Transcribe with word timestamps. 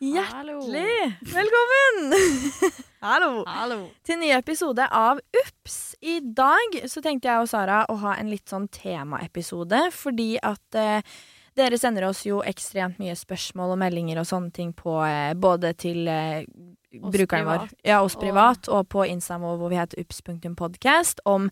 Hjertelig 0.00 1.18
velkommen! 1.20 2.14
Hallo. 3.04 3.42
Hallo. 3.46 3.76
Til 4.04 4.14
en 4.16 4.22
ny 4.24 4.30
episode 4.32 4.86
av 4.96 5.20
Ups. 5.42 5.74
I 6.00 6.14
dag 6.24 6.78
så 6.88 7.02
tenkte 7.04 7.28
jeg 7.28 7.42
og 7.44 7.50
Sara 7.50 7.82
å 7.92 7.98
ha 8.00 8.14
en 8.16 8.30
litt 8.32 8.48
sånn 8.48 8.64
temaepisode, 8.72 9.82
fordi 9.92 10.38
at 10.40 10.78
eh, 10.80 11.04
dere 11.58 11.76
sender 11.80 12.06
oss 12.08 12.22
jo 12.24 12.40
ekstremt 12.48 12.96
mye 13.02 13.12
spørsmål 13.18 13.74
og 13.76 13.82
meldinger 13.82 14.22
og 14.22 14.28
sånne 14.30 14.54
ting 14.56 14.72
på 14.76 14.96
eh, 15.04 15.34
både 15.36 15.74
til 15.84 16.08
eh, 16.08 16.46
brukeren 16.48 17.12
brukeren 17.18 17.50
vår, 17.50 17.68
ja, 17.92 18.00
oss 18.00 18.16
og- 18.16 18.24
privat, 18.24 18.72
og 18.72 18.88
på 18.96 19.04
Instagram 19.04 19.50
vår 19.50 19.60
hvor 19.60 19.74
vi 19.74 19.82
heter 19.82 20.00
ups.podcast, 20.00 21.20
om 21.28 21.50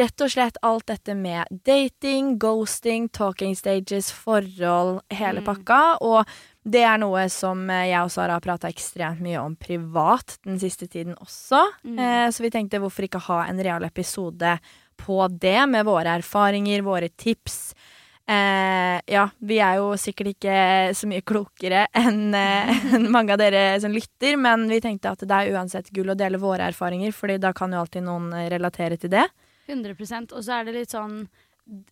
rett 0.00 0.24
og 0.24 0.30
slett 0.32 0.56
alt 0.64 0.86
dette 0.88 1.12
med 1.12 1.44
dating, 1.68 2.38
ghosting, 2.40 3.10
talking 3.12 3.52
stages, 3.54 4.08
forhold, 4.16 5.02
hele 5.12 5.42
Mm. 5.44 5.44
pakka. 5.50 5.80
Og 6.00 6.24
det 6.62 6.84
er 6.86 7.00
noe 7.02 7.24
som 7.32 7.64
eh, 7.70 7.88
jeg 7.90 8.06
og 8.06 8.12
Sara 8.14 8.36
har 8.36 8.44
prata 8.44 8.70
ekstremt 8.70 9.22
mye 9.24 9.40
om 9.42 9.56
privat 9.58 10.36
den 10.46 10.60
siste 10.62 10.86
tiden 10.86 11.16
også. 11.18 11.64
Mm. 11.82 11.98
Eh, 11.98 12.28
så 12.30 12.44
vi 12.44 12.52
tenkte 12.54 12.80
hvorfor 12.82 13.08
ikke 13.08 13.22
ha 13.26 13.42
en 13.48 13.62
real 13.62 13.82
episode 13.88 14.56
på 15.02 15.18
det, 15.28 15.58
med 15.66 15.86
våre 15.88 16.14
erfaringer, 16.20 16.84
våre 16.86 17.08
tips. 17.08 17.74
Eh, 18.22 19.00
ja, 19.10 19.24
vi 19.42 19.58
er 19.58 19.80
jo 19.80 19.88
sikkert 19.98 20.36
ikke 20.36 20.56
så 20.94 21.08
mye 21.10 21.24
klokere 21.26 21.88
enn 21.98 22.30
eh, 22.38 22.70
en 22.94 23.08
mange 23.10 23.34
av 23.34 23.40
dere 23.42 23.80
som 23.82 23.90
lytter, 23.94 24.38
men 24.38 24.68
vi 24.70 24.78
tenkte 24.84 25.10
at 25.10 25.24
det 25.26 25.38
er 25.38 25.56
uansett 25.56 25.90
gull 25.90 26.14
å 26.14 26.18
dele 26.18 26.38
våre 26.38 26.68
erfaringer, 26.70 27.10
Fordi 27.12 27.40
da 27.42 27.50
kan 27.52 27.74
jo 27.74 27.82
alltid 27.82 28.06
noen 28.06 28.30
eh, 28.38 28.50
relatere 28.52 29.00
til 29.00 29.10
det. 29.10 29.26
100% 29.66 30.32
Og 30.36 30.44
så 30.44 30.60
er 30.60 30.66
det 30.66 30.76
litt 30.76 30.94
sånn 30.94 31.24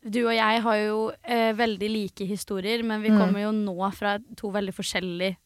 Du 0.04 0.18
og 0.26 0.34
jeg 0.36 0.62
har 0.62 0.76
jo 0.82 0.96
eh, 1.24 1.52
veldig 1.56 1.88
like 1.88 2.26
historier, 2.28 2.82
men 2.84 3.00
vi 3.02 3.08
Mm. 3.10 3.18
kommer 3.18 3.40
jo 3.46 3.52
nå 3.56 3.92
fra 3.96 4.18
to 4.36 4.50
veldig 4.52 4.74
forskjellige 4.76 5.36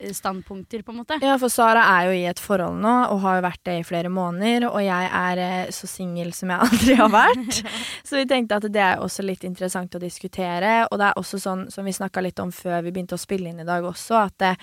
eh, 0.00 0.10
standpunkter, 0.16 0.82
på 0.82 0.90
en 0.94 0.98
måte. 1.02 1.18
Ja, 1.22 1.36
for 1.38 1.48
Sara 1.52 1.82
er 2.00 2.06
jo 2.08 2.14
i 2.16 2.24
et 2.26 2.40
forhold 2.40 2.80
nå, 2.80 2.94
og 3.12 3.20
har 3.20 3.36
jo 3.36 3.44
vært 3.44 3.60
det 3.68 3.74
i 3.80 3.84
flere 3.84 4.08
måneder, 4.10 4.66
og 4.70 4.80
jeg 4.82 5.10
er 5.12 5.38
eh, 5.38 5.70
så 5.70 5.86
singel 5.86 6.32
som 6.32 6.48
jeg 6.50 6.60
aldri 6.66 6.96
har 6.98 7.12
vært. 7.12 7.60
Så 8.08 8.16
vi 8.16 8.24
tenkte 8.26 8.56
at 8.56 8.66
det 8.72 8.80
er 8.82 8.98
også 9.04 9.22
litt 9.24 9.44
interessant 9.44 9.94
å 9.94 10.00
diskutere, 10.02 10.86
og 10.90 10.98
det 10.98 11.06
er 11.12 11.20
også 11.20 11.38
sånn 11.40 11.68
som 11.70 11.84
vi 11.84 11.92
snakka 11.92 12.20
litt 12.24 12.40
om 12.40 12.50
før 12.52 12.82
vi 12.82 12.90
begynte 12.90 13.14
å 13.14 13.20
spille 13.22 13.48
inn 13.52 13.60
i 13.60 13.68
dag 13.68 13.84
også, 13.84 14.24
at 14.26 14.34
det, 14.38 14.56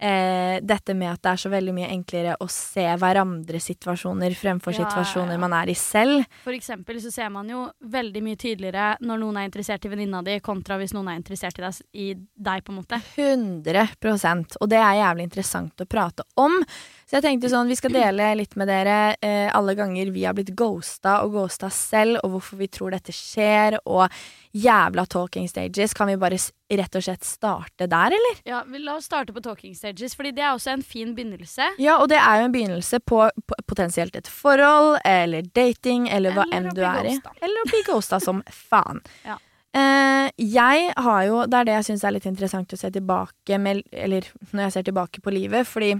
eh, 0.00 0.58
dette 0.62 0.94
med 0.94 1.12
at 1.12 1.22
det 1.24 1.32
er 1.32 1.40
så 1.42 1.50
veldig 1.52 1.74
mye 1.76 1.90
enklere 1.92 2.36
å 2.40 2.48
se 2.52 2.84
hverandres 3.00 3.68
situasjoner 3.70 4.36
fremfor 4.38 4.74
Ja, 4.74 4.84
situasjoner 4.84 5.40
man 5.40 5.54
er 5.58 5.72
i 5.72 5.76
selv. 5.78 6.24
For 6.44 6.56
eksempel 6.56 7.00
så 7.02 7.12
ser 7.14 7.32
man 7.34 7.50
jo 7.50 7.66
veldig 7.80 8.22
mye 8.24 8.38
tydeligere 8.40 8.94
når 9.04 9.22
noen 9.22 9.40
er 9.40 9.48
interessert 9.48 9.84
i 9.84 9.92
venninna 9.92 10.22
di, 10.26 10.38
kontra 10.44 10.78
hvis 10.80 10.94
noen 10.96 11.12
er 11.12 11.20
interessert 11.20 11.58
i 11.58 11.66
deg, 11.66 11.82
i 11.92 12.08
deg 12.48 12.64
på 12.64 12.74
en 12.74 12.80
måte. 12.80 13.00
100% 13.16 14.58
Og 14.62 14.70
det 14.70 14.80
er 14.80 15.00
jævlig 15.02 15.28
interessant 15.28 15.84
å 15.84 15.88
prate 15.88 16.26
om. 16.38 16.60
Så 17.08 17.18
jeg 17.18 17.24
tenkte 17.24 17.48
sånn, 17.52 17.70
vi 17.70 17.78
skal 17.78 17.94
dele 17.94 18.34
litt 18.36 18.54
med 18.60 18.68
dere 18.68 18.98
eh, 19.24 19.48
alle 19.56 19.74
ganger 19.78 20.10
vi 20.12 20.26
har 20.28 20.36
blitt 20.36 20.52
ghosta 20.58 21.22
og 21.24 21.38
ghosta 21.38 21.70
selv, 21.72 22.20
og 22.22 22.36
hvorfor 22.36 22.60
vi 22.60 22.68
tror 22.68 22.92
dette 22.92 23.14
skjer, 23.16 23.78
og 23.88 24.12
jævla 24.52 25.06
talking 25.06 25.48
stages. 25.48 25.94
Kan 25.94 26.10
vi 26.10 26.16
bare 26.20 26.38
rett 26.70 26.98
og 26.98 27.04
slett 27.04 27.24
starte 27.24 27.88
der, 27.88 28.14
eller? 28.18 28.40
Ja, 28.48 28.62
vi 28.66 28.80
La 28.82 28.96
oss 28.98 29.08
starte 29.08 29.32
på 29.32 29.42
talking 29.44 29.74
stages, 29.76 30.16
fordi 30.16 30.32
det 30.36 30.44
er 30.44 30.52
også 30.52 30.76
en 30.76 30.84
fin 30.86 31.14
begynnelse. 31.16 31.72
Ja, 31.78 31.98
og 31.98 32.08
det 32.12 32.20
er 32.20 32.40
jo 32.40 32.48
en 32.48 32.54
begynnelse 32.54 33.00
på, 33.00 33.24
på 33.46 33.58
potensielt 33.66 34.16
et 34.16 34.28
forhold, 34.28 34.98
eller 35.04 35.48
dating, 35.56 36.08
eller 36.08 36.36
hva 36.36 36.48
enn 36.54 36.70
du 36.74 36.82
er 36.86 37.12
i. 37.12 37.18
Eller 37.42 37.64
å 37.64 37.68
bli 37.70 37.84
ghosta 37.88 38.20
som 38.22 38.42
faen. 38.70 39.02
Ja. 39.26 39.38
Uh, 39.76 40.30
jeg 40.40 40.92
har 40.96 41.24
jo 41.26 41.42
Det 41.44 41.58
er 41.58 41.66
det 41.68 41.72
jeg 41.74 41.84
syns 41.90 42.04
er 42.08 42.14
litt 42.14 42.26
interessant 42.26 42.72
å 42.72 42.76
se 42.80 42.88
tilbake 42.88 43.58
med 43.60 43.82
Eller 43.92 44.24
når 44.48 44.62
jeg 44.62 44.72
ser 44.72 44.86
tilbake 44.86 45.20
på 45.20 45.34
livet, 45.34 45.68
fordi 45.68 45.90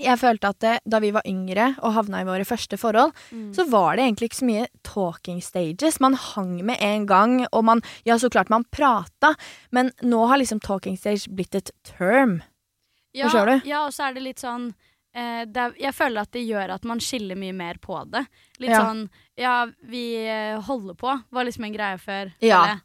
jeg 0.00 0.18
følte 0.18 0.48
at 0.50 0.58
det, 0.60 0.78
da 0.90 0.98
vi 0.98 1.10
var 1.14 1.22
yngre 1.26 1.76
og 1.82 1.92
havna 1.94 2.20
i 2.22 2.24
våre 2.26 2.44
første 2.44 2.76
forhold, 2.78 3.12
Mm. 3.32 3.52
så 3.54 3.64
var 3.70 3.96
det 3.96 4.04
egentlig 4.04 4.30
ikke 4.30 4.40
så 4.40 4.46
mye 4.48 4.66
talking 4.82 5.40
stages. 5.40 6.00
Man 6.00 6.14
hang 6.14 6.64
med 6.66 6.78
en 6.80 7.06
gang, 7.06 7.46
og 7.52 7.64
man 7.64 7.82
Ja, 8.04 8.16
så 8.18 8.28
klart 8.30 8.50
man 8.50 8.64
prata, 8.72 9.34
men 9.70 9.92
nå 10.02 10.26
har 10.28 10.38
liksom 10.38 10.60
talking 10.60 10.96
stage 10.98 11.28
blitt 11.30 11.54
et 11.54 11.70
term. 11.84 12.42
Ja, 13.14 13.28
Forstår 13.28 13.46
du? 13.62 13.68
Ja, 13.68 13.84
og 13.86 13.92
så 13.92 14.08
er 14.08 14.14
det 14.14 14.22
litt 14.22 14.38
sånn 14.42 14.74
eh, 15.14 15.44
det 15.44 15.76
Jeg 15.78 15.94
føler 15.94 16.22
at 16.22 16.32
det 16.32 16.42
gjør 16.48 16.74
at 16.74 16.84
man 16.84 16.98
skiller 16.98 17.36
mye 17.36 17.54
mer 17.54 17.74
på 17.80 18.04
det. 18.10 18.26
Litt 18.58 18.70
Ja. 18.70 18.80
sånn 18.84 19.08
Ja, 19.38 19.66
vi 19.86 20.16
eh, 20.26 20.60
holder 20.60 20.94
på, 20.94 21.22
var 21.30 21.44
liksom 21.44 21.64
en 21.66 21.72
greie 21.72 21.98
før. 21.98 22.32
Ja, 22.40 22.66
jeg. 22.66 22.80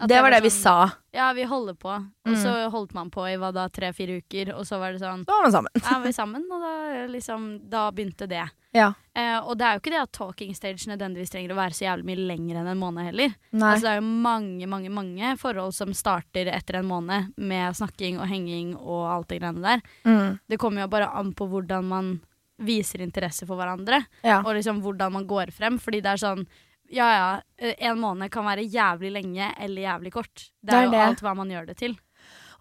At 0.00 0.08
Det 0.10 0.20
var 0.20 0.30
det 0.34 0.40
vi 0.42 0.48
sånn, 0.50 0.62
sa. 0.90 0.90
Ja, 1.14 1.32
vi 1.32 1.44
holder 1.46 1.74
på. 1.78 1.88
Og 1.94 2.32
Mm. 2.32 2.42
så 2.42 2.68
holdt 2.70 2.94
man 2.94 3.10
på 3.10 3.22
i 3.32 3.36
hva 3.38 3.52
da, 3.54 3.68
tre-fire 3.68 4.18
uker, 4.20 4.52
og 4.58 4.64
så 4.66 4.78
var 4.80 4.90
det 4.92 5.00
sånn 5.00 5.24
Da 5.24 5.32
var 5.32 5.42
man 5.44 5.52
sammen. 5.52 5.70
Ja, 5.82 5.98
vi 6.00 6.10
sammen, 6.12 6.42
og 6.50 6.60
da 6.60 7.06
liksom 7.06 7.70
Da 7.70 7.90
begynte 7.92 8.26
det. 8.28 8.50
Ja. 8.74 8.92
Eh, 9.14 9.38
og 9.38 9.56
det 9.56 9.62
er 9.64 9.74
jo 9.74 9.80
ikke 9.80 9.92
det 9.94 10.02
at 10.02 10.12
talking 10.12 10.52
stage 10.52 10.88
nødvendigvis 10.90 11.30
trenger 11.30 11.52
å 11.54 11.60
være 11.60 11.70
så 11.78 11.84
jævlig 11.86 12.04
mye 12.04 12.26
lenger 12.26 12.56
enn 12.58 12.66
en 12.66 12.80
måned 12.80 13.04
heller. 13.06 13.34
Nei. 13.52 13.70
Altså, 13.72 13.82
det 13.82 13.90
er 13.92 14.00
jo 14.00 14.08
mange, 14.22 14.66
mange 14.66 14.90
mange 14.90 15.38
forhold 15.38 15.72
som 15.74 15.92
starter 15.94 16.46
etter 16.50 16.80
en 16.80 16.88
måned 16.90 17.32
med 17.38 17.72
snakking 17.76 18.18
og 18.18 18.26
henging 18.26 18.74
og 18.74 19.06
alt 19.14 19.28
det 19.28 19.40
greiene 19.40 19.62
der. 19.62 19.80
Mm. 20.04 20.40
Det 20.50 20.58
kommer 20.58 20.80
jo 20.82 20.88
bare 20.88 21.08
an 21.14 21.32
på 21.32 21.46
hvordan 21.48 21.84
man 21.84 22.20
viser 22.58 22.98
interesse 23.00 23.46
for 23.46 23.56
hverandre, 23.56 24.04
Ja. 24.24 24.40
og 24.40 24.56
liksom 24.56 24.82
hvordan 24.82 25.12
man 25.12 25.26
går 25.26 25.52
frem. 25.52 25.78
Fordi 25.78 26.02
det 26.02 26.06
er 26.06 26.16
sånn 26.26 26.46
Ja 26.94 27.08
ja, 27.10 27.28
eh, 27.58 27.74
en 27.88 27.98
måned 27.98 28.30
kan 28.30 28.44
være 28.46 28.64
jævlig 28.70 29.10
lenge 29.12 29.52
eller 29.58 29.82
jævlig 29.82 30.12
kort. 30.14 30.34
Det 30.62 30.70
Det 30.70 30.74
er, 30.74 30.80
er 30.80 30.84
jo 30.84 30.90
det. 30.94 31.00
alt 31.08 31.22
hva 31.26 31.36
man 31.36 31.50
gjør 31.50 31.66
det 31.72 31.76
til. 31.80 31.96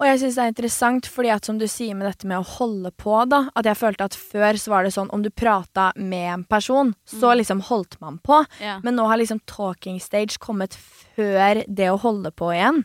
Og 0.01 0.07
jeg 0.09 0.19
syns 0.19 0.35
det 0.35 0.41
er 0.43 0.49
interessant, 0.51 1.05
fordi 1.05 1.29
at 1.29 1.45
som 1.45 1.59
du 1.61 1.67
sier 1.69 1.93
med 1.95 2.07
dette 2.09 2.25
med 2.27 2.39
å 2.41 2.47
holde 2.57 2.89
på, 2.97 3.13
da, 3.29 3.43
at 3.55 3.67
jeg 3.69 3.77
følte 3.77 4.07
at 4.09 4.15
før 4.17 4.57
så 4.57 4.71
var 4.73 4.83
det 4.87 4.91
sånn 4.95 5.11
om 5.13 5.21
du 5.21 5.29
prata 5.29 5.91
med 5.95 6.33
en 6.33 6.43
person, 6.49 6.95
så 7.05 7.29
Mm. 7.29 7.37
liksom 7.37 7.61
holdt 7.69 7.99
man 8.01 8.17
på. 8.25 8.39
Ja. 8.59 8.79
Men 8.83 8.95
nå 8.97 9.05
har 9.07 9.17
liksom 9.21 9.39
talking 9.45 9.99
stage 10.01 10.39
kommet 10.39 10.73
før 11.15 11.63
det 11.67 11.91
å 11.93 11.99
holde 12.01 12.31
på 12.31 12.49
igjen. 12.51 12.83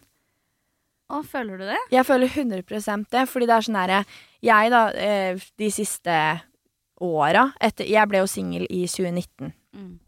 Å, 1.10 1.24
føler 1.24 1.56
du 1.56 1.64
det? 1.64 1.78
Jeg 1.90 2.04
føler 2.04 2.28
100% 2.28 3.08
det, 3.10 3.24
fordi 3.26 3.46
det 3.46 3.56
er 3.56 3.64
sånn 3.64 3.80
herre 3.80 4.04
Jeg, 4.42 4.70
da, 4.70 4.88
eh, 4.92 5.38
de 5.56 5.70
siste 5.70 6.42
åra 7.00 7.54
Jeg 7.60 8.08
ble 8.10 8.18
jo 8.18 8.26
singel 8.26 8.66
i 8.68 8.84
2019. 8.86 9.54
Mm. 9.74 9.98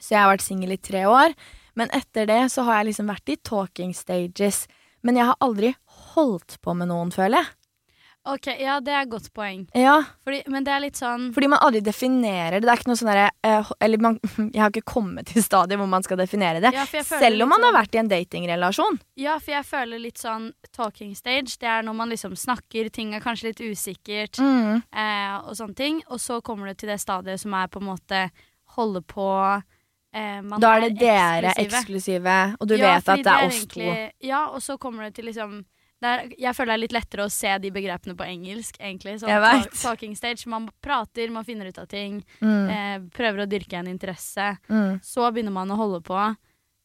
Så 0.00 0.14
jeg 0.14 0.20
har 0.22 0.32
vært 0.36 0.46
singel 0.46 0.72
i 0.72 0.76
tre 0.80 1.04
år. 1.10 1.34
Men 1.76 1.90
etter 1.92 2.26
det 2.26 2.40
så 2.52 2.64
har 2.64 2.80
jeg 2.82 2.92
liksom 2.92 3.10
vært 3.12 3.28
i 3.28 3.36
talking 3.44 3.92
stages. 3.94 4.66
Men 5.02 5.16
jeg 5.20 5.26
har 5.28 5.36
aldri 5.44 5.74
holdt 6.14 6.56
på 6.64 6.74
med 6.74 6.88
noen, 6.88 7.10
føler 7.14 7.42
jeg. 7.42 7.52
Ok, 8.26 8.46
ja, 8.58 8.80
det 8.82 8.90
er 8.90 9.04
et 9.04 9.10
godt 9.12 9.28
poeng. 9.36 9.68
Ja, 9.78 10.00
Fordi, 10.26 10.40
men 10.50 10.64
det 10.66 10.72
er 10.74 10.80
litt 10.82 10.96
sånn 10.98 11.28
Fordi 11.32 11.46
man 11.46 11.60
aldri 11.62 11.78
definerer 11.86 12.56
det. 12.58 12.64
Det 12.66 12.72
er 12.72 12.80
ikke 12.80 12.88
noe 12.90 12.98
sånn 12.98 13.10
derre 13.12 13.28
eh, 13.46 13.68
Eller 13.86 14.02
man, 14.02 14.16
jeg 14.50 14.58
har 14.58 14.72
ikke 14.72 14.82
kommet 14.96 15.28
til 15.30 15.44
stadiet 15.46 15.78
hvor 15.78 15.86
man 15.86 16.02
skal 16.02 16.18
definere 16.18 16.58
det. 16.64 16.72
Ja, 16.74 16.88
Selv 16.90 17.44
om 17.44 17.52
man 17.52 17.62
har 17.62 17.70
sånn- 17.70 17.78
vært 17.78 17.94
i 17.94 18.00
en 18.02 18.10
datingrelasjon. 18.10 18.98
Ja, 19.22 19.36
for 19.38 19.54
jeg 19.54 19.68
føler 19.68 20.02
litt 20.02 20.18
sånn 20.18 20.48
talking 20.74 21.14
stage. 21.14 21.54
Det 21.62 21.70
er 21.70 21.86
når 21.86 21.94
man 22.00 22.10
liksom 22.10 22.34
snakker, 22.34 22.90
ting 22.90 23.14
er 23.14 23.22
kanskje 23.22 23.52
litt 23.52 23.62
usikkert, 23.62 24.40
Mm. 24.42 24.82
eh, 24.90 25.38
og 25.46 25.54
sånne 25.54 25.76
ting. 25.78 26.02
Og 26.10 26.18
så 26.18 26.40
kommer 26.42 26.66
du 26.66 26.74
til 26.82 26.88
det 26.90 26.98
stadiet 26.98 27.38
som 27.38 27.54
er 27.54 27.68
på 27.70 27.78
en 27.78 27.92
måte 27.94 28.24
holde 28.74 29.04
på 29.06 29.30
eh, 30.16 30.40
man 30.42 30.60
Da 30.64 30.72
er 30.78 30.86
det 30.88 30.98
dere 30.98 31.52
eksklusive. 31.60 32.56
og 32.60 32.66
du 32.68 32.76
vet 32.76 33.08
at 33.08 33.22
det 33.22 33.26
er 33.26 33.46
oss 33.46 33.60
egentlig- 33.60 34.10
Ja, 34.24 34.46
og 34.48 34.60
så 34.64 34.78
kommer 34.78 35.04
det 35.04 35.14
til 35.14 35.26
liksom 35.28 35.64
det 35.98 36.08
er, 36.12 36.28
Jeg 36.38 36.52
føler 36.54 36.66
det 36.66 36.74
er 36.76 36.82
litt 36.84 36.92
lettere 36.92 37.24
å 37.24 37.30
se 37.32 37.58
de 37.58 37.70
begrepene 37.70 38.14
på 38.14 38.24
engelsk, 38.28 38.76
egentlig. 38.78 39.14
Sånn, 39.18 39.30
Jeg 39.32 39.40
vet. 39.40 39.70
ta- 39.72 39.88
Talking 39.88 40.14
stage. 40.14 40.46
Man 40.46 40.68
prater, 40.82 41.30
man 41.30 41.42
finner 41.42 41.66
ut 41.70 41.78
av 41.78 41.86
ting. 41.88 42.22
Mm. 42.42 42.68
Eh, 42.68 42.98
prøver 43.16 43.46
å 43.46 43.48
dyrke 43.48 43.78
en 43.78 43.86
interesse. 43.86 44.58
Mm. 44.68 45.00
Så 45.02 45.32
begynner 45.32 45.52
man 45.52 45.68
å 45.70 45.76
holde 45.76 46.02
på. 46.04 46.36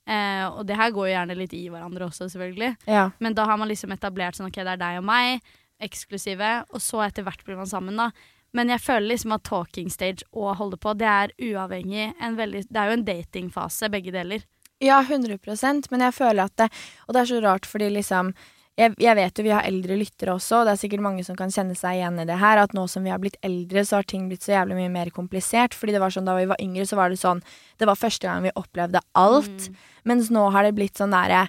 Eh, 0.07 0.45
og 0.47 0.65
det 0.65 0.77
her 0.77 0.91
går 0.91 1.09
jo 1.09 1.13
gjerne 1.13 1.35
litt 1.37 1.53
i 1.53 1.67
hverandre 1.67 2.07
også, 2.07 2.29
selvfølgelig. 2.31 2.77
Ja. 2.87 3.11
Men 3.19 3.33
da 3.33 3.43
har 3.45 3.57
man 3.57 3.67
liksom 3.67 3.91
etablert 3.91 4.33
sånn, 4.39 4.47
ok, 4.47 4.63
det 4.63 4.67
er 4.67 4.77
deg 4.77 4.97
og 4.99 5.03
meg, 5.03 5.41
eksklusive, 5.81 6.63
og 6.71 6.79
så 6.79 7.03
etter 7.05 7.23
hvert 7.25 7.43
blir 7.43 7.57
man 7.57 7.65
sammen, 7.69 7.97
da. 7.97 8.11
Men 8.53 8.71
jeg 8.73 8.83
føler 8.83 9.13
liksom 9.13 9.35
at 9.35 9.45
talking 9.47 9.91
stage 9.91 10.25
og 10.31 10.55
holde 10.59 10.79
på, 10.81 10.93
det 10.99 11.07
er 11.07 11.35
uavhengig 11.39 12.11
en 12.19 12.39
veldig 12.39 12.65
Det 12.67 12.79
er 12.79 12.89
jo 12.89 12.97
en 12.99 13.05
datingfase, 13.07 13.89
begge 13.89 14.11
deler. 14.11 14.47
ja, 14.81 15.03
100% 15.03 15.91
men 15.91 16.01
jeg 16.01 16.13
føler 16.13 16.43
at 16.43 16.57
det 16.57 16.69
Og 17.07 17.13
det 17.13 17.21
er 17.21 17.25
så 17.25 17.41
rart, 17.41 17.65
fordi 17.65 17.89
liksom 17.89 18.33
jeg, 18.79 18.93
jeg 19.03 19.15
vet 19.17 19.37
jo 19.37 19.43
vi 19.45 19.51
har 19.53 19.65
eldre 19.67 19.97
lyttere 19.99 20.33
også, 20.33 20.61
og 20.61 20.67
det 20.67 20.73
er 20.73 20.79
sikkert 20.79 21.03
mange 21.03 21.25
som 21.27 21.35
kan 21.37 21.51
kjenne 21.53 21.75
seg 21.77 21.99
igjen 21.99 22.21
i 22.23 22.27
det 22.27 22.37
her, 22.39 22.61
at 22.61 22.73
nå 22.73 22.85
som 22.89 23.03
vi 23.05 23.11
har 23.11 23.19
blitt 23.21 23.37
eldre, 23.45 23.83
så 23.85 23.99
har 23.99 24.07
ting 24.07 24.29
blitt 24.29 24.45
så 24.45 24.55
jævlig 24.55 24.77
mye 24.79 24.93
mer 24.93 25.11
komplisert. 25.13 25.75
Fordi 25.77 25.95
det 25.95 26.01
var 26.01 26.13
sånn 26.15 26.29
da 26.29 26.37
vi 26.37 26.47
var 26.49 26.61
yngre, 26.63 26.85
så 26.87 26.97
var 26.99 27.11
det 27.11 27.19
sånn 27.21 27.43
Det 27.77 27.89
var 27.89 27.99
første 27.99 28.27
gang 28.27 28.45
vi 28.47 28.53
opplevde 28.55 29.03
alt. 29.19 29.67
Mm. 29.67 29.81
Mens 30.11 30.31
nå 30.33 30.47
har 30.55 30.65
det 30.65 30.77
blitt 30.77 30.97
sånn 30.97 31.13
derre 31.13 31.47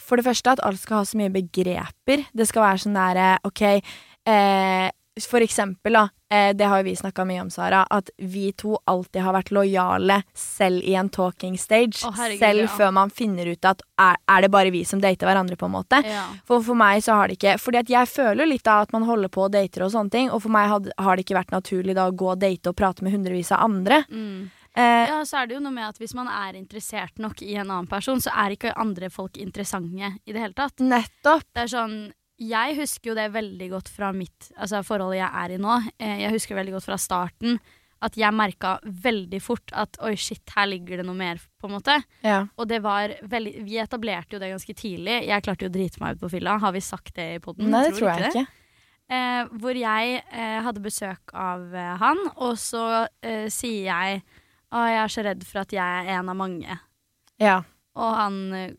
For 0.00 0.16
det 0.16 0.24
første 0.24 0.56
at 0.56 0.64
alt 0.64 0.80
skal 0.80 1.02
ha 1.02 1.04
så 1.04 1.20
mye 1.20 1.34
begreper. 1.34 2.24
Det 2.32 2.48
skal 2.48 2.64
være 2.64 2.82
sånn 2.86 2.96
derre 2.96 3.28
OK, 3.44 3.62
eh, 3.68 4.88
for 5.28 5.44
eksempel, 5.44 5.92
da, 5.92 6.08
eh, 6.30 6.52
det 6.56 6.64
har 6.64 6.80
jo 6.80 6.86
vi 6.88 6.96
snakka 6.96 7.24
mye 7.28 7.42
om, 7.42 7.50
Sara, 7.50 7.82
at 7.90 8.10
vi 8.16 8.52
to 8.52 8.78
alltid 8.84 9.22
har 9.22 9.34
vært 9.34 9.50
lojale 9.50 10.22
selv 10.34 10.84
i 10.84 10.94
en 10.94 11.10
talking 11.12 11.58
stage. 11.58 12.04
Å, 12.06 12.12
herregud, 12.16 12.44
selv 12.44 12.64
ja. 12.64 12.70
før 12.76 12.94
man 12.96 13.10
finner 13.10 13.50
ut 13.50 13.64
at 13.64 13.82
er, 14.00 14.20
er 14.28 14.46
det 14.46 14.52
bare 14.54 14.70
vi 14.74 14.84
som 14.88 15.02
dater 15.02 15.28
hverandre, 15.28 15.58
på 15.60 15.66
en 15.68 15.74
måte. 15.74 16.00
Ja. 16.06 16.28
For 16.48 16.62
for 16.64 16.78
meg 16.78 17.02
så 17.04 17.18
har 17.18 17.28
det 17.28 17.38
ikke 17.40 17.58
Fordi 17.60 17.80
at 17.82 17.90
jeg 17.90 18.08
føler 18.08 18.48
litt 18.48 18.66
av 18.70 18.86
at 18.86 18.92
man 18.94 19.04
holder 19.08 19.28
på 19.32 19.44
og 19.48 19.52
dater 19.52 19.84
og 19.84 19.92
sånne 19.92 20.10
ting, 20.14 20.30
og 20.30 20.42
for 20.44 20.54
meg 20.54 20.70
had, 20.70 20.88
har 20.96 21.16
det 21.16 21.26
ikke 21.26 21.38
vært 21.40 21.52
naturlig 21.52 21.98
da 21.98 22.08
å 22.08 22.16
gå 22.16 22.32
og 22.32 22.40
date 22.40 22.70
og 22.70 22.78
prate 22.78 23.04
med 23.04 23.12
hundrevis 23.16 23.52
av 23.52 23.66
andre. 23.66 24.04
Mm. 24.10 24.50
Eh, 24.74 25.08
Ja, 25.10 25.24
så 25.26 25.40
er 25.40 25.48
det 25.48 25.56
jo 25.56 25.64
noe 25.64 25.74
med 25.74 25.88
at 25.88 25.98
hvis 25.98 26.14
man 26.14 26.28
er 26.30 26.54
interessert 26.58 27.18
nok 27.18 27.42
i 27.42 27.56
en 27.56 27.70
annen 27.70 27.90
person, 27.90 28.20
så 28.22 28.30
er 28.30 28.54
ikke 28.54 28.76
andre 28.78 29.10
folk 29.10 29.36
interessante 29.42 30.14
i 30.24 30.32
det 30.32 30.40
hele 30.40 30.54
tatt. 30.54 30.78
Nettopp. 30.78 31.48
Det 31.54 31.66
er 31.66 31.72
sånn 31.72 31.98
Jeg 32.40 32.76
husker 32.78 33.10
jo 33.12 33.16
det 33.18 33.26
veldig 33.34 33.68
godt 33.74 33.90
fra 33.92 34.12
mitt 34.16 34.48
altså 34.56 34.80
forholdet 34.86 35.20
jeg 35.20 35.30
er 35.42 35.54
i 35.56 35.60
nå. 35.60 35.74
Eh, 36.00 36.22
Jeg 36.24 36.32
husker 36.38 36.56
veldig 36.56 36.72
godt 36.78 36.88
fra 36.88 36.96
starten 37.00 37.58
at 38.00 38.14
jeg 38.16 38.32
merka 38.32 38.78
veldig 38.82 39.42
fort 39.44 39.74
at 39.76 39.98
oi, 40.00 40.14
shit, 40.16 40.40
her 40.56 40.70
ligger 40.70 41.02
det 41.02 41.04
noe 41.04 41.18
mer, 41.18 41.36
på 41.60 41.68
en 41.68 41.74
måte. 41.74 41.98
Ja. 42.24 42.46
Og 42.56 42.64
det 42.70 42.78
var 42.80 43.12
veldig 43.28 43.64
Vi 43.66 43.76
etablerte 43.82 44.38
jo 44.38 44.40
det 44.40 44.48
ganske 44.54 44.72
tidlig. 44.74 45.18
Jeg 45.28 45.44
klarte 45.44 45.66
jo 45.66 45.68
å 45.68 45.74
drite 45.74 46.00
meg 46.00 46.16
ut 46.16 46.22
på 46.24 46.30
fylla. 46.32 46.54
Har 46.62 46.72
vi 46.72 46.80
sagt 46.80 47.12
det 47.18 47.26
i 47.34 47.42
poden? 47.44 47.68
Nei, 47.68 47.82
det 47.90 47.98
tror 47.98 48.08
jeg 48.14 48.30
ikke. 48.32 48.46
Eh, 49.10 49.42
hvor 49.60 49.76
jeg 49.76 50.22
eh, 50.32 50.60
hadde 50.64 50.80
besøk 50.84 51.34
av 51.34 51.74
eh, 51.74 51.92
han, 52.00 52.20
og 52.38 52.54
så 52.62 52.86
eh, 53.26 53.48
sier 53.50 53.90
jeg 53.90 54.20
å, 54.70 54.84
jeg 54.86 55.00
er 55.02 55.12
så 55.12 55.24
redd 55.26 55.44
for 55.44 55.60
at 55.64 55.72
jeg 55.74 55.82
er 56.06 56.12
en 56.16 56.30
av 56.30 56.38
mange. 56.38 56.76
Ja. 57.42 57.56
Og 57.98 58.14
han 58.14 58.36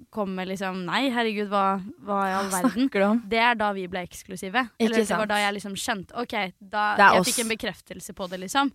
kom 0.09 0.31
kommer 0.31 0.47
liksom 0.47 0.85
Nei, 0.87 1.09
herregud, 1.11 1.49
hva, 1.51 1.81
hva 2.05 2.21
i 2.29 2.33
all 2.37 2.47
verden? 2.51 2.71
Snakker 2.77 3.03
du 3.03 3.05
om? 3.09 3.21
Det 3.27 3.41
er 3.43 3.59
da 3.59 3.71
vi 3.75 3.83
ble 3.91 4.05
eksklusive. 4.07 4.69
Ikke 4.77 4.87
Eller 4.87 5.03
det 5.03 5.19
var 5.19 5.29
da 5.33 5.39
jeg 5.41 5.55
liksom 5.57 5.75
skjønte 5.75 6.15
OK, 6.21 6.35
da 6.59 6.85
jeg 6.99 7.19
oss. 7.19 7.29
fikk 7.31 7.43
en 7.43 7.51
bekreftelse 7.51 8.15
på 8.15 8.27
det, 8.31 8.39
liksom. 8.45 8.71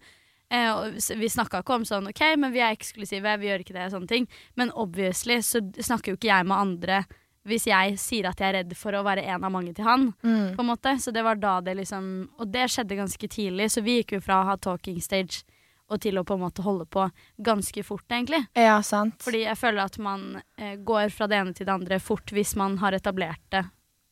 Eh, 0.53 0.71
og 0.71 0.99
vi 1.19 1.31
snakka 1.33 1.63
ikke 1.65 1.79
om 1.81 1.87
sånn 1.89 2.11
OK, 2.13 2.23
men 2.39 2.53
vi 2.55 2.63
er 2.63 2.77
eksklusive, 2.77 3.37
vi 3.41 3.49
gjør 3.49 3.65
ikke 3.65 3.79
det, 3.79 3.89
sånne 3.95 4.11
ting. 4.11 4.29
Men 4.55 4.75
obviously 4.77 5.41
så 5.43 5.63
snakker 5.75 6.13
jo 6.13 6.21
ikke 6.21 6.31
jeg 6.31 6.49
med 6.51 6.59
andre 6.59 7.07
hvis 7.47 7.69
jeg 7.71 7.95
sier 8.03 8.27
at 8.27 8.41
jeg 8.43 8.49
er 8.51 8.57
redd 8.59 8.73
for 8.75 8.97
å 8.99 9.05
være 9.07 9.23
en 9.31 9.45
av 9.47 9.53
mange 9.55 9.71
til 9.75 9.87
han. 9.87 10.09
Mm. 10.27 10.57
På 10.57 10.65
en 10.65 10.71
måte. 10.73 10.97
Så 10.99 11.13
det 11.15 11.23
var 11.23 11.39
da 11.39 11.61
det 11.63 11.77
liksom 11.79 12.09
Og 12.43 12.49
det 12.51 12.65
skjedde 12.73 12.99
ganske 12.99 13.29
tidlig, 13.31 13.71
så 13.71 13.85
vi 13.87 14.01
gikk 14.01 14.17
jo 14.17 14.25
fra 14.25 14.41
å 14.43 14.49
ha 14.51 14.57
talking 14.59 14.99
stage 15.01 15.45
og 15.87 16.01
til 16.03 16.19
å 16.19 16.25
på 16.27 16.35
en 16.35 16.43
måte 16.43 16.65
holde 16.67 16.87
på 16.91 17.07
ganske 17.47 17.85
fort, 17.87 18.07
egentlig. 18.11 18.43
Ja, 18.59 18.81
sant. 18.83 19.21
Fordi 19.23 19.45
jeg 19.45 19.59
føler 19.61 19.85
at 19.87 19.99
man 20.03 20.41
eh, 20.59 20.75
går 20.83 21.13
fra 21.15 21.29
det 21.31 21.39
ene 21.39 21.55
til 21.57 21.69
det 21.69 21.77
andre 21.77 22.01
fort 22.03 22.33
hvis 22.35 22.57
man 22.59 22.79
har 22.83 22.97
etablert 22.97 23.43
det 23.55 23.63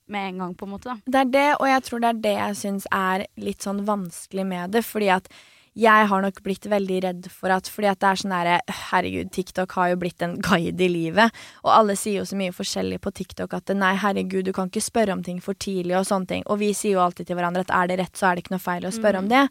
med 0.06 0.28
en 0.28 0.38
gang, 0.38 0.54
på 0.54 0.66
en 0.68 0.74
måte. 0.74 0.92
da. 0.92 1.00
Det 1.06 1.20
er 1.20 1.32
det, 1.32 1.48
og 1.56 1.68
jeg 1.68 1.82
tror 1.86 2.00
det 2.04 2.08
er 2.08 2.22
det 2.26 2.36
jeg 2.36 2.56
syns 2.60 2.86
er 2.92 3.26
litt 3.40 3.64
sånn 3.64 3.84
vanskelig 3.88 4.44
med 4.46 4.74
det. 4.76 4.84
Fordi 4.84 5.10
at 5.16 5.30
jeg 5.74 6.06
har 6.06 6.22
nok 6.22 6.36
blitt 6.46 6.68
veldig 6.70 6.98
redd 7.02 7.24
for 7.34 7.50
at 7.50 7.66
Fordi 7.66 7.88
at 7.90 7.98
det 7.98 8.06
er 8.06 8.20
sånn 8.20 8.30
derre 8.30 8.58
Herregud, 8.92 9.32
TikTok 9.34 9.72
har 9.74 9.88
jo 9.90 9.96
blitt 10.04 10.22
en 10.22 10.36
guide 10.38 10.84
i 10.86 10.90
livet. 10.90 11.34
Og 11.64 11.72
alle 11.74 11.96
sier 11.98 12.20
jo 12.20 12.28
så 12.28 12.38
mye 12.38 12.54
forskjellig 12.54 13.00
på 13.02 13.10
TikTok 13.10 13.56
at 13.58 13.74
nei, 13.74 13.94
herregud, 13.98 14.44
du 14.46 14.52
kan 14.54 14.70
ikke 14.70 14.84
spørre 14.84 15.16
om 15.16 15.24
ting 15.26 15.40
for 15.42 15.58
tidlig 15.58 15.96
og 15.98 16.06
sånne 16.06 16.30
ting. 16.30 16.46
Og 16.46 16.60
vi 16.62 16.70
sier 16.78 16.98
jo 16.98 17.02
alltid 17.02 17.26
til 17.26 17.40
hverandre 17.40 17.66
at 17.66 17.74
er 17.74 17.90
det 17.90 17.98
rett, 18.04 18.14
så 18.14 18.28
er 18.28 18.36
det 18.36 18.44
ikke 18.44 18.54
noe 18.54 18.62
feil 18.62 18.86
å 18.86 18.94
spørre 18.94 19.24
om 19.24 19.32
det. 19.32 19.48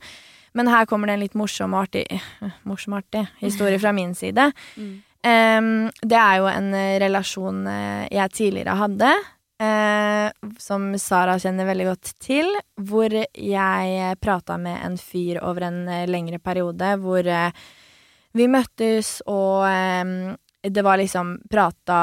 Men 0.54 0.70
her 0.70 0.86
kommer 0.90 1.10
det 1.10 1.18
en 1.18 1.24
litt 1.24 1.38
morsom 1.38 1.74
og 1.74 1.88
artig 1.88 2.06
Morsom 2.70 2.98
artig 2.98 3.26
historie 3.42 3.82
fra 3.82 3.94
min 3.96 4.14
side. 4.18 4.52
Em, 5.24 5.88
det 6.04 6.18
er 6.20 6.42
jo 6.42 6.50
en 6.52 6.66
eh, 6.76 6.98
relasjon 7.00 7.62
eh, 7.72 8.10
jeg 8.12 8.32
tidligere 8.36 8.74
hadde, 8.76 9.12
uh, 9.64 10.50
som 10.60 10.90
Sara 11.00 11.38
kjenner 11.40 11.70
veldig 11.70 11.86
godt 11.88 12.12
til, 12.20 12.50
hvor 12.84 13.16
jeg 13.16 14.18
prata 14.20 14.58
med 14.60 14.82
en 14.84 14.98
fyr 15.00 15.40
over 15.40 15.70
en 15.70 15.80
lengre 16.12 16.42
periode, 16.44 16.90
hvor 17.00 17.24
uh, 17.24 17.64
vi 18.36 18.50
møttes, 18.52 19.22
og 19.32 19.64
um, 19.64 20.34
det 20.60 20.84
var 20.84 21.00
liksom 21.00 21.38
prata 21.48 22.02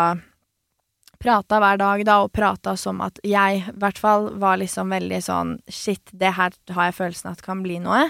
Prata 1.21 1.59
hver 1.61 1.77
dag, 1.77 2.03
da, 2.09 2.15
og 2.25 2.33
prata 2.33 2.73
som 2.81 3.03
at 3.05 3.19
jeg, 3.27 3.61
i 3.61 3.77
hvert 3.77 3.99
fall, 4.01 4.31
var 4.41 4.57
liksom 4.61 4.89
veldig 4.95 5.19
sånn 5.23 5.51
Shit, 5.69 6.11
det 6.17 6.33
her 6.39 6.55
har 6.73 6.89
jeg 6.89 6.97
følelsen 6.97 7.31
at 7.33 7.43
kan 7.45 7.61
bli 7.65 7.77
noe. 7.85 8.07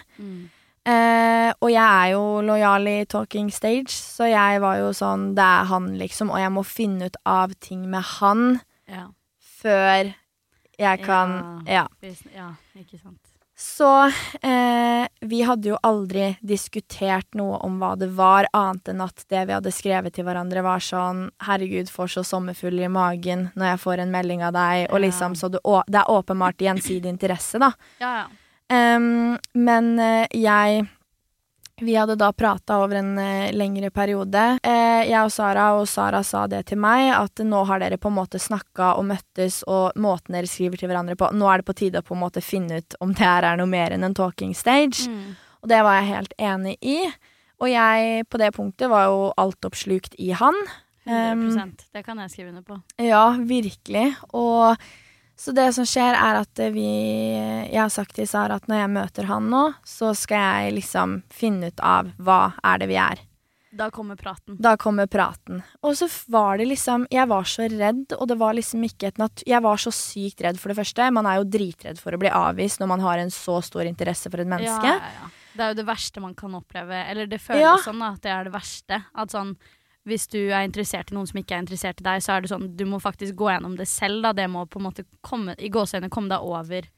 Eh, 0.86 1.50
og 1.60 1.68
jeg 1.68 1.84
er 1.84 2.12
jo 2.14 2.22
lojal 2.46 2.86
i 2.88 3.04
talking 3.10 3.50
stage, 3.52 3.92
så 3.92 4.30
jeg 4.30 4.62
var 4.62 4.78
jo 4.80 4.94
sånn 4.96 5.34
Det 5.36 5.44
er 5.44 5.66
han, 5.68 5.90
liksom, 6.00 6.30
og 6.32 6.40
jeg 6.40 6.52
må 6.54 6.62
finne 6.64 7.10
ut 7.10 7.18
av 7.28 7.52
ting 7.60 7.84
med 7.90 8.02
han 8.20 8.60
Ja. 8.88 9.08
før 9.60 10.14
jeg 10.78 11.02
kan 11.04 11.64
Ja. 11.66 11.86
ja. 12.00 12.14
ja, 12.34 12.48
ikke 12.78 12.98
sant. 13.02 13.19
Så 13.60 14.06
eh, 14.40 15.06
vi 15.20 15.42
hadde 15.44 15.68
jo 15.68 15.78
aldri 15.84 16.30
diskutert 16.40 17.26
noe 17.36 17.58
om 17.60 17.74
hva 17.82 17.90
det 18.00 18.08
var, 18.16 18.46
annet 18.56 18.88
enn 18.88 19.02
at 19.04 19.26
det 19.28 19.42
vi 19.50 19.52
hadde 19.52 19.72
skrevet 19.76 20.14
til 20.16 20.24
hverandre, 20.24 20.62
var 20.64 20.80
sånn 20.80 21.26
Herregud, 21.44 21.90
får 21.92 22.14
så 22.14 22.24
sommerfugler 22.24 22.86
i 22.88 22.92
magen 22.92 23.50
når 23.60 23.74
jeg 23.74 23.82
får 23.82 24.00
en 24.00 24.14
melding 24.14 24.46
av 24.48 24.54
deg, 24.56 24.86
og 24.88 25.04
liksom 25.04 25.36
så 25.36 25.52
det, 25.52 25.60
det 25.92 26.00
er 26.00 26.14
åpenbart 26.14 26.64
gjensidig 26.64 27.12
interesse, 27.12 27.60
da. 27.60 27.74
Ja, 28.00 28.14
ja. 28.22 28.30
Um, 28.70 29.36
men 29.58 29.92
eh, 29.98 30.24
jeg 30.40 30.86
Vi 31.80 31.94
hadde 31.96 32.14
da 32.20 32.28
prata 32.32 32.78
over 32.84 33.00
en 33.00 33.18
eh, 33.18 33.52
lengre 33.56 33.90
periode, 33.90 34.42
eh, 34.62 35.08
jeg 35.08 35.20
og 35.24 35.32
Sara, 35.32 35.70
og 35.78 35.88
Sara 35.88 36.20
sa 36.26 36.44
det 36.50 36.66
til 36.68 36.80
meg, 36.80 37.08
at 37.16 37.40
nå 37.44 37.62
har 37.68 37.80
dere 37.80 37.96
på 38.00 38.10
en 38.10 38.18
måte 38.18 38.40
snakka 38.42 38.94
og 39.00 39.06
møttes, 39.08 39.62
og 39.64 39.96
måten 40.00 40.36
dere 40.36 40.50
skriver 40.50 40.80
til 40.80 40.90
hverandre 40.92 41.16
på 41.16 41.30
Nå 41.32 41.48
er 41.48 41.62
det 41.62 41.68
på 41.70 41.76
tide 41.80 42.02
å 42.02 42.06
på 42.06 42.16
en 42.16 42.22
måte 42.22 42.44
finne 42.44 42.82
ut 42.82 42.98
om 43.00 43.14
det 43.16 43.24
her 43.24 43.48
er 43.48 43.60
noe 43.60 43.70
mer 43.70 43.96
enn 43.96 44.04
en 44.04 44.16
talking 44.16 44.52
stage. 44.56 45.08
Mm. 45.08 45.34
Og 45.64 45.72
det 45.72 45.80
var 45.86 46.00
jeg 46.00 46.10
helt 46.12 46.36
enig 46.36 46.76
i. 46.84 46.98
Og 47.60 47.68
jeg 47.68 48.24
på 48.28 48.40
det 48.40 48.52
punktet 48.56 48.92
var 48.92 49.08
jo 49.08 49.26
altoppslukt 49.40 50.16
i 50.20 50.30
han. 50.36 50.56
100 51.08 51.88
Det 51.92 52.04
kan 52.04 52.20
jeg 52.22 52.32
skrive 52.32 52.52
under 52.52 52.64
på. 52.64 52.76
Ja, 53.00 53.32
virkelig. 53.36 54.06
Og 54.36 54.76
så 55.40 55.54
det 55.56 55.70
som 55.72 55.86
skjer, 55.88 56.12
er 56.12 56.40
at 56.42 56.60
vi 56.74 56.84
Jeg 57.72 57.80
har 57.80 57.88
sagt 57.92 58.14
til 58.18 58.28
Sara 58.28 58.58
at 58.60 58.68
når 58.68 58.82
jeg 58.82 58.92
møter 58.92 59.28
han 59.30 59.48
nå, 59.52 59.64
så 59.88 60.12
skal 60.18 60.42
jeg 60.66 60.76
liksom 60.82 61.22
finne 61.32 61.72
ut 61.72 61.80
av 61.80 62.12
hva 62.20 62.52
er 62.62 62.82
det 62.82 62.90
vi 62.92 62.98
er. 63.00 63.22
Da 63.72 63.86
kommer 63.94 64.18
praten. 64.18 64.56
Da 64.58 64.72
kommer 64.76 65.06
praten. 65.06 65.60
Og 65.86 65.94
så 65.96 66.08
var 66.28 66.58
det 66.58 66.66
liksom 66.72 67.04
Jeg 67.10 67.28
var 67.30 67.46
så 67.46 67.68
redd, 67.70 68.16
og 68.18 68.26
det 68.28 68.36
var 68.40 68.56
liksom 68.58 68.82
ikke 68.82 69.12
et 69.12 69.20
natt, 69.22 69.44
Jeg 69.46 69.62
var 69.62 69.78
så 69.78 69.92
sykt 69.94 70.42
redd, 70.42 70.58
for 70.58 70.72
det 70.72 70.80
første. 70.80 71.10
Man 71.14 71.26
er 71.30 71.38
jo 71.38 71.44
dritredd 71.46 72.00
for 72.02 72.12
å 72.12 72.18
bli 72.20 72.28
avvist 72.34 72.82
når 72.82 72.90
man 72.96 73.04
har 73.06 73.22
en 73.22 73.30
så 73.30 73.60
stor 73.62 73.86
interesse 73.86 74.28
for 74.30 74.42
et 74.42 74.50
menneske. 74.50 74.84
Ja, 74.84 74.98
ja, 74.98 75.12
ja. 75.22 75.30
Det 75.50 75.64
er 75.64 75.72
jo 75.72 75.78
det 75.80 75.86
verste 75.86 76.20
man 76.22 76.34
kan 76.38 76.54
oppleve. 76.54 76.98
Eller 77.10 77.26
det 77.30 77.40
føles 77.42 77.62
Ja. 77.62 77.76
sånn 77.84 78.02
at 78.02 78.20
det 78.22 78.30
er 78.30 78.44
det 78.44 78.52
verste. 78.54 79.04
At 79.14 79.30
sånn 79.30 79.56
hvis 80.10 80.26
du 80.32 80.38
er 80.50 80.66
interessert 80.66 81.10
i 81.12 81.16
noen 81.16 81.28
som 81.30 81.38
ikke 81.40 81.56
er 81.56 81.62
interessert 81.64 82.00
i 82.02 82.06
deg, 82.06 82.22
så 82.24 82.34
er 82.36 82.44
det 82.44 82.50
sånn 82.52 82.68
du 82.76 82.84
må 82.90 82.98
faktisk 83.02 83.36
gå 83.38 83.48
gjennom 83.52 83.76
det 83.78 83.86
selv. 83.90 84.22
da 84.26 84.32
Det 84.36 84.48
må 84.50 84.66
på 84.68 84.80
en 84.82 84.88
måte 84.90 85.06
komme 85.26 85.54
i 85.58 85.70
gåseøynene 85.72 86.10
komme 86.12 86.28
deg 86.32 86.42
over 86.44 86.88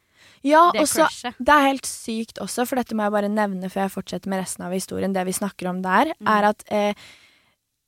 Ja, 0.47 0.71
det 0.73 0.85
også, 0.85 1.07
crushet. 1.09 1.35
Det 1.39 1.55
er 1.55 1.67
helt 1.69 1.87
sykt 1.89 2.39
også, 2.43 2.65
for 2.67 2.79
dette 2.79 2.95
må 2.95 3.03
jeg 3.07 3.15
bare 3.15 3.29
nevne 3.33 3.69
før 3.71 3.85
jeg 3.89 3.95
fortsetter 3.97 4.31
med 4.31 4.43
resten 4.43 4.65
av 4.67 4.73
historien. 4.75 5.13
Det 5.15 5.25
vi 5.27 5.33
snakker 5.35 5.69
om 5.71 5.83
der, 5.83 6.13
Mm. 6.21 6.29
er 6.31 6.45
at 6.51 6.63
eh, 6.71 6.95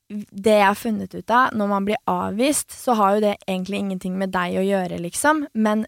det 0.09 0.57
jeg 0.59 0.65
har 0.67 0.75
funnet 0.77 1.15
ut 1.15 1.31
av, 1.33 1.53
når 1.57 1.67
man 1.71 1.85
blir 1.87 1.97
avvist, 2.07 2.69
så 2.75 2.93
har 2.95 3.15
jo 3.15 3.21
det 3.21 3.37
egentlig 3.47 3.79
ingenting 3.79 4.17
med 4.19 4.31
deg 4.35 4.59
å 4.59 4.65
gjøre, 4.67 4.99
liksom. 5.01 5.47
Men 5.55 5.85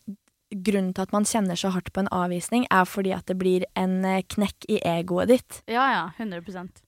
grunnen 0.52 0.94
til 0.96 1.04
at 1.04 1.12
man 1.12 1.26
kjenner 1.28 1.56
så 1.60 1.70
hardt 1.74 1.92
på 1.94 2.00
en 2.00 2.08
avvisning, 2.12 2.66
er 2.72 2.86
fordi 2.88 3.12
at 3.16 3.26
det 3.28 3.36
blir 3.38 3.66
en 3.76 4.04
eh, 4.06 4.22
knekk 4.24 4.68
i 4.70 4.80
egoet 4.86 5.28
ditt. 5.28 5.62
Ja, 5.68 5.88
ja. 5.92 6.04
100 6.18 6.42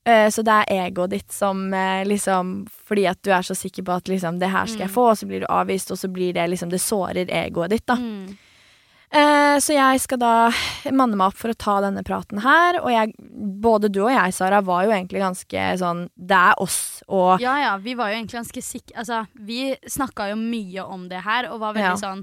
Eh, 0.05 0.29
så 0.31 0.43
det 0.43 0.53
er 0.69 0.87
egoet 0.87 1.09
ditt 1.11 1.31
som 1.31 1.73
eh, 1.73 2.03
liksom 2.05 2.67
Fordi 2.69 3.05
at 3.07 3.21
du 3.21 3.31
er 3.31 3.41
så 3.45 3.53
sikker 3.55 3.83
på 3.83 3.91
at 3.99 4.07
liksom, 4.07 4.39
det 4.39 4.49
her 4.49 4.65
skal 4.65 4.85
jeg 4.87 4.89
Mm. 4.89 4.93
få, 4.95 5.09
og 5.11 5.17
så 5.17 5.27
blir 5.27 5.39
du 5.41 5.45
avvist, 5.49 5.91
og 5.91 5.97
så 5.97 6.07
blir 6.11 6.33
det 6.33 6.47
liksom 6.49 6.69
Det 6.71 6.79
sårer 6.81 7.27
egoet 7.29 7.69
ditt, 7.69 7.85
da. 7.85 7.95
Mm. 7.95 8.37
Eh, 9.11 9.57
så 9.59 9.73
jeg 9.73 9.99
skal 10.03 10.19
da 10.21 10.33
manne 10.93 11.17
meg 11.17 11.31
opp 11.31 11.37
for 11.39 11.49
å 11.49 11.57
ta 11.57 11.79
denne 11.81 12.03
praten 12.05 12.43
her, 12.43 12.77
og 12.83 12.91
jeg, 12.93 13.13
både 13.59 13.89
du 13.89 14.03
og 14.03 14.11
jeg, 14.13 14.35
Sara, 14.37 14.59
var 14.61 14.83
jo 14.85 14.91
egentlig 14.93 15.23
ganske 15.23 15.63
sånn 15.81 16.03
Det 16.15 16.37
er 16.37 16.53
oss, 16.61 17.01
og 17.09 17.41
Ja, 17.41 17.55
ja. 17.57 17.71
Vi 17.81 17.95
var 17.97 18.11
jo 18.11 18.19
egentlig 18.19 18.37
ganske 18.37 18.61
sikre 18.61 18.99
Altså, 19.01 19.23
vi 19.33 19.75
snakka 19.89 20.29
jo 20.29 20.35
mye 20.37 20.85
om 20.85 21.07
det 21.09 21.23
her, 21.25 21.49
og 21.49 21.59
var 21.59 21.73
veldig 21.73 21.89
Ja. 21.89 21.95
sånn 21.97 22.21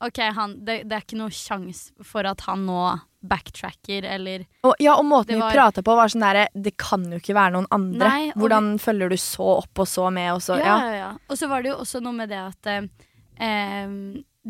OK, 0.00 0.18
han, 0.34 0.52
det, 0.64 0.84
det 0.88 0.94
er 0.94 1.02
ikke 1.02 1.18
noe 1.18 1.30
sjans 1.34 1.88
for 2.06 2.26
at 2.30 2.40
han 2.46 2.64
nå 2.68 2.82
backtracker, 3.26 4.04
eller 4.06 4.44
Og, 4.62 4.76
ja, 4.78 4.92
og 4.94 5.04
måten 5.08 5.32
Det 5.34 5.38
var- 5.40 5.50
vi 5.50 5.56
prata 5.58 5.82
på, 5.82 5.96
var 5.98 6.06
sånn 6.12 6.22
derre 6.22 6.44
Det 6.54 6.76
kan 6.78 7.02
jo 7.10 7.18
ikke 7.18 7.34
være 7.34 7.52
noen 7.56 7.66
andre. 7.74 7.98
Nei, 8.08 8.28
og 8.30 8.36
Hvordan 8.44 8.68
følger 8.78 9.10
du 9.10 9.16
så 9.18 9.48
opp 9.58 9.82
og 9.82 9.88
så 9.90 10.06
med, 10.12 10.32
og 10.36 10.40
så 10.44 10.58
Ja, 10.60 10.76
Ja. 10.78 10.92
ja. 10.94 11.10
Og 11.28 11.36
så 11.36 11.48
var 11.50 11.62
det 11.62 11.72
jo 11.72 11.78
også 11.82 12.00
noe 12.00 12.12
med 12.14 12.28
det 12.30 12.38
at 12.38 12.66
eh, 12.66 12.86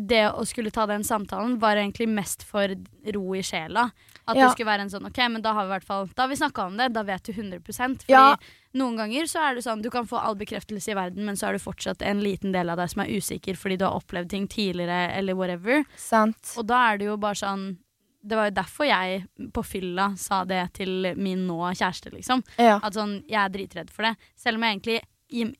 det 0.07 0.29
å 0.31 0.45
skulle 0.47 0.71
ta 0.71 0.85
den 0.87 1.03
samtalen 1.03 1.57
var 1.59 1.75
egentlig 1.75 2.07
mest 2.07 2.43
for 2.47 2.71
ro 3.13 3.33
i 3.35 3.41
sjela. 3.43 3.89
At 4.27 4.35
Ja. 4.37 4.45
det 4.45 4.51
skulle 4.53 4.69
være 4.71 4.81
en 4.85 4.89
sånn 4.89 5.05
OK, 5.07 5.17
men 5.29 5.41
da 5.41 5.53
har 5.53 5.65
vi 5.65 5.73
i 5.73 5.79
hvert 5.79 6.15
Da 6.15 6.23
har 6.23 6.29
vi 6.29 6.35
snakka 6.35 6.65
om 6.67 6.77
det, 6.77 6.93
da 6.93 7.03
vet 7.03 7.23
du 7.23 7.33
100 7.33 7.59
Fordi 7.65 8.07
Ja. 8.07 8.35
noen 8.75 8.95
ganger 8.95 9.23
så 9.25 9.39
er 9.49 9.55
det 9.55 9.63
sånn 9.63 9.81
du 9.81 9.89
kan 9.89 10.05
få 10.05 10.21
all 10.21 10.35
bekreftelse 10.35 10.89
i 10.91 10.93
verden, 10.95 11.25
men 11.25 11.35
så 11.35 11.47
er 11.49 11.53
du 11.53 11.59
fortsatt 11.59 12.01
en 12.01 12.21
liten 12.21 12.51
del 12.53 12.69
av 12.69 12.77
deg 12.77 12.89
som 12.89 13.01
er 13.01 13.07
usikker 13.07 13.55
fordi 13.57 13.77
du 13.77 13.85
har 13.85 13.99
opplevd 13.99 14.29
ting 14.29 14.47
tidligere, 14.47 15.11
eller 15.17 15.33
whatever. 15.35 15.83
Sant. 15.97 16.53
Og 16.57 16.67
da 16.67 16.93
er 16.93 16.97
det 16.97 17.05
jo 17.05 17.17
bare 17.17 17.35
sånn 17.35 17.77
Det 18.21 18.35
var 18.35 18.49
jo 18.49 18.51
derfor 18.51 18.85
jeg 18.85 19.27
på 19.53 19.63
fylla 19.63 20.17
sa 20.17 20.43
det 20.43 20.73
til 20.73 21.15
min 21.15 21.47
nå 21.47 21.71
kjæreste, 21.73 22.11
liksom. 22.11 22.43
Ja. 22.57 22.77
At 22.83 22.91
sånn, 22.93 23.23
jeg 23.29 23.39
er 23.39 23.49
dritredd 23.49 23.89
for 23.89 24.03
det. 24.03 24.17
Selv 24.35 24.55
om 24.57 24.63
jeg 24.63 24.81
egentlig 24.81 25.01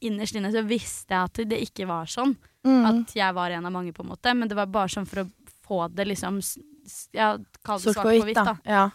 innerst 0.01 0.35
inne 0.35 0.51
så 0.51 0.65
visste 0.67 1.07
jeg 1.15 1.23
at 1.23 1.33
det 1.49 1.61
ikke 1.71 1.87
var 1.87 2.05
sånn. 2.05 2.35
Mm. 2.67 2.85
At 2.85 3.15
jeg 3.15 3.35
var 3.37 3.53
en 3.55 3.65
av 3.65 3.71
mange, 3.71 3.93
på 3.95 4.03
en 4.03 4.11
måte. 4.11 4.33
Men 4.35 4.49
det 4.51 4.57
var 4.57 4.69
bare 4.71 4.91
sånn 4.91 5.07
for 5.09 5.23
å 5.23 5.29
få 5.67 5.87
det 5.93 6.07
liksom 6.09 6.41
Ja, 7.15 7.37
kall 7.63 7.81
det 7.83 7.93
svart 7.93 8.09
på 8.09 8.25
hvitt, 8.27 8.39
da. 8.39 8.57
Ja. 8.65 8.89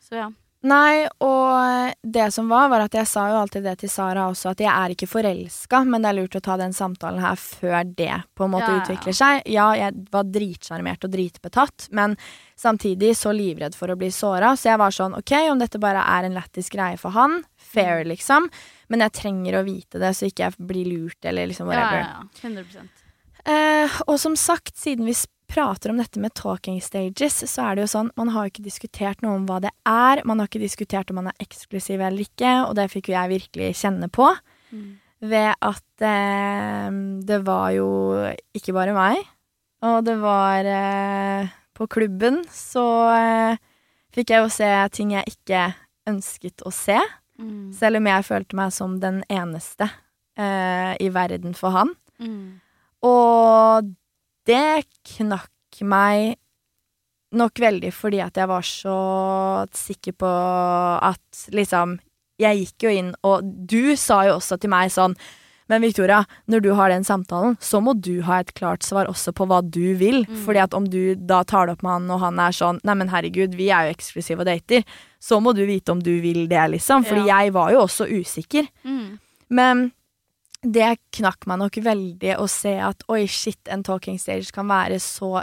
Så 0.00 0.20
ja. 0.20 0.30
Nei, 0.66 1.04
og 1.22 1.92
det 2.02 2.24
som 2.34 2.48
var, 2.50 2.70
var 2.72 2.82
at 2.86 2.94
jeg 2.96 3.06
sa 3.06 3.26
jo 3.30 3.36
alltid 3.38 3.62
det 3.68 3.74
til 3.82 3.90
Sara 3.92 4.24
også, 4.32 4.50
at 4.54 4.62
jeg 4.64 4.70
er 4.72 4.94
ikke 4.94 5.06
forelska, 5.06 5.82
men 5.86 6.02
det 6.02 6.10
er 6.10 6.16
lurt 6.18 6.38
å 6.38 6.42
ta 6.42 6.56
den 6.58 6.72
samtalen 6.74 7.20
her 7.22 7.36
før 7.38 7.76
det 7.86 8.16
på 8.34 8.48
en 8.48 8.54
måte 8.56 8.72
Ja, 8.72 8.80
utvikler 8.80 9.14
seg. 9.14 9.44
Ja, 9.52 9.68
jeg 9.78 9.94
var 10.10 10.26
dritsjarmert 10.34 11.06
og 11.06 11.12
dritbetatt, 11.12 11.86
men 11.94 12.16
samtidig 12.58 13.12
så 13.20 13.30
livredd 13.36 13.76
for 13.78 13.92
å 13.92 13.98
bli 14.00 14.08
såra, 14.10 14.54
så 14.58 14.72
jeg 14.72 14.80
var 14.82 14.96
sånn 14.96 15.14
OK, 15.20 15.36
om 15.52 15.60
dette 15.62 15.78
bare 15.82 16.02
er 16.16 16.26
en 16.26 16.34
lættis 16.40 16.72
greie 16.72 16.98
for 16.98 17.14
han, 17.14 17.44
fair, 17.56 18.02
Mm. 18.02 18.08
liksom, 18.16 18.50
men 18.88 19.00
jeg 19.06 19.12
trenger 19.12 19.60
å 19.60 19.64
vite 19.64 20.00
det, 20.02 20.14
så 20.16 20.26
ikke 20.26 20.48
jeg 20.48 20.66
blir 20.66 20.86
lurt, 20.90 21.20
eller 21.24 21.46
liksom 21.46 21.68
whatever. 21.68 22.00
ja, 22.00 22.10
ja. 22.10 22.28
ja. 22.42 22.48
100 22.48 22.88
Eh, 23.46 24.00
og 24.08 24.16
som 24.18 24.34
sagt, 24.34 24.74
siden 24.74 25.06
vi 25.06 25.12
prater 25.46 25.90
om 25.92 25.98
dette 26.00 26.18
med 26.20 26.34
talking 26.34 26.80
stages, 26.82 27.38
så 27.50 27.68
er 27.70 27.76
det 27.78 27.84
jo 27.86 27.92
sånn, 27.92 28.10
man 28.18 28.28
har 28.34 28.46
jo 28.46 28.50
ikke 28.54 28.64
diskutert 28.66 29.22
noe 29.22 29.36
om 29.38 29.44
hva 29.46 29.60
det 29.62 29.70
er, 29.86 30.22
man 30.26 30.40
har 30.42 30.48
ikke 30.50 30.62
diskutert 30.64 31.10
om 31.12 31.20
man 31.20 31.28
er 31.30 31.36
eksklusiv 31.44 32.00
eller 32.02 32.24
ikke, 32.26 32.52
og 32.68 32.74
det 32.78 32.88
fikk 32.92 33.10
jo 33.12 33.16
jeg 33.18 33.34
virkelig 33.36 33.72
kjenne 33.82 34.08
på, 34.10 34.30
Mm. 34.72 34.96
ved 35.22 35.54
at 35.62 36.02
eh, 36.02 36.90
det 37.24 37.38
var 37.46 37.70
jo 37.76 37.86
ikke 38.58 38.74
bare 38.74 38.92
meg, 38.96 39.20
og 39.86 40.04
det 40.04 40.16
var 40.20 40.66
eh, 40.66 41.48
på 41.76 41.86
klubben, 41.86 42.42
så 42.50 42.84
eh, 43.14 43.56
fikk 44.12 44.30
jeg 44.34 44.42
jo 44.42 44.48
se 44.50 44.70
ting 44.90 45.12
jeg 45.14 45.24
ikke 45.36 45.74
ønsket 46.10 46.66
å 46.66 46.72
se, 46.74 46.98
Mm. 47.38 47.70
selv 47.76 47.96
om 47.98 48.06
jeg 48.08 48.24
følte 48.24 48.56
meg 48.56 48.72
som 48.72 48.98
den 48.98 49.22
eneste 49.28 49.90
eh, 50.40 50.96
i 51.04 51.08
verden 51.12 51.52
for 51.54 51.70
han. 51.70 51.90
Mm. 52.18 52.60
Og 53.04 53.90
det 54.46 54.84
knakk 55.16 55.82
meg 55.82 56.36
nok 57.36 57.58
veldig 57.60 57.90
fordi 57.92 58.20
at 58.24 58.38
jeg 58.38 58.48
var 58.48 58.64
så 58.64 58.98
sikker 59.76 60.14
på 60.16 60.28
at 61.04 61.48
liksom 61.52 61.98
Jeg 62.38 62.58
gikk 62.60 62.84
jo 62.84 62.90
inn, 62.92 63.14
og 63.24 63.44
du 63.66 63.96
sa 63.96 64.18
jo 64.28 64.34
også 64.36 64.58
til 64.60 64.68
meg 64.68 64.90
sånn 64.92 65.14
men 65.66 65.82
Victoria, 65.82 66.20
når 66.46 66.60
du 66.62 66.68
har 66.78 66.92
den 66.92 67.02
samtalen, 67.02 67.56
så 67.58 67.80
må 67.82 67.96
du 67.98 68.20
ha 68.22 68.36
et 68.38 68.52
klart 68.54 68.84
svar 68.86 69.08
også 69.10 69.32
på 69.34 69.48
hva 69.50 69.58
du 69.64 69.96
vil. 69.98 70.20
Mm. 70.28 70.36
Fordi 70.44 70.60
at 70.62 70.76
om 70.78 70.84
du 70.86 71.16
da 71.18 71.40
tar 71.42 71.66
det 71.66 71.74
opp 71.74 71.82
med 71.82 71.90
han, 71.90 72.06
og 72.14 72.20
han 72.22 72.38
er 72.38 72.54
sånn 72.54 72.78
Nei, 72.86 72.94
men 72.94 73.10
herregud, 73.10 73.56
vi 73.58 73.66
er 73.74 73.88
jo 73.88 73.96
eksklusive 73.96 74.44
og 74.44 74.46
dater. 74.46 74.84
Så 75.18 75.40
må 75.42 75.56
du 75.58 75.64
vite 75.66 75.90
om 75.90 75.98
du 75.98 76.12
vil 76.22 76.44
det, 76.46 76.62
liksom. 76.76 77.02
Fordi 77.08 77.26
Ja. 77.26 77.40
jeg 77.42 77.52
var 77.58 77.72
jo 77.74 77.80
også 77.82 78.06
usikker. 78.06 78.68
Mm. 78.84 79.18
Men 79.50 79.82
det 80.72 80.96
knakk 81.16 81.46
meg 81.50 81.60
nok 81.62 81.78
veldig 81.84 82.36
å 82.40 82.46
se 82.50 82.74
at 82.82 83.04
oi, 83.12 83.24
shit, 83.30 83.60
en 83.72 83.84
talking 83.86 84.18
stage 84.20 84.52
kan 84.54 84.68
være 84.68 84.98
så 85.02 85.38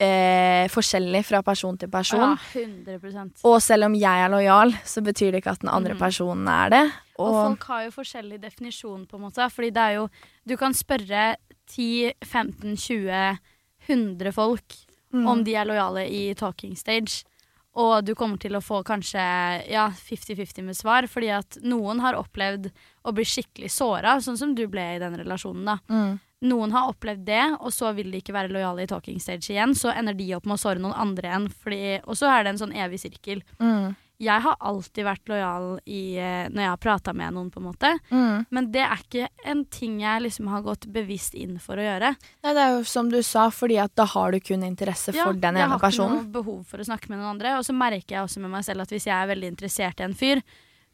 eh, 0.00 0.66
forskjellig 0.72 1.22
fra 1.28 1.42
person 1.46 1.78
til 1.78 1.90
person. 1.92 2.34
Ja, 2.34 2.64
100 2.64 3.46
Og 3.48 3.60
selv 3.62 3.88
om 3.90 3.96
jeg 3.98 4.24
er 4.26 4.32
lojal, 4.32 4.74
så 4.84 5.04
betyr 5.06 5.32
det 5.32 5.44
ikke 5.44 5.54
at 5.56 5.64
den 5.64 5.72
andre 5.72 5.96
mm. 5.96 6.02
personen 6.02 6.50
er 6.50 6.74
det. 6.74 6.84
Og 7.20 7.28
Og, 7.28 7.40
folk 7.52 7.70
har 7.72 7.86
jo 7.86 7.96
forskjellig 8.00 8.42
definisjon, 8.42 9.06
på 9.06 9.18
en 9.18 9.26
måte. 9.28 9.48
Fordi 9.52 9.70
det 9.70 9.86
er 9.86 9.98
jo 10.00 10.08
Du 10.48 10.56
kan 10.56 10.74
spørre 10.74 11.34
10, 11.70 12.12
15, 12.24 12.76
20, 12.76 13.38
100 13.88 14.32
folk 14.32 14.78
Mm. 15.12 15.26
om 15.26 15.44
de 15.44 15.56
er 15.58 15.66
lojale 15.66 16.04
i 16.06 16.34
talking 16.38 16.76
stage. 16.78 17.24
Og 17.78 18.00
du 18.02 18.16
kommer 18.18 18.40
til 18.42 18.56
å 18.58 18.62
få 18.64 18.80
kanskje 18.86 19.22
ja, 19.70 19.84
50-50 19.94 20.66
med 20.66 20.78
svar, 20.78 21.06
fordi 21.10 21.28
at 21.36 21.60
noen 21.62 22.02
har 22.02 22.18
opplevd 22.18 22.70
å 23.06 23.14
bli 23.14 23.26
skikkelig 23.28 23.70
såra, 23.76 24.16
sånn 24.24 24.38
som 24.40 24.56
du 24.58 24.64
ble 24.70 24.96
i 24.96 24.98
den 25.02 25.14
relasjonen. 25.20 25.68
da. 25.74 25.78
mm. 25.92 26.18
Noen 26.40 26.72
har 26.72 26.88
opplevd 26.88 27.26
det, 27.28 27.42
og 27.60 27.68
så 27.76 27.90
vil 27.92 28.08
de 28.08 28.22
ikke 28.22 28.32
være 28.32 28.48
lojale 28.48 28.86
i 28.86 28.88
talking 28.88 29.18
stage 29.20 29.50
igjen. 29.52 29.74
Så 29.76 29.92
ender 29.92 30.16
de 30.16 30.30
opp 30.38 30.46
med 30.48 30.56
å 30.56 30.62
såre 30.62 30.80
noen 30.80 30.96
andre 30.96 31.28
igjen, 31.28 31.48
fordi, 31.52 31.80
og 32.00 32.16
så 32.16 32.30
er 32.32 32.46
det 32.46 32.54
en 32.54 32.60
sånn 32.62 32.72
evig 32.72 33.02
sirkel. 33.02 33.42
Mm. 33.60 33.92
Jeg 34.20 34.44
har 34.44 34.56
alltid 34.60 35.06
vært 35.06 35.30
lojal 35.30 35.66
i, 35.88 36.18
eh, 36.20 36.48
når 36.52 36.60
jeg 36.60 36.70
har 36.70 36.80
prata 36.82 37.14
med 37.16 37.32
noen, 37.32 37.48
på 37.50 37.62
en 37.62 37.66
måte. 37.70 37.92
Mm. 38.10 38.46
Men 38.52 38.70
det 38.74 38.82
er 38.84 39.04
ikke 39.04 39.28
en 39.48 39.62
ting 39.72 40.00
jeg 40.02 40.24
liksom 40.26 40.50
har 40.52 40.64
gått 40.66 40.84
bevisst 40.92 41.34
inn 41.38 41.56
for 41.62 41.80
å 41.80 41.86
gjøre. 41.86 42.12
Nei, 42.44 42.54
det 42.56 42.64
er 42.64 42.74
jo 42.76 42.82
som 42.88 43.08
du 43.12 43.20
sa, 43.24 43.48
fordi 43.54 43.78
at 43.80 43.94
da 43.96 44.04
har 44.12 44.36
du 44.36 44.40
kun 44.44 44.66
interesse 44.66 45.14
for 45.16 45.32
den 45.32 45.56
ene 45.56 45.78
personen. 45.80 45.80
Ja, 45.80 45.80
jeg 45.80 45.80
har 45.80 45.94
ikke 45.96 46.18
noe 46.18 46.34
behov 46.36 46.64
for 46.68 46.82
å 46.82 46.88
snakke 46.90 47.08
med 47.08 47.22
noen 47.22 47.32
andre. 47.34 47.56
Og 47.56 47.64
så 47.64 47.76
merker 47.76 48.18
jeg 48.18 48.26
også 48.26 48.44
med 48.44 48.52
meg 48.52 48.66
selv 48.68 48.84
at 48.84 48.92
hvis 48.92 49.08
jeg 49.08 49.16
er 49.16 49.32
veldig 49.32 49.54
interessert 49.54 50.04
i 50.04 50.08
en 50.10 50.18
fyr, 50.18 50.44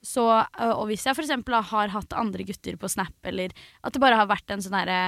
så, 0.07 0.27
øh, 0.45 0.75
og 0.77 0.87
hvis 0.91 1.07
jeg 1.09 1.17
f.eks. 1.17 1.35
har 1.73 1.95
hatt 1.95 2.15
andre 2.15 2.47
gutter 2.47 2.77
på 2.79 2.91
Snap, 2.93 3.17
eller 3.27 3.51
at 3.83 3.95
det 3.95 4.03
bare 4.03 4.19
har 4.21 4.31
vært 4.31 4.55
en 4.55 4.63
sånn 4.63 4.79
herre 4.79 5.01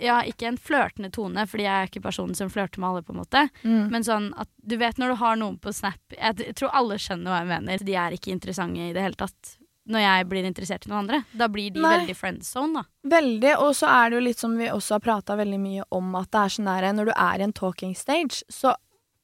ja, 0.00 0.20
ikke 0.28 0.48
en 0.48 0.58
flørtende 0.60 1.10
tone, 1.14 1.46
fordi 1.48 1.64
jeg 1.64 1.72
er 1.72 1.88
ikke 1.88 2.02
personen 2.04 2.36
som 2.36 2.50
flørter 2.52 2.82
med 2.82 2.90
alle, 2.90 3.04
på 3.06 3.14
en 3.14 3.20
måte. 3.22 3.46
Mm. 3.62 3.86
Men 3.92 4.04
sånn 4.06 4.28
at 4.40 4.50
du 4.56 4.76
vet 4.80 5.00
når 5.00 5.14
du 5.14 5.20
har 5.22 5.40
noen 5.40 5.56
på 5.60 5.72
Snap 5.74 6.16
Jeg 6.16 6.54
tror 6.58 6.74
alle 6.76 6.98
skjønner 7.00 7.32
hva 7.32 7.40
jeg 7.40 7.50
mener. 7.54 7.86
De 7.86 7.96
er 7.96 8.16
ikke 8.16 8.34
interessante 8.34 8.90
i 8.90 8.92
det 8.96 9.04
hele 9.04 9.18
tatt. 9.20 9.56
Når 9.90 10.04
jeg 10.04 10.26
blir 10.30 10.46
interessert 10.46 10.84
i 10.86 10.90
noen 10.90 11.00
andre. 11.00 11.22
Da 11.32 11.48
blir 11.50 11.72
de 11.74 11.80
Nei. 11.82 11.94
veldig 11.96 12.14
friendzone, 12.14 12.82
da. 12.82 13.10
Veldig, 13.16 13.54
og 13.64 13.72
så 13.74 13.88
er 13.90 14.10
det 14.10 14.18
jo 14.18 14.26
litt 14.28 14.42
som 14.42 14.52
vi 14.60 14.68
også 14.70 14.98
har 14.98 15.02
prata 15.02 15.34
veldig 15.40 15.58
mye 15.58 15.86
om, 15.96 16.12
at 16.20 16.28
det 16.30 16.42
er 16.44 16.54
sånn 16.54 16.68
der 16.68 16.92
Når 16.98 17.10
du 17.10 17.14
er 17.16 17.40
i 17.40 17.46
en 17.48 17.56
talking 17.56 17.96
stage, 17.98 18.44
så 18.52 18.76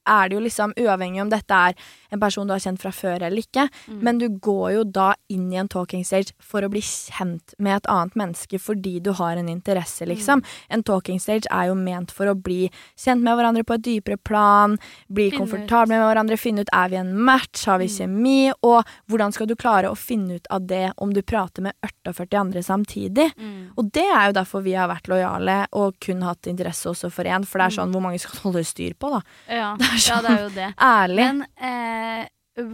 er 0.06 0.28
det 0.28 0.38
jo 0.38 0.42
liksom 0.42 0.74
uavhengig 0.78 1.22
om 1.22 1.30
dette 1.30 1.60
er 1.68 1.76
en 2.12 2.20
person 2.20 2.46
du 2.46 2.52
har 2.54 2.60
kjent 2.60 2.78
fra 2.80 2.90
før 2.90 3.22
eller 3.22 3.42
ikke, 3.42 3.68
Mm. 3.88 4.00
men 4.02 4.18
du 4.18 4.28
går 4.28 4.72
jo 4.74 4.84
da 4.84 5.14
inn 5.28 5.52
i 5.52 5.56
en 5.56 5.68
talking 5.68 6.04
stage 6.04 6.32
for 6.40 6.62
å 6.62 6.70
bli 6.70 6.80
kjent 6.80 7.54
med 7.58 7.76
et 7.76 7.86
annet 7.90 8.14
menneske 8.16 8.58
fordi 8.60 9.00
du 9.02 9.12
har 9.12 9.36
en 9.36 9.48
interesse, 9.48 10.06
liksom. 10.06 10.42
En 10.70 10.82
talking 10.82 11.18
stage 11.20 11.46
er 11.50 11.66
jo 11.68 11.74
ment 11.74 12.10
for 12.10 12.26
å 12.26 12.34
bli 12.40 12.70
kjent 12.96 13.22
med 13.22 13.36
hverandre 13.38 13.64
på 13.64 13.74
et 13.74 13.82
dypere 13.82 14.16
plan, 14.22 14.78
bli 15.12 15.30
Finne 15.30 15.42
ut. 15.46 15.88
med 15.88 16.00
hverandre, 16.00 16.38
finne 16.38 16.60
ut 16.60 16.68
er 16.72 16.88
vi 16.88 16.96
en 16.96 17.14
match, 17.18 17.64
har 17.66 17.78
vi 17.78 17.86
Mm. 17.86 17.96
kjemi, 17.98 18.52
og 18.62 18.84
hvordan 19.08 19.32
skal 19.32 19.46
du 19.46 19.54
klare 19.56 19.90
å 19.90 19.96
finne 19.96 20.36
ut 20.36 20.46
av 20.50 20.66
det 20.66 20.92
om 20.98 21.12
du 21.12 21.22
prater 21.22 21.62
med 21.62 21.72
48 21.82 22.36
andre 22.40 22.60
samtidig? 22.62 23.32
Mm. 23.38 23.70
Og 23.78 23.90
det 23.92 24.04
er 24.04 24.26
jo 24.28 24.32
derfor 24.32 24.62
vi 24.62 24.72
har 24.74 24.88
vært 24.88 25.08
lojale 25.08 25.66
og 25.72 25.94
kun 26.00 26.22
hatt 26.22 26.42
interesse 26.50 26.86
også 26.90 27.10
for 27.12 27.24
én. 27.24 27.44
For 27.46 27.58
det 27.58 27.66
er 27.72 27.76
sånn 27.82 27.92
hvor 27.92 28.02
mange 28.02 28.18
skal 28.20 28.40
holde 28.40 28.64
styr 28.64 28.94
på, 28.94 29.10
da. 29.10 29.20
Ja. 29.48 29.76
Det 29.86 29.86
er 29.86 30.00
ja, 30.08 30.20
det 30.22 30.30
er 30.30 30.42
jo 30.42 30.50
det. 30.54 30.68
Ærlig. 30.76 31.16
Men 31.16 31.46
eh, 31.60 32.05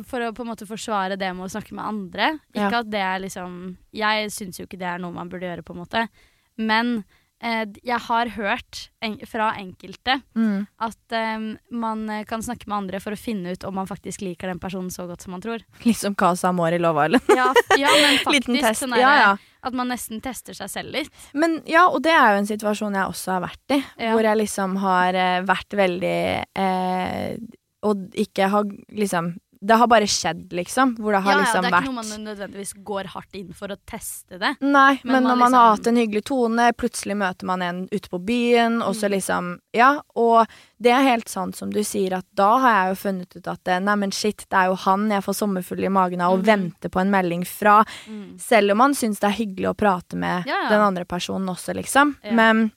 for 0.07 0.23
å 0.23 0.31
på 0.35 0.45
en 0.45 0.53
måte 0.53 0.69
forsvare 0.69 1.17
det 1.19 1.33
med 1.35 1.49
å 1.49 1.53
snakke 1.53 1.75
med 1.75 1.85
andre 1.85 2.29
Ikke 2.53 2.69
Ja. 2.71 2.83
at 2.83 2.91
det 2.91 3.03
er 3.03 3.19
liksom 3.25 3.77
Jeg 3.93 4.31
syns 4.31 4.61
jo 4.61 4.69
ikke 4.69 4.79
det 4.79 4.87
er 4.87 5.03
noe 5.03 5.13
man 5.13 5.29
burde 5.29 5.49
gjøre, 5.49 5.65
på 5.67 5.75
en 5.75 5.83
måte. 5.83 6.09
Men 6.57 7.05
eh, 7.43 7.67
jeg 7.83 7.99
har 8.07 8.31
hørt 8.37 8.91
en, 9.03 9.19
fra 9.27 9.53
enkelte 9.59 10.21
mm. 10.37 10.67
at 10.87 11.17
eh, 11.17 11.47
man 11.71 12.05
eh, 12.11 12.25
kan 12.29 12.43
snakke 12.43 12.69
med 12.69 12.77
andre 12.77 13.01
for 13.01 13.17
å 13.17 13.19
finne 13.19 13.53
ut 13.53 13.65
om 13.65 13.75
man 13.75 13.89
faktisk 13.91 14.23
liker 14.23 14.53
den 14.53 14.61
personen 14.63 14.91
så 14.91 15.07
godt 15.09 15.25
som 15.25 15.35
man 15.35 15.43
tror. 15.43 15.65
Liksom 15.89 16.15
Casa 16.15 16.53
Amor 16.53 16.73
i 16.73 16.79
Love 16.79 17.07
Island. 17.09 17.33
Ja, 17.35 17.49
ja 17.81 17.91
men 17.91 18.21
faktisk. 18.27 18.85
Sånn 18.85 18.95
der, 18.95 19.03
Ja, 19.03 19.15
ja. 19.17 19.33
At 19.63 19.75
man 19.79 19.93
nesten 19.93 20.19
tester 20.23 20.57
seg 20.59 20.71
selv 20.71 20.95
litt. 20.95 21.11
Men 21.39 21.61
ja, 21.71 21.85
og 21.87 22.03
det 22.03 22.11
er 22.11 22.33
jo 22.33 22.41
en 22.41 22.49
situasjon 22.49 22.97
jeg 22.99 23.11
også 23.15 23.37
har 23.37 23.45
vært 23.45 23.75
i. 23.77 23.83
Ja. 23.95 24.15
Hvor 24.15 24.27
jeg 24.27 24.41
liksom 24.41 24.79
har 24.83 25.19
eh, 25.19 25.43
vært 25.47 25.77
veldig 25.79 26.23
eh, 26.59 27.37
Og 27.83 28.11
ikke 28.15 28.49
har 28.53 28.65
liksom 28.93 29.35
Det 29.65 29.77
har 29.79 29.87
bare 29.87 30.09
skjedd, 30.11 30.49
liksom. 30.59 30.97
Hvor 30.99 31.13
det 31.15 31.21
har 31.23 31.37
ja, 31.37 31.39
ja, 31.39 31.43
liksom 31.45 31.63
det 31.63 31.69
er 31.69 31.73
vært 31.77 31.85
ikke 31.87 31.95
noe 31.95 32.03
man 32.03 32.25
nødvendigvis 32.27 32.73
går 32.83 33.05
hardt 33.13 33.37
inn 33.39 33.53
for 33.55 33.71
å 33.71 33.77
teste 33.87 34.35
det. 34.41 34.57
Nei, 34.61 34.99
Men 35.05 35.13
men, 35.13 35.23
man 35.23 35.23
når 35.23 35.37
man 35.39 35.53
har 35.55 35.63
liksom- 35.63 35.77
hatt 35.77 35.87
en 35.87 35.97
hyggelig 36.01 36.25
tone, 36.25 36.73
plutselig 36.75 37.17
møter 37.17 37.45
man 37.47 37.63
en 37.63 37.79
ute 37.93 38.09
på 38.11 38.19
byen, 38.27 38.83
og 38.83 38.97
så 38.99 39.07
Mm. 39.07 39.11
liksom 39.13 39.59
Ja, 39.73 40.01
og 40.17 40.49
det 40.83 40.91
er 40.91 41.03
helt 41.07 41.29
sant 41.29 41.55
som 41.55 41.71
du 41.71 41.79
sier, 41.85 42.13
at 42.13 42.27
da 42.35 42.59
har 42.59 42.73
jeg 42.75 42.91
jo 42.97 43.09
funnet 43.09 43.37
ut 43.37 43.47
at 43.47 43.69
eh, 43.69 43.79
nei, 43.79 43.95
men 43.95 44.11
shit, 44.11 44.39
det 44.51 44.59
er 44.59 44.67
jo 44.67 44.75
han 44.75 45.09
jeg 45.09 45.23
får 45.23 45.35
sommerfugl 45.47 45.85
i 45.85 45.89
magen 45.89 46.21
av, 46.21 46.33
og 46.33 46.41
mm. 46.43 46.45
venter 46.45 46.89
på 46.91 47.01
en 47.01 47.11
melding 47.13 47.47
fra. 47.47 47.85
Mm. 48.11 48.41
Selv 48.41 48.73
om 48.73 48.79
man 48.79 48.95
syns 48.95 49.21
det 49.21 49.31
er 49.31 49.45
hyggelig 49.47 49.71
å 49.71 49.77
prate 49.77 50.17
med 50.17 50.45
Ja, 50.45 50.69
den 50.71 50.81
andre 50.81 51.05
personen 51.05 51.47
også, 51.47 51.73
liksom. 51.73 52.17
Men 52.33 52.73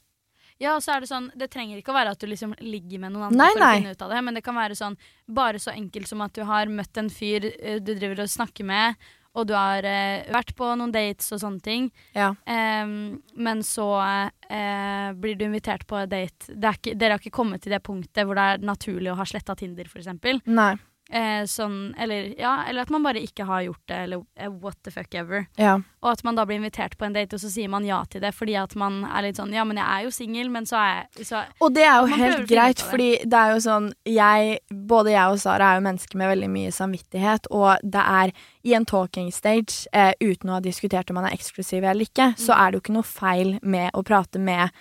Ja, 0.62 0.78
og 0.78 0.84
så 0.86 0.96
er 0.96 1.04
det 1.04 1.10
sånn 1.10 1.28
Det 1.36 1.50
trenger 1.52 1.82
ikke 1.82 1.92
å 1.92 1.98
være 1.98 2.14
at 2.16 2.22
du 2.22 2.30
liksom 2.32 2.54
ligger 2.64 3.02
med 3.04 3.16
noen 3.16 3.28
andre 3.28 3.42
Nei, 3.42 3.52
for 3.52 3.64
nei. 3.64 3.68
å 3.68 3.82
finne 3.82 3.98
ut 3.98 4.06
av 4.06 4.16
det, 4.16 4.24
men 4.28 4.38
det 4.38 4.46
kan 4.46 4.58
være 4.58 4.80
sånn 4.80 4.96
bare 5.28 5.62
så 5.62 5.74
enkelt 5.76 6.08
som 6.12 6.24
at 6.24 6.36
du 6.38 6.46
har 6.48 6.72
møtt 6.72 7.02
en 7.02 7.12
fyr 7.12 7.50
eh, 7.52 7.82
du 7.84 7.94
driver 7.94 8.24
og 8.24 8.32
snakker 8.32 8.68
med, 8.68 8.96
og 9.36 9.50
du 9.50 9.54
har 9.58 9.84
eh, 9.84 10.24
vært 10.32 10.56
på 10.56 10.72
noen 10.80 10.94
dates 10.96 11.28
og 11.36 11.42
sånne 11.44 11.64
ting, 11.64 11.90
ja. 12.16 12.32
eh, 12.48 12.88
men 12.88 13.64
så 13.68 13.90
eh, 14.00 15.12
blir 15.20 15.36
du 15.36 15.46
invitert 15.50 15.84
på 15.90 16.06
date. 16.08 16.56
Det 16.56 16.76
ikke, 16.80 16.96
dere 16.96 17.18
har 17.18 17.24
ikke 17.24 17.36
kommet 17.36 17.66
til 17.66 17.76
det 17.76 17.84
punktet 17.84 18.24
hvor 18.24 18.40
det 18.40 18.48
er 18.54 18.64
naturlig 18.64 19.12
å 19.12 19.20
ha 19.20 19.28
sletta 19.28 19.58
Tinder, 19.60 19.90
for 19.92 20.00
eksempel. 20.00 20.40
Nei. 20.48 20.76
Eh, 21.10 21.44
sånn, 21.46 21.94
eller, 22.02 22.32
ja, 22.40 22.64
eller 22.66 22.82
at 22.82 22.90
man 22.90 23.04
bare 23.06 23.22
ikke 23.22 23.46
har 23.46 23.62
gjort 23.62 23.84
det, 23.92 23.98
eller 24.08 24.24
eh, 24.42 24.50
what 24.50 24.78
the 24.84 24.90
fuck 24.90 25.14
ever. 25.14 25.44
Ja. 25.56 25.76
Og 26.02 26.08
at 26.10 26.24
man 26.26 26.38
da 26.38 26.48
blir 26.50 26.58
invitert 26.58 26.96
på 26.98 27.06
en 27.06 27.14
date, 27.14 27.38
og 27.38 27.44
så 27.44 27.52
sier 27.54 27.70
man 27.70 27.86
ja 27.86 28.00
til 28.10 28.24
det 28.24 28.32
fordi 28.34 28.56
at 28.58 28.74
man 28.80 29.04
er 29.06 29.28
litt 29.28 29.38
sånn 29.38 29.54
Ja, 29.54 29.64
men 29.68 29.78
jeg 29.78 29.86
er 29.86 30.08
jo 30.08 30.14
singel, 30.14 30.50
men 30.54 30.66
så 30.66 30.80
er 30.82 30.90
jeg 31.20 31.28
så, 31.30 31.44
Og 31.62 31.76
det 31.76 31.86
er 31.86 32.00
jo 32.02 32.10
helt 32.10 32.48
greit, 32.50 32.82
det. 32.82 32.88
fordi 32.90 33.10
det 33.22 33.38
er 33.42 33.54
jo 33.54 33.62
sånn 33.68 33.92
jeg, 34.10 34.58
Både 34.90 35.14
jeg 35.14 35.36
og 35.36 35.40
Sara 35.42 35.70
er 35.70 35.80
jo 35.80 35.86
mennesker 35.86 36.22
med 36.22 36.32
veldig 36.34 36.50
mye 36.56 36.74
samvittighet, 36.74 37.52
og 37.54 37.86
det 37.86 38.02
er 38.02 38.34
i 38.66 38.74
en 38.74 38.90
talking 38.90 39.30
stage, 39.34 39.86
eh, 39.94 40.14
uten 40.22 40.50
å 40.50 40.58
ha 40.58 40.66
diskutert 40.66 41.14
om 41.14 41.20
man 41.22 41.30
er 41.30 41.38
eksklusiv 41.38 41.86
eller 41.86 42.10
ikke, 42.10 42.32
så 42.42 42.58
er 42.58 42.72
det 42.72 42.80
jo 42.80 42.86
ikke 42.88 42.98
noe 42.98 43.06
feil 43.08 43.56
med 43.62 43.94
å 43.94 44.02
prate 44.06 44.42
med 44.42 44.74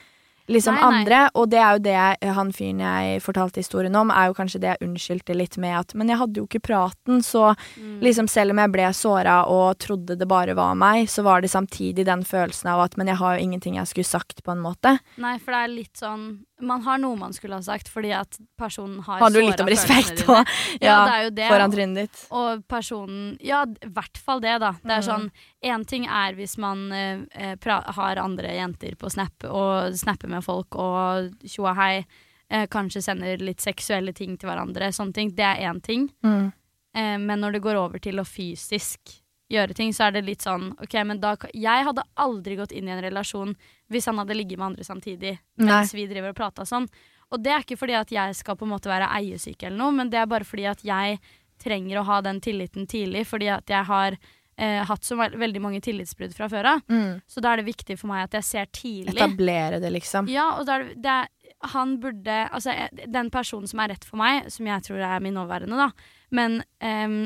liksom. 0.48 0.74
Nei, 0.74 0.82
nei. 0.82 1.00
andre, 1.00 1.20
og 1.34 1.48
det 1.50 1.58
er 1.58 1.72
jo 1.72 1.82
det 1.84 2.32
han 2.36 2.52
fyren 2.52 2.80
jeg 2.84 3.22
fortalte 3.24 3.62
historien 3.62 3.94
om, 3.96 4.10
er 4.10 4.26
jo 4.28 4.34
kanskje 4.34 4.60
det 4.60 4.72
jeg 4.74 4.88
unnskyldte 4.88 5.34
litt 5.36 5.56
med 5.58 5.78
at 5.78 5.94
Men 5.94 6.08
jeg 6.08 6.18
hadde 6.18 6.40
jo 6.40 6.46
ikke 6.46 6.62
praten, 6.62 7.22
så 7.22 7.54
Mm. 7.78 8.00
liksom 8.00 8.28
selv 8.28 8.50
om 8.50 8.58
jeg 8.58 8.72
ble 8.72 8.88
såra 8.92 9.46
og 9.48 9.78
trodde 9.78 10.18
det 10.18 10.28
bare 10.28 10.54
var 10.54 10.74
meg, 10.74 11.06
så 11.08 11.22
var 11.22 11.40
det 11.40 11.50
samtidig 11.50 12.04
den 12.04 12.22
følelsen 12.24 12.70
av 12.70 12.80
at 12.84 12.96
Men 12.96 13.06
jeg 13.08 13.16
har 13.16 13.36
jo 13.38 13.42
ingenting 13.42 13.74
jeg 13.76 13.86
skulle 13.86 14.04
sagt, 14.04 14.42
på 14.44 14.52
en 14.52 14.60
måte. 14.60 14.98
Nei, 15.16 15.38
for 15.38 15.52
det 15.52 15.60
er 15.64 15.68
litt 15.68 15.96
sånn 15.96 16.44
Man 16.66 16.82
har 16.86 16.98
noe 17.02 17.16
man 17.20 17.32
skulle 17.36 17.58
ha 17.58 17.62
sagt 17.64 17.88
fordi 17.92 18.10
at 18.16 18.38
personen 18.58 19.00
har 19.06 19.20
Har 19.20 19.30
du 19.34 19.40
litt 19.42 19.60
om 19.60 19.68
respekt 19.70 20.24
òg? 20.24 20.26
dine. 20.26 20.44
Ja, 20.88 21.30
det. 21.30 21.48
Foran 21.50 21.72
trynet 21.74 21.94
ditt. 22.06 22.22
Og 22.34 22.64
personen 22.68 23.36
Ja, 23.44 23.62
i 23.64 23.88
hvert 23.94 24.18
fall 24.18 24.40
det, 24.44 24.58
da. 24.64 24.72
Det 24.82 24.90
er 24.98 25.02
Mm. 25.04 25.08
sånn 25.08 25.30
Én 25.64 25.86
ting 25.86 26.06
er 26.06 26.34
hvis 26.34 26.56
man 26.58 26.90
eh, 26.92 27.20
eh, 27.34 27.56
har 27.98 28.16
andre 28.16 28.54
jenter 28.56 28.96
på 28.96 29.10
Snap 29.10 29.44
og 29.48 29.94
snapper 29.94 30.28
med 30.28 30.44
folk 30.44 30.74
og 30.76 31.32
tjoa 31.46 31.74
hei. 31.74 32.04
Eh, 32.50 32.66
kanskje 32.66 33.02
sender 33.02 33.38
litt 33.40 33.60
seksuelle 33.60 34.12
ting 34.14 34.36
til 34.36 34.48
hverandre. 34.50 34.90
Sånne 34.92 35.14
ting. 35.14 35.30
Det 35.34 35.44
er 35.44 35.62
én 35.72 35.80
ting. 35.82 36.10
Mm. 36.22 36.52
Eh, 36.94 37.16
men 37.18 37.40
når 37.40 37.52
det 37.56 37.62
går 37.62 37.74
over 37.80 37.98
til 37.98 38.20
å 38.20 38.24
fysisk 38.28 39.20
gjøre 39.54 39.76
ting, 39.76 39.94
så 39.94 40.08
er 40.08 40.16
det 40.16 40.24
litt 40.26 40.44
sånn 40.44 40.72
OK, 40.82 40.94
men 41.06 41.20
da 41.22 41.34
Jeg 41.52 41.86
hadde 41.88 42.04
aldri 42.20 42.58
gått 42.58 42.74
inn 42.74 42.88
i 42.88 42.94
en 42.94 43.02
relasjon 43.04 43.54
hvis 43.92 44.06
han 44.10 44.20
hadde 44.20 44.36
ligget 44.36 44.60
med 44.60 44.72
andre 44.72 44.86
samtidig 44.86 45.36
mens 45.60 45.94
vi 45.94 46.06
driver 46.10 46.34
og 46.34 46.38
prata 46.38 46.66
sånn. 46.68 46.88
Og 47.34 47.42
det 47.42 47.52
er 47.52 47.64
ikke 47.64 47.78
fordi 47.80 47.96
at 47.98 48.12
jeg 48.12 48.36
skal 48.38 48.58
på 48.58 48.66
en 48.66 48.74
måte 48.74 48.90
være 48.90 49.10
eiesyk 49.18 49.64
eller 49.64 49.80
noe, 49.80 49.94
men 49.96 50.12
det 50.12 50.20
er 50.20 50.30
bare 50.30 50.46
fordi 50.46 50.68
at 50.70 50.84
jeg 50.86 51.18
trenger 51.62 52.00
å 52.00 52.06
ha 52.08 52.20
den 52.24 52.40
tilliten 52.44 52.88
tidlig, 52.90 53.24
fordi 53.30 53.48
at 53.54 53.70
jeg 53.70 53.86
har 53.88 54.16
eh, 54.16 54.82
hatt 54.86 55.06
så 55.06 55.16
veldig 55.18 55.62
mange 55.62 55.80
tillitsbrudd 55.84 56.34
fra 56.36 56.48
før 56.52 56.70
av. 56.74 56.82
Mm. 56.90 57.22
Så 57.26 57.42
da 57.42 57.52
er 57.52 57.62
det 57.62 57.68
viktig 57.70 57.96
for 58.00 58.10
meg 58.12 58.26
at 58.26 58.38
jeg 58.38 58.48
ser 58.50 58.70
tidlig. 58.74 59.16
Etablere 59.16 59.80
det, 59.82 59.92
liksom. 59.94 60.28
Ja, 60.32 60.50
og 60.58 60.68
da 60.68 60.78
er 60.78 60.88
det, 60.88 60.98
det 61.04 61.14
er, 61.14 61.30
han 61.74 61.96
burde 62.02 62.42
Altså, 62.52 62.74
den 62.92 63.30
personen 63.32 63.70
som 63.70 63.80
er 63.80 63.94
rett 63.94 64.04
for 64.04 64.20
meg, 64.20 64.50
som 64.52 64.68
jeg 64.68 64.84
tror 64.84 65.00
er 65.00 65.22
min 65.24 65.36
nåværende, 65.38 65.78
da, 65.78 65.88
men 66.34 66.60
ehm, 66.84 67.24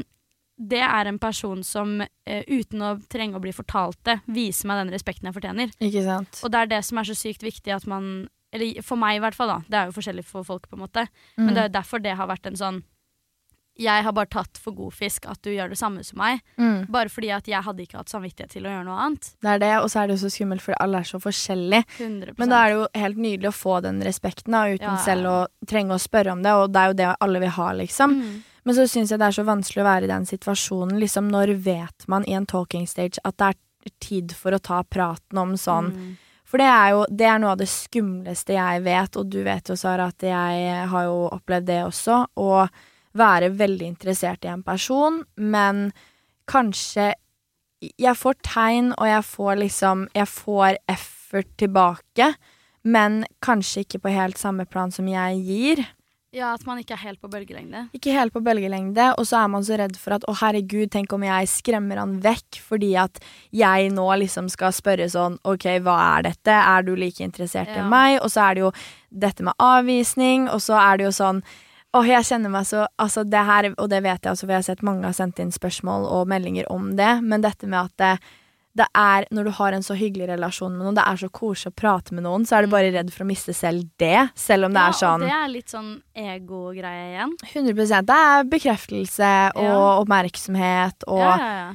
det 0.59 0.83
er 0.83 1.07
en 1.07 1.21
person 1.23 1.63
som 1.63 2.01
uh, 2.03 2.43
uten 2.51 2.83
å 2.83 2.97
trenge 3.11 3.39
å 3.39 3.43
bli 3.43 3.55
fortalt 3.55 4.01
det, 4.09 4.19
viser 4.27 4.71
meg 4.71 4.83
den 4.83 4.93
respekten 4.95 5.31
jeg 5.31 5.37
fortjener. 5.39 5.73
Ikke 5.79 6.03
sant? 6.07 6.43
Og 6.43 6.53
det 6.53 6.65
er 6.65 6.75
det 6.75 6.83
som 6.89 6.99
er 6.99 7.09
så 7.09 7.17
sykt 7.19 7.47
viktig 7.47 7.75
at 7.75 7.87
man 7.91 8.29
Eller 8.51 8.81
for 8.81 8.97
meg, 8.97 9.19
i 9.19 9.21
hvert 9.21 9.37
fall, 9.37 9.51
da. 9.53 9.59
Det 9.69 9.77
er 9.77 9.89
jo 9.91 9.99
forskjellig 9.99 10.25
for 10.25 10.43
folk, 10.43 10.71
på 10.71 10.79
en 10.79 10.87
måte. 10.87 11.03
Mm. 11.37 11.43
Men 11.45 11.55
det 11.55 11.65
er 11.67 11.75
derfor 11.75 12.01
det 12.01 12.15
har 12.17 12.31
vært 12.31 12.47
en 12.49 12.57
sånn 12.57 12.79
Jeg 13.79 14.03
har 14.03 14.15
bare 14.17 14.27
tatt 14.33 14.59
for 14.59 14.75
god 14.75 14.97
fisk 14.97 15.29
at 15.29 15.39
du 15.45 15.53
gjør 15.53 15.69
det 15.71 15.79
samme 15.79 16.03
som 16.03 16.19
meg. 16.19 16.41
Mm. 16.57 16.89
Bare 16.91 17.13
fordi 17.13 17.29
at 17.31 17.47
jeg 17.47 17.63
hadde 17.63 17.85
ikke 17.85 18.01
hatt 18.01 18.11
samvittighet 18.11 18.57
til 18.57 18.67
å 18.67 18.73
gjøre 18.73 18.89
noe 18.89 18.99
annet. 19.05 19.31
Det 19.39 19.53
er 19.53 19.63
det, 19.63 19.73
og 19.79 19.87
så 19.93 20.01
er 20.01 20.09
det 20.09 20.17
jo 20.17 20.25
så 20.25 20.33
skummelt, 20.35 20.65
for 20.65 20.75
alle 20.83 21.05
er 21.05 21.07
så 21.13 21.21
forskjellige. 21.23 21.85
100 22.01 22.35
Men 22.41 22.51
da 22.51 22.65
er 22.65 22.73
det 22.73 22.81
jo 22.81 22.89
helt 23.05 23.23
nydelig 23.29 23.53
å 23.53 23.57
få 23.61 23.79
den 23.85 24.03
respekten, 24.03 24.57
da, 24.57 24.65
uten 24.67 24.89
Ja, 24.89 24.97
ja. 24.97 25.05
selv 25.05 25.31
å 25.31 25.39
trenge 25.69 25.95
å 25.95 26.03
spørre 26.03 26.35
om 26.35 26.43
det, 26.43 26.57
og 26.59 26.73
det 26.75 26.83
er 26.83 26.91
jo 26.91 26.99
det 27.05 27.13
alle 27.29 27.45
vil 27.45 27.55
ha, 27.61 27.71
liksom. 27.85 28.19
Mm. 28.19 28.37
Men 28.65 28.77
så 28.77 28.87
syns 28.91 29.13
jeg 29.13 29.21
det 29.21 29.29
er 29.29 29.39
så 29.39 29.47
vanskelig 29.47 29.83
å 29.85 29.89
være 29.89 30.09
i 30.09 30.13
den 30.13 30.27
situasjonen. 30.29 30.99
Liksom, 31.01 31.29
når 31.33 31.55
vet 31.65 32.09
man 32.11 32.27
i 32.29 32.37
en 32.39 32.49
talking 32.49 32.87
stage 32.91 33.23
at 33.25 33.39
det 33.39 33.53
er 33.53 33.93
tid 34.03 34.35
for 34.37 34.53
å 34.53 34.63
ta 34.63 34.83
praten 34.85 35.39
om 35.39 35.55
sånn 35.57 35.93
Mm. 35.95 36.17
For 36.49 36.61
det 36.61 36.69
er 36.73 36.93
jo 36.95 37.01
det 37.13 37.27
er 37.29 37.41
noe 37.43 37.53
av 37.53 37.61
det 37.61 37.69
skumleste 37.69 38.57
jeg 38.57 38.85
vet, 38.87 39.17
og 39.21 39.29
du 39.29 39.43
vet 39.45 39.69
jo, 39.69 39.77
Sara, 39.77 40.09
at 40.09 40.25
jeg 40.25 40.87
har 40.89 41.05
jo 41.05 41.27
opplevd 41.29 41.69
det 41.69 41.83
også. 41.85 42.23
Å 42.41 42.69
være 43.19 43.51
veldig 43.59 43.89
interessert 43.89 44.47
i 44.47 44.53
en 44.53 44.65
person, 44.65 45.23
men 45.37 45.91
kanskje 46.49 47.15
Jeg 47.95 48.17
får 48.19 48.35
tegn, 48.43 48.89
og 48.99 49.07
jeg 49.07 49.23
får 49.23 49.59
liksom 49.61 50.09
Jeg 50.11 50.27
får 50.27 50.79
effort 50.89 51.47
tilbake, 51.63 52.35
men 52.83 53.25
kanskje 53.41 53.85
ikke 53.85 54.01
på 54.03 54.15
helt 54.17 54.39
samme 54.39 54.67
plan 54.67 54.91
som 54.91 55.07
jeg 55.07 55.39
gir. 55.47 55.85
Ja, 56.37 56.51
at 56.53 56.65
man 56.69 56.77
ikke 56.77 56.93
er 56.93 57.01
helt 57.07 57.23
på 57.23 57.31
bølgelengde. 57.33 57.87
Ikke 57.97 58.13
helt 58.13 58.35
på 58.35 58.43
bølgelengde, 58.45 59.07
og 59.17 59.25
så 59.25 59.39
er 59.41 59.47
man 59.49 59.65
så 59.65 59.79
redd 59.81 59.95
for 59.97 60.13
at 60.19 60.27
å 60.29 60.35
herregud, 60.37 60.91
tenk 60.93 61.13
om 61.17 61.23
jeg 61.25 61.49
skremmer 61.49 61.97
han 61.97 62.19
vekk 62.25 62.59
fordi 62.61 62.91
at 63.01 63.17
jeg 63.57 63.89
nå 63.97 64.05
liksom 64.21 64.51
skal 64.53 64.75
spørre 64.77 65.07
sånn 65.09 65.39
ok, 65.49 65.65
hva 65.87 65.95
er 66.19 66.27
dette, 66.29 66.53
er 66.53 66.85
du 66.85 66.93
like 67.01 67.25
interessert 67.25 67.73
i 67.73 67.87
meg? 67.87 68.19
Og 68.21 68.29
så 68.35 68.45
er 68.45 68.59
det 68.59 68.67
jo 68.67 68.75
dette 69.25 69.47
med 69.47 69.57
avvisning, 69.57 70.51
og 70.53 70.61
så 70.61 70.77
er 70.83 71.01
det 71.01 71.09
jo 71.09 71.15
sånn 71.23 71.43
Åh, 71.97 72.05
jeg 72.05 72.27
kjenner 72.29 72.53
meg 72.53 72.67
så 72.69 72.83
Altså, 73.01 73.23
det 73.25 73.41
her, 73.49 73.71
og 73.81 73.87
det 73.89 74.03
vet 74.05 74.21
jeg 74.21 74.35
også, 74.35 74.45
for 74.45 74.53
jeg 74.53 74.61
har 74.61 74.67
sett 74.67 74.85
mange 74.85 75.09
har 75.09 75.17
sendt 75.17 75.41
inn 75.41 75.55
spørsmål 75.55 76.05
og 76.05 76.29
meldinger 76.29 76.69
om 76.69 76.91
det, 76.99 77.15
men 77.25 77.41
dette 77.41 77.65
med 77.65 77.89
at 77.89 77.95
det, 78.03 78.35
det 78.79 78.87
er 78.97 79.27
Når 79.35 79.49
du 79.49 79.51
har 79.59 79.75
en 79.77 79.85
så 79.85 79.97
hyggelig 79.99 80.29
relasjon 80.31 80.77
med 80.77 80.87
noen, 80.87 80.97
det 80.99 81.05
er 81.07 81.19
så 81.21 81.29
koselig 81.35 81.73
å 81.73 81.79
prate 81.79 82.15
med 82.17 82.25
noen, 82.27 82.47
så 82.49 82.59
er 82.59 82.67
du 82.67 82.73
bare 82.73 82.93
redd 82.95 83.11
for 83.15 83.25
å 83.25 83.29
miste 83.29 83.55
selv 83.57 83.89
det, 84.01 84.29
selv 84.39 84.69
om 84.69 84.77
det 84.77 84.85
ja, 84.85 84.93
er 84.93 84.99
sånn 85.01 85.25
og 85.25 85.27
det 85.27 85.35
er 85.35 85.51
litt 85.53 85.75
sånn 85.75 85.91
ego-greie 86.15 87.11
igjen. 87.13 87.35
100% 87.51 88.09
Det 88.09 88.23
er 88.29 88.49
bekreftelse 88.55 89.35
og 89.57 89.69
Ja. 89.69 89.83
oppmerksomhet 90.05 91.07
og 91.09 91.23
Ja, 91.25 91.37
ja, 91.37 91.53
ja. 91.59 91.69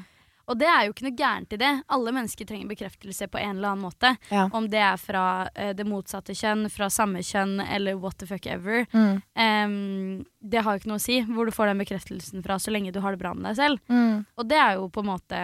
Og 0.52 0.58
det 0.60 0.68
er 0.68 0.82
jo 0.86 0.92
ikke 0.92 1.06
noe 1.06 1.16
gærent 1.16 1.54
i 1.56 1.60
det. 1.60 1.72
Alle 1.96 2.12
mennesker 2.12 2.48
trenger 2.48 2.68
bekreftelse 2.68 3.30
på 3.32 3.40
en 3.40 3.56
eller 3.56 3.70
annen 3.70 3.86
måte. 3.86 4.10
Ja. 4.28 4.50
Om 4.52 4.68
det 4.70 4.82
er 4.84 4.98
fra 5.00 5.48
uh, 5.48 5.70
det 5.72 5.86
motsatte 5.88 6.36
kjønn, 6.36 6.66
fra 6.74 6.90
samme 6.92 7.24
kjønn 7.24 7.62
eller 7.64 7.96
what 7.96 8.18
the 8.20 8.28
fuck 8.28 8.46
ever. 8.52 8.84
Mm. 8.92 9.22
Um, 9.40 10.26
det 10.44 10.66
har 10.66 10.76
jo 10.76 10.84
ikke 10.84 10.92
noe 10.92 11.00
å 11.00 11.06
si 11.06 11.22
hvor 11.30 11.48
du 11.48 11.56
får 11.56 11.72
den 11.72 11.86
bekreftelsen 11.86 12.44
fra, 12.44 12.60
så 12.60 12.76
lenge 12.76 12.92
du 12.92 13.00
har 13.00 13.16
det 13.16 13.24
bra 13.24 13.32
med 13.38 13.48
deg 13.48 13.62
selv. 13.62 13.80
Mm. 13.88 14.26
Og 14.36 14.52
det 14.52 14.60
er 14.60 14.76
jo 14.82 14.90
på 14.92 15.06
en 15.06 15.12
måte 15.14 15.42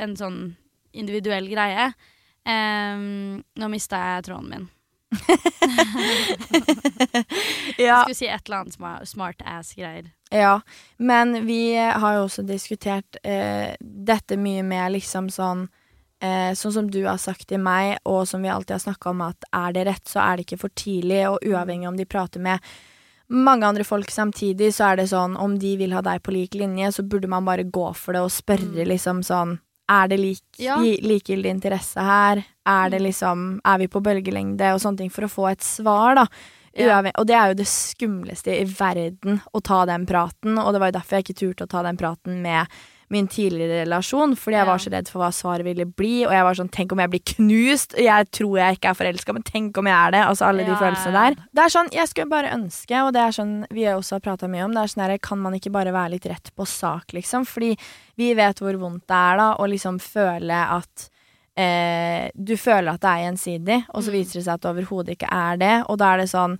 en 0.00 0.16
sånn 0.16 0.40
individuell 0.92 1.48
greie. 1.50 1.92
Um, 2.48 3.42
nå 3.60 3.68
mista 3.68 3.96
jeg 4.00 4.24
tråden 4.30 4.48
min. 4.52 4.68
Jeg 7.78 7.94
skulle 8.02 8.16
si 8.16 8.26
et 8.28 8.44
eller 8.48 8.58
annet 8.62 8.74
smart, 8.74 9.08
smart 9.08 9.42
ass-greier. 9.46 10.10
ja. 10.34 10.60
Men 10.98 11.46
vi 11.46 11.76
har 11.76 12.14
jo 12.18 12.24
også 12.26 12.42
diskutert 12.46 13.16
eh, 13.22 13.74
dette 13.80 14.36
mye 14.36 14.62
med 14.66 14.92
liksom 14.98 15.30
sånn 15.32 15.68
eh, 16.20 16.52
Sånn 16.58 16.74
som 16.74 16.90
du 16.90 17.04
har 17.06 17.18
sagt 17.22 17.48
til 17.48 17.60
meg, 17.62 17.98
og 18.04 18.26
som 18.28 18.42
vi 18.42 18.50
alltid 18.52 18.74
har 18.76 18.84
snakka 18.84 19.10
om, 19.14 19.20
at 19.28 19.48
er 19.54 19.72
det 19.76 19.86
rett, 19.88 20.04
så 20.08 20.20
er 20.24 20.36
det 20.36 20.46
ikke 20.48 20.60
for 20.66 20.74
tidlig, 20.76 21.22
og 21.30 21.38
uavhengig 21.46 21.88
om 21.88 21.96
de 21.96 22.04
prater 22.08 22.42
med 22.42 22.58
mange 23.28 23.66
andre 23.68 23.84
folk 23.84 24.10
samtidig, 24.10 24.72
så 24.74 24.90
er 24.92 24.96
det 25.02 25.10
sånn 25.10 25.36
om 25.36 25.58
de 25.60 25.74
vil 25.76 25.92
ha 25.92 26.00
deg 26.02 26.22
på 26.24 26.32
lik 26.32 26.54
linje, 26.56 26.90
så 26.96 27.04
burde 27.04 27.28
man 27.28 27.44
bare 27.44 27.62
gå 27.68 27.90
for 27.94 28.16
det 28.16 28.22
og 28.24 28.32
spørre 28.32 28.72
Mm. 28.82 28.88
liksom 28.88 29.22
sånn 29.22 29.58
Er 29.88 30.08
det 30.08 30.18
lik, 30.20 30.42
Ja. 30.58 30.76
likegyldig 30.78 31.50
interesse 31.50 32.00
her? 32.04 32.44
Er 32.66 32.90
det 32.90 33.00
Mm. 33.00 33.06
liksom 33.06 33.60
Er 33.64 33.78
vi 33.78 33.86
på 33.88 34.02
bølgelengde? 34.02 34.74
Og 34.74 34.80
sånne 34.80 34.98
ting 34.98 35.10
for 35.10 35.22
å 35.22 35.30
få 35.30 35.50
et 35.52 35.60
svar, 35.60 36.14
da. 36.14 36.26
Ja. 36.76 37.00
Og 37.18 37.26
det 37.26 37.34
er 37.34 37.48
jo 37.48 37.54
det 37.54 37.66
skumleste 37.66 38.52
i 38.60 38.64
verden 38.64 39.40
å 39.54 39.62
ta 39.62 39.84
den 39.86 40.04
praten, 40.06 40.58
og 40.58 40.72
det 40.72 40.80
var 40.80 40.92
jo 40.92 40.98
derfor 41.00 41.16
jeg 41.16 41.24
ikke 41.24 41.54
turte 41.56 41.66
å 41.66 41.68
ta 41.68 41.82
den 41.82 41.96
praten 41.96 42.42
med 42.42 42.68
min 43.10 43.26
tidligere 43.28 43.82
relasjon, 43.84 44.34
fordi 44.36 44.56
jeg 44.58 44.66
var 44.68 44.78
så 44.78 44.90
redd 44.92 45.08
for 45.08 45.22
hva 45.22 45.30
svaret 45.32 45.64
ville 45.64 45.86
bli, 45.86 46.26
og 46.26 46.32
jeg 46.36 46.44
var 46.44 46.54
sånn 46.58 46.70
tenk 46.70 46.92
om 46.92 47.00
jeg 47.00 47.10
blir 47.14 47.22
knust, 47.34 47.94
jeg 47.96 48.28
tror 48.36 48.58
jeg 48.60 48.76
ikke 48.78 48.90
er 48.90 48.98
forelska, 48.98 49.32
men 49.32 49.42
tenk 49.48 49.78
om 49.80 49.86
jeg 49.88 49.96
er 49.96 50.10
det, 50.12 50.22
altså 50.28 50.44
alle 50.48 50.64
de 50.66 50.74
Ja, 50.74 50.80
følelsene 50.82 51.12
der. 51.16 51.38
Det 51.56 51.64
er 51.64 51.74
sånn, 51.76 51.88
jeg 51.96 52.08
skulle 52.08 52.28
bare 52.30 52.52
ønske, 52.52 53.02
og 53.06 53.12
det 53.16 53.22
er 53.24 53.36
sånn 53.38 53.54
vi 53.70 53.86
også 53.88 54.18
har 54.18 54.20
prata 54.20 54.48
mye 54.48 54.64
om, 54.66 54.74
det 54.76 54.82
er 54.82 54.92
sånn 54.92 55.04
her, 55.06 55.18
kan 55.18 55.38
man 55.40 55.54
ikke 55.54 55.72
bare 55.72 55.92
være 55.96 56.10
litt 56.18 56.26
rett 56.26 56.50
på 56.54 56.66
sak, 56.68 57.12
liksom, 57.16 57.46
fordi 57.48 57.74
vi 58.20 58.34
vet 58.34 58.58
hvor 58.60 58.76
vondt 58.76 59.06
det 59.08 59.16
er 59.16 59.36
da, 59.40 59.48
å 59.56 59.64
liksom 59.72 59.98
føle 60.02 60.58
at 60.78 61.08
eh, 61.58 62.28
du 62.34 62.56
føler 62.60 62.92
at 62.92 63.00
det 63.02 63.08
er 63.10 63.24
gjensidig, 63.24 63.78
og 63.94 64.02
så 64.04 64.10
Mm. 64.12 64.18
viser 64.20 64.38
det 64.38 64.44
seg 64.44 64.54
at 64.54 64.60
det 64.62 64.70
overhodet 64.70 65.16
ikke 65.16 65.32
er 65.32 65.56
det. 65.56 65.84
Og 65.88 65.98
da 65.98 66.12
er 66.14 66.18
det 66.18 66.28
sånn 66.30 66.58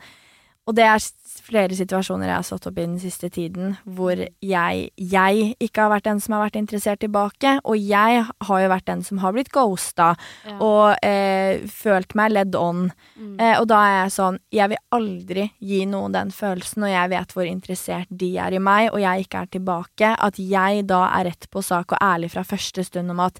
Og 0.69 0.75
det 0.77 0.85
er 0.85 0.99
flere 1.45 1.77
situasjoner 1.77 2.29
jeg 2.29 2.37
har 2.37 2.47
stått 2.47 2.67
opp 2.71 2.79
i 2.79 2.85
den 2.87 2.99
siste 3.03 3.29
tiden 3.33 3.77
hvor 3.85 4.19
jeg, 4.19 4.91
jeg 4.97 5.55
ikke 5.63 5.85
har 5.85 5.93
vært 5.93 6.07
den 6.09 6.21
som 6.21 6.35
har 6.37 6.45
vært 6.47 6.59
interessert 6.61 7.01
tilbake, 7.05 7.55
og 7.65 7.77
jeg 7.79 8.25
har 8.49 8.61
jo 8.63 8.69
vært 8.73 8.87
den 8.91 9.03
som 9.07 9.19
har 9.23 9.33
blitt 9.37 9.53
ghosta 9.55 10.15
Ja. 10.45 10.57
og 10.61 11.05
eh, 11.07 11.65
følt 11.69 12.15
meg 12.19 12.33
ledd 12.33 12.55
on. 12.59 12.91
Mm. 13.17 13.37
Eh, 13.41 13.55
og 13.61 13.67
da 13.71 13.79
er 13.85 13.95
jeg 14.03 14.13
sånn 14.19 14.39
Jeg 14.53 14.69
vil 14.69 14.79
aldri 14.93 15.49
gi 15.61 15.81
noen 15.87 16.13
den 16.13 16.31
følelsen, 16.35 16.83
og 16.87 16.91
jeg 16.93 17.11
vet 17.11 17.33
hvor 17.35 17.47
interessert 17.49 18.09
de 18.11 18.31
er 18.39 18.55
i 18.55 18.63
meg, 18.63 18.91
og 18.93 19.01
jeg 19.01 19.27
ikke 19.27 19.43
er 19.43 19.51
tilbake, 19.59 20.15
at 20.19 20.39
jeg 20.39 20.87
da 20.89 21.03
er 21.19 21.29
rett 21.31 21.51
på 21.51 21.63
sak 21.63 21.93
og 21.93 21.99
ærlig 22.03 22.31
fra 22.33 22.45
første 22.47 22.85
stund 22.85 23.11
om 23.11 23.21
at 23.21 23.39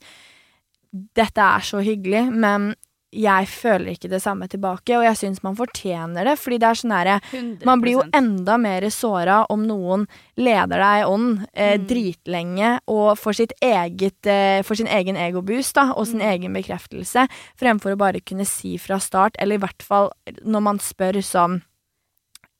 dette 0.93 1.41
er 1.41 1.65
så 1.65 1.81
hyggelig, 1.85 2.29
men 2.33 2.75
jeg 3.13 3.47
føler 3.49 3.95
ikke 3.95 4.11
det 4.13 4.21
samme 4.21 4.47
tilbake, 4.49 4.93
og 4.99 5.05
jeg 5.07 5.17
syns 5.17 5.43
man 5.43 5.57
fortjener 5.57 6.25
det, 6.29 6.35
fordi 6.39 6.59
det 6.61 6.69
er 6.69 6.75
sånn 6.81 6.93
herre 6.93 7.21
Man 7.65 7.81
blir 7.81 7.93
jo 7.97 8.03
enda 8.13 8.59
mer 8.61 8.83
såra 8.91 9.47
om 9.49 9.67
noen 9.67 10.07
leder 10.37 10.77
deg 10.79 11.01
i 11.03 11.07
ånd 11.09 11.47
eh, 11.55 11.79
Mm. 11.79 11.87
dritlenge 11.89 12.79
og 12.87 13.17
får, 13.19 13.35
sitt 13.35 13.53
eget, 13.63 14.27
eh, 14.27 14.63
for 14.63 14.75
sin 14.77 14.87
egen 14.87 15.17
egoboost 15.17 15.75
da, 15.75 15.93
og 15.97 16.07
sin 16.07 16.21
Mm. 16.21 16.29
egen 16.33 16.53
bekreftelse, 16.53 17.27
fremfor 17.59 17.93
å 17.95 17.99
bare 17.99 18.21
kunne 18.21 18.45
si 18.47 18.77
fra 18.77 18.99
start, 18.99 19.37
eller 19.39 19.57
i 19.57 19.59
hvert 19.65 19.83
fall 19.83 20.13
når 20.45 20.61
man 20.63 20.79
spør 20.79 21.23
sånn 21.23 21.63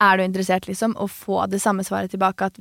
er 0.01 0.17
du 0.17 0.23
interessert, 0.23 0.67
liksom? 0.67 0.93
Og 0.97 1.09
få 1.11 1.41
det 1.51 1.59
samme 1.61 1.83
svaret 1.83 2.11
tilbake 2.13 2.45
at 2.47 2.57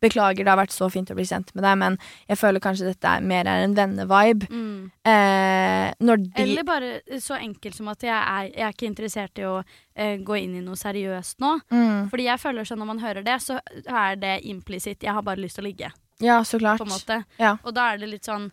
beklager, 0.00 0.44
det 0.44 0.48
har 0.48 0.56
vært 0.56 0.72
så 0.72 0.88
fint 0.88 1.10
å 1.12 1.16
bli 1.18 1.26
kjent 1.28 1.50
med 1.54 1.64
deg, 1.66 1.76
men 1.76 1.98
jeg 2.30 2.38
føler 2.40 2.62
kanskje 2.64 2.86
dette 2.88 3.04
er 3.04 3.20
mer 3.20 3.44
er 3.50 3.64
en 3.66 3.74
vennevibe. 3.76 4.48
mm. 4.48 4.90
Eh, 5.10 5.92
når 6.00 6.16
de 6.24 6.42
Eller 6.42 6.64
bare 6.64 7.20
så 7.20 7.36
enkelt 7.36 7.74
som 7.76 7.88
at 7.92 8.02
jeg 8.02 8.14
er, 8.16 8.48
jeg 8.54 8.64
er 8.66 8.72
ikke 8.72 8.86
interessert 8.88 9.38
i 9.38 9.44
å 9.48 9.58
eh, 9.94 10.16
gå 10.24 10.36
inn 10.40 10.54
i 10.56 10.64
noe 10.64 10.76
seriøst 10.76 11.40
nå. 11.40 11.58
mm, 11.70 12.08
Fordi 12.10 12.24
jeg 12.30 12.40
føler 12.40 12.64
sånn 12.68 12.78
når 12.80 12.90
man 12.94 12.98
hører 13.04 13.22
det, 13.26 13.36
så 13.44 13.58
er 13.86 14.16
det 14.16 14.38
implisitt. 14.48 15.02
Jeg 15.02 15.12
har 15.12 15.22
bare 15.26 15.40
lyst 15.40 15.56
til 15.60 15.64
å 15.64 15.68
ligge, 15.68 15.92
Ja, 16.20 16.40
så 16.44 16.58
klart. 16.58 16.78
på 16.80 16.84
en 16.88 16.94
måte. 16.96 17.24
Ja. 17.38 17.56
Og 17.64 17.74
da 17.74 17.92
er 17.92 17.98
det 17.98 18.08
litt 18.08 18.24
sånn 18.28 18.50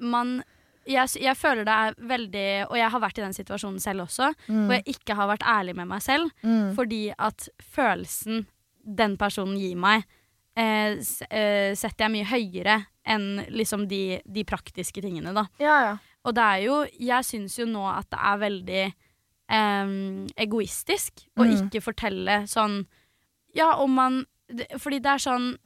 Man 0.00 0.42
jeg, 0.86 1.08
jeg 1.22 1.36
føler 1.36 1.64
det 1.64 1.74
er 1.74 1.94
veldig 2.08 2.46
Og 2.70 2.76
jeg 2.76 2.90
har 2.90 3.00
vært 3.00 3.18
i 3.18 3.22
den 3.22 3.32
situasjonen 3.36 3.80
selv 3.80 4.02
også, 4.06 4.32
Mm, 4.48 4.66
hvor 4.66 4.74
jeg 4.78 4.84
ikke 4.96 5.14
har 5.14 5.28
vært 5.28 5.42
ærlig 5.46 5.76
med 5.76 5.86
meg 5.88 6.02
selv. 6.02 6.30
mm, 6.42 6.74
Fordi 6.74 7.12
at 7.18 7.48
følelsen 7.62 8.46
den 8.84 9.16
personen 9.16 9.56
gir 9.58 9.76
meg, 9.76 10.02
eh, 10.56 10.96
eh, 11.30 11.74
setter 11.74 12.04
jeg 12.08 12.10
mye 12.10 12.24
høyere 12.26 12.86
enn 13.06 13.46
liksom 13.50 13.86
de, 13.88 14.20
de 14.26 14.44
praktiske 14.44 15.00
tingene, 15.02 15.32
da. 15.34 15.46
ja, 15.60 15.76
ja. 15.84 15.96
Og 16.24 16.34
det 16.34 16.42
er 16.42 16.58
jo 16.62 16.86
Jeg 17.00 17.24
syns 17.24 17.56
jo 17.58 17.64
nå 17.66 17.82
at 17.90 18.06
det 18.10 18.18
er 18.22 18.38
veldig 18.38 18.84
em, 19.50 20.26
egoistisk 20.36 21.24
å 21.36 21.44
Mm. 21.46 21.54
ikke 21.70 21.82
fortelle 21.82 22.42
sånn 22.46 22.86
Ja, 23.54 23.74
om 23.82 23.90
man 23.94 24.26
Fordi 24.78 24.98
det 25.02 25.06
er 25.10 25.18
sånn 25.18 25.56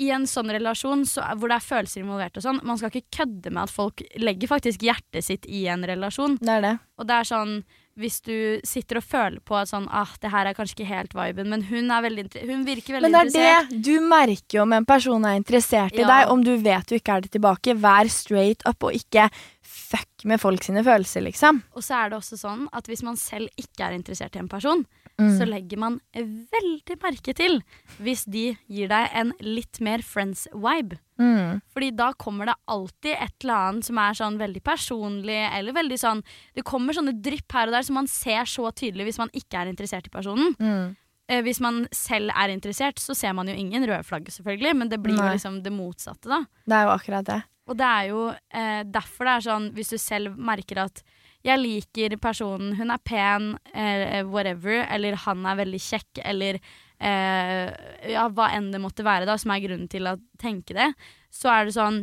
i 0.00 0.08
en 0.14 0.24
sånn 0.28 0.52
relasjon 0.52 1.04
så, 1.08 1.24
hvor 1.36 1.52
det 1.52 1.58
er 1.58 1.66
følelser 1.66 2.04
involvert 2.04 2.38
og 2.40 2.46
sånn, 2.46 2.62
man 2.66 2.80
skal 2.80 2.92
ikke 2.94 3.20
kødde 3.20 3.52
med 3.52 3.66
at 3.66 3.74
folk 3.74 4.02
legger 4.20 4.48
faktisk 4.50 4.86
hjertet 4.86 5.26
sitt 5.26 5.44
i 5.48 5.66
en 5.70 5.84
relasjon. 5.86 6.38
Det 6.40 6.56
er 6.56 6.64
det. 6.64 6.74
Og 7.00 7.08
det 7.10 7.18
er 7.20 7.28
sånn 7.28 7.60
hvis 8.00 8.20
du 8.24 8.60
sitter 8.64 9.00
og 9.00 9.04
føler 9.04 9.40
på 9.44 9.56
at 9.58 9.68
sånn 9.68 9.88
ah, 9.92 10.08
det 10.22 10.30
her 10.32 10.48
er 10.48 10.56
kanskje 10.56 10.78
ikke 10.78 10.88
helt 10.88 11.16
viben, 11.16 11.50
men 11.52 11.64
hun 11.68 11.90
er 11.92 12.04
veldig 12.06 12.24
Hun 12.48 12.62
virker 12.64 12.96
veldig 12.96 13.10
Men 13.10 13.12
det 13.12 13.20
er 13.20 13.28
interessert. 13.28 13.72
det. 13.72 13.80
Du 13.84 14.06
merker 14.06 14.56
jo 14.56 14.62
om 14.64 14.76
en 14.76 14.86
person 14.88 15.26
er 15.28 15.40
interessert 15.40 15.98
i 15.98 16.06
deg, 16.06 16.30
om 16.32 16.44
du 16.46 16.54
vet 16.62 16.86
du 16.88 16.96
ikke 16.96 17.18
er 17.18 17.26
det 17.26 17.32
tilbake. 17.34 17.76
Vær 17.82 18.08
straight 18.12 18.64
up, 18.64 18.86
og 18.86 18.96
ikke 18.96 19.28
fuck 19.60 20.24
med 20.24 20.40
folk 20.40 20.64
sine 20.64 20.84
følelser, 20.86 21.26
liksom. 21.26 21.60
Og 21.76 21.84
så 21.84 21.98
er 21.98 22.12
det 22.12 22.20
også 22.20 22.38
sånn 22.40 22.66
at 22.76 22.88
hvis 22.88 23.04
man 23.06 23.18
selv 23.20 23.50
ikke 23.60 23.88
er 23.88 23.98
interessert 23.98 24.38
i 24.38 24.42
en 24.42 24.50
person, 24.50 24.86
Mm. 25.20 25.32
så 25.36 25.46
legger 25.48 25.80
man 25.80 25.98
veldig 26.14 26.96
merke 27.02 27.34
til 27.36 27.58
hvis 28.00 28.24
de 28.30 28.46
gir 28.70 28.90
deg 28.90 29.16
en 29.20 29.34
litt 29.44 29.80
mer 29.84 30.04
friends-vibe. 30.06 30.96
Mm. 31.20 31.60
Fordi 31.74 31.90
da 31.92 32.10
kommer 32.16 32.48
det 32.48 32.56
alltid 32.72 33.12
et 33.12 33.44
eller 33.44 33.66
annet 33.68 33.88
som 33.90 34.00
er 34.00 34.16
sånn 34.16 34.38
veldig 34.40 34.62
personlig, 34.64 35.42
eller 35.52 35.76
veldig 35.76 35.98
sånn 36.00 36.22
Det 36.56 36.64
kommer 36.64 36.96
sånne 36.96 37.12
drypp 37.20 37.52
her 37.52 37.68
og 37.68 37.76
der 37.76 37.84
som 37.84 37.98
man 38.00 38.08
ser 38.08 38.48
så 38.48 38.70
tydelig 38.72 39.10
hvis 39.10 39.20
man 39.20 39.32
ikke 39.36 39.60
er 39.60 39.70
interessert 39.72 40.08
i 40.08 40.14
personen. 40.14 40.56
Mm. 40.56 40.96
Eh, 41.30 41.44
hvis 41.46 41.60
man 41.62 41.84
selv 41.94 42.32
er 42.34 42.50
interessert, 42.50 42.98
så 42.98 43.14
ser 43.14 43.36
man 43.36 43.50
jo 43.50 43.54
ingen 43.54 43.84
røde 43.86 44.02
flagg, 44.06 44.26
selvfølgelig, 44.32 44.74
men 44.80 44.90
det 44.90 44.98
blir 45.02 45.14
Nei. 45.18 45.28
jo 45.28 45.36
liksom 45.36 45.60
det 45.62 45.72
motsatte, 45.74 46.26
da. 46.30 46.42
Det 46.66 46.78
er 46.78 46.88
jo 46.88 46.94
akkurat 46.96 47.28
det. 47.28 47.40
Og 47.70 47.78
det 47.78 47.86
er 47.86 48.08
jo 48.10 48.22
eh, 48.32 48.82
derfor 48.90 49.28
det 49.28 49.34
er 49.36 49.46
sånn, 49.46 49.68
hvis 49.76 49.92
du 49.92 49.98
selv 50.00 50.40
merker 50.40 50.82
at 50.88 51.04
jeg 51.46 51.60
liker 51.60 52.16
personen, 52.20 52.74
hun 52.76 52.92
er 52.92 53.02
pen, 53.04 53.50
eh, 53.72 54.20
whatever, 54.28 54.82
eller 54.92 55.16
han 55.24 55.46
er 55.48 55.60
veldig 55.62 55.80
kjekk, 55.80 56.20
eller 56.28 56.58
eh, 56.60 57.66
ja, 58.12 58.26
hva 58.28 58.50
enn 58.56 58.70
det 58.74 58.82
måtte 58.82 59.06
være 59.06 59.28
da, 59.28 59.38
som 59.40 59.54
er 59.54 59.62
grunnen 59.64 59.88
til 59.90 60.10
å 60.10 60.18
tenke 60.40 60.76
det, 60.76 60.90
så 61.32 61.52
er 61.54 61.68
det 61.68 61.76
sånn 61.78 62.02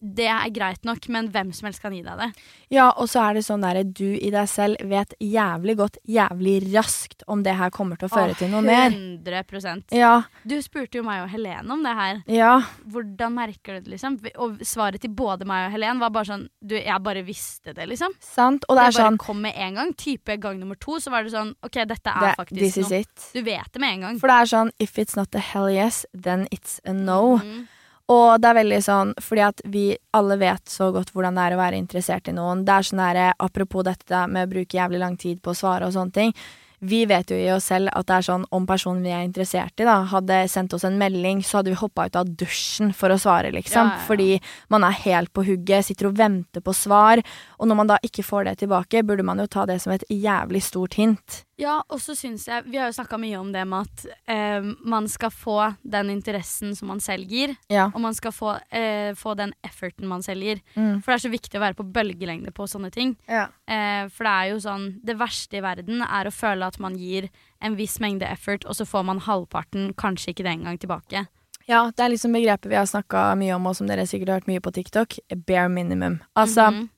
det 0.00 0.26
er 0.32 0.48
greit 0.54 0.86
nok, 0.88 1.06
men 1.12 1.28
hvem 1.32 1.50
som 1.52 1.66
helst 1.68 1.82
kan 1.82 1.92
gi 1.92 2.00
deg 2.04 2.16
det. 2.16 2.28
Ja, 2.72 2.88
og 2.96 3.08
så 3.12 3.20
er 3.26 3.36
det 3.36 3.42
sånn 3.44 3.60
derre 3.60 3.82
du 3.84 4.06
i 4.16 4.30
deg 4.32 4.48
selv 4.48 4.80
vet 4.88 5.12
jævlig 5.20 5.76
godt, 5.76 5.98
jævlig 6.08 6.56
raskt, 6.72 7.24
om 7.28 7.42
det 7.44 7.54
her 7.58 7.72
kommer 7.74 8.00
til 8.00 8.08
å 8.08 8.12
føre 8.14 8.36
til 8.38 8.48
noe 8.52 8.64
mer. 8.64 8.94
100 8.94 9.92
Ja. 9.92 10.14
Du 10.48 10.56
spurte 10.64 11.00
jo 11.00 11.04
meg 11.04 11.24
og 11.24 11.28
Helene 11.34 11.74
om 11.74 11.82
det 11.84 11.94
her. 11.98 12.22
Ja. 12.32 12.54
Hvordan 12.88 13.36
merker 13.36 13.76
du 13.76 13.84
det, 13.84 13.92
liksom? 13.96 14.16
Og 14.40 14.62
svaret 14.64 15.02
til 15.04 15.12
både 15.12 15.44
meg 15.48 15.68
og 15.68 15.74
Helene 15.76 16.00
var 16.00 16.14
bare 16.14 16.30
sånn 16.30 16.46
Du, 16.60 16.74
jeg 16.76 17.02
bare 17.02 17.22
visste 17.24 17.74
det, 17.74 17.86
liksom. 17.88 18.14
Sant. 18.24 18.64
Og 18.68 18.76
det 18.78 18.86
er 18.86 18.92
bare 18.94 19.04
sånn 19.10 19.18
kom 19.20 19.40
med 19.42 19.56
en 19.56 19.74
gang. 19.80 19.92
Type 20.00 20.36
gang 20.40 20.60
nummer 20.60 20.78
to, 20.80 20.96
så 21.00 21.12
var 21.12 21.24
det 21.24 21.34
sånn 21.34 21.52
OK, 21.66 21.76
dette 21.88 22.14
er 22.14 22.24
det, 22.24 22.32
faktisk 22.38 22.80
noe. 22.84 23.00
it. 23.00 23.28
Du 23.34 23.42
vet 23.42 23.72
det 23.72 23.80
med 23.82 23.98
en 23.98 24.06
gang. 24.06 24.20
For 24.22 24.32
det 24.32 24.38
er 24.40 24.50
sånn 24.54 24.72
if 24.78 24.96
it's 25.00 25.16
not 25.18 25.34
a 25.34 25.42
hell 25.44 25.68
yes, 25.68 26.06
then 26.14 26.46
it's 26.54 26.80
a 26.84 26.92
no. 26.96 27.38
Mm. 27.44 27.68
Og 28.10 28.40
det 28.42 28.48
er 28.50 28.58
veldig 28.58 28.80
sånn, 28.82 29.12
fordi 29.22 29.42
at 29.46 29.60
vi 29.70 29.84
alle 30.16 30.38
vet 30.40 30.70
så 30.70 30.90
godt 30.94 31.12
hvordan 31.14 31.36
det 31.38 31.44
er 31.44 31.54
å 31.54 31.60
være 31.60 31.78
interessert 31.78 32.30
i 32.30 32.34
noen. 32.34 32.64
Det 32.66 32.74
er 32.74 32.88
sånn 32.88 33.04
derre 33.04 33.28
Apropos 33.38 33.86
dette 33.86 34.24
med 34.30 34.48
å 34.48 34.50
bruke 34.50 34.76
jævlig 34.76 34.98
lang 35.02 35.14
tid 35.20 35.38
på 35.44 35.52
å 35.52 35.60
svare 35.60 35.86
og 35.86 35.94
sånne 35.94 36.16
ting. 36.16 36.34
Vi 36.80 37.02
vet 37.04 37.28
jo 37.28 37.36
i 37.36 37.50
oss 37.52 37.66
selv 37.68 37.90
at 37.92 38.06
det 38.08 38.14
er 38.16 38.24
sånn 38.24 38.46
om 38.56 38.64
personen 38.66 39.04
vi 39.04 39.12
er 39.12 39.26
interessert 39.26 39.82
i, 39.82 39.84
da, 39.84 39.98
hadde 40.08 40.38
sendt 40.48 40.72
oss 40.72 40.86
en 40.88 40.96
melding, 41.00 41.42
så 41.44 41.58
hadde 41.58 41.74
vi 41.74 41.76
hoppa 41.76 42.06
ut 42.08 42.16
av 42.16 42.30
dusjen 42.40 42.94
for 42.96 43.12
å 43.12 43.18
svare, 43.20 43.50
liksom. 43.52 43.90
Ja, 43.90 43.98
ja, 43.98 43.98
ja. 44.00 44.06
Fordi 44.08 44.72
man 44.72 44.86
er 44.88 44.96
helt 45.02 45.32
på 45.36 45.44
hugget, 45.44 45.84
sitter 45.90 46.08
og 46.08 46.16
venter 46.16 46.64
på 46.64 46.72
svar. 46.76 47.20
Og 47.60 47.68
når 47.68 47.80
man 47.82 47.92
da 47.92 48.00
ikke 48.06 48.24
får 48.24 48.48
det 48.48 48.56
tilbake, 48.62 49.04
burde 49.04 49.26
man 49.28 49.44
jo 49.44 49.48
ta 49.52 49.66
det 49.68 49.76
som 49.84 49.92
et 49.92 50.08
jævlig 50.08 50.64
stort 50.64 50.96
hint. 50.96 51.42
Ja, 51.60 51.82
og 51.92 51.98
så 52.00 52.14
syns 52.16 52.46
jeg 52.48 52.64
Vi 52.72 52.78
har 52.80 52.88
jo 52.88 52.94
snakka 52.96 53.18
mye 53.20 53.36
om 53.36 53.50
det 53.52 53.66
med 53.68 53.84
at 53.84 54.04
eh, 54.32 54.64
man 54.80 55.06
skal 55.12 55.28
få 55.34 55.56
den 55.84 56.08
interessen 56.14 56.72
som 56.78 56.88
man 56.88 57.00
selv 57.04 57.28
gir, 57.28 57.52
Ja. 57.68 57.90
og 57.94 58.00
man 58.00 58.14
skal 58.16 58.32
få, 58.32 58.54
eh, 58.72 59.12
få 59.14 59.34
den 59.36 59.52
efforten 59.62 60.08
man 60.08 60.22
selv 60.24 60.40
gir. 60.42 60.62
Mm. 60.74 61.02
For 61.02 61.12
det 61.12 61.18
er 61.18 61.28
så 61.28 61.32
viktig 61.34 61.58
å 61.60 61.64
være 61.66 61.76
på 61.76 61.84
bølgelengde 61.92 62.52
på 62.56 62.64
sånne 62.66 62.90
ting. 62.90 63.16
ja. 63.28 63.48
Eh, 63.68 64.08
for 64.08 64.24
det 64.24 64.32
er 64.32 64.50
jo 64.54 64.56
sånn 64.64 64.88
Det 65.04 65.16
verste 65.18 65.58
i 65.58 65.60
verden 65.60 66.00
er 66.02 66.24
å 66.24 66.32
føle 66.32 66.66
at 66.66 66.78
man 66.80 66.96
gir 66.96 67.28
en 67.60 67.76
viss 67.76 67.98
mengde 68.00 68.22
effort, 68.26 68.64
og 68.64 68.72
så 68.74 68.86
får 68.88 69.04
man 69.04 69.20
halvparten, 69.20 69.92
kanskje 69.94 70.32
ikke 70.32 70.44
det 70.44 70.56
engang, 70.58 70.78
tilbake. 70.80 71.26
Ja, 71.68 71.90
det 71.90 72.00
er 72.00 72.08
liksom 72.10 72.32
begrepet 72.32 72.70
vi 72.70 72.74
har 72.74 72.86
snakka 72.88 73.36
mye 73.36 73.52
om, 73.54 73.66
og 73.66 73.76
som 73.76 73.86
dere 73.86 74.06
sikkert 74.08 74.28
har 74.28 74.40
hørt 74.40 74.48
mye 74.48 74.60
på 74.64 74.72
TikTok. 74.72 75.18
Bare 75.46 75.68
minimum. 75.68 76.20
Altså, 76.34 76.70
Mhm. 76.72 76.88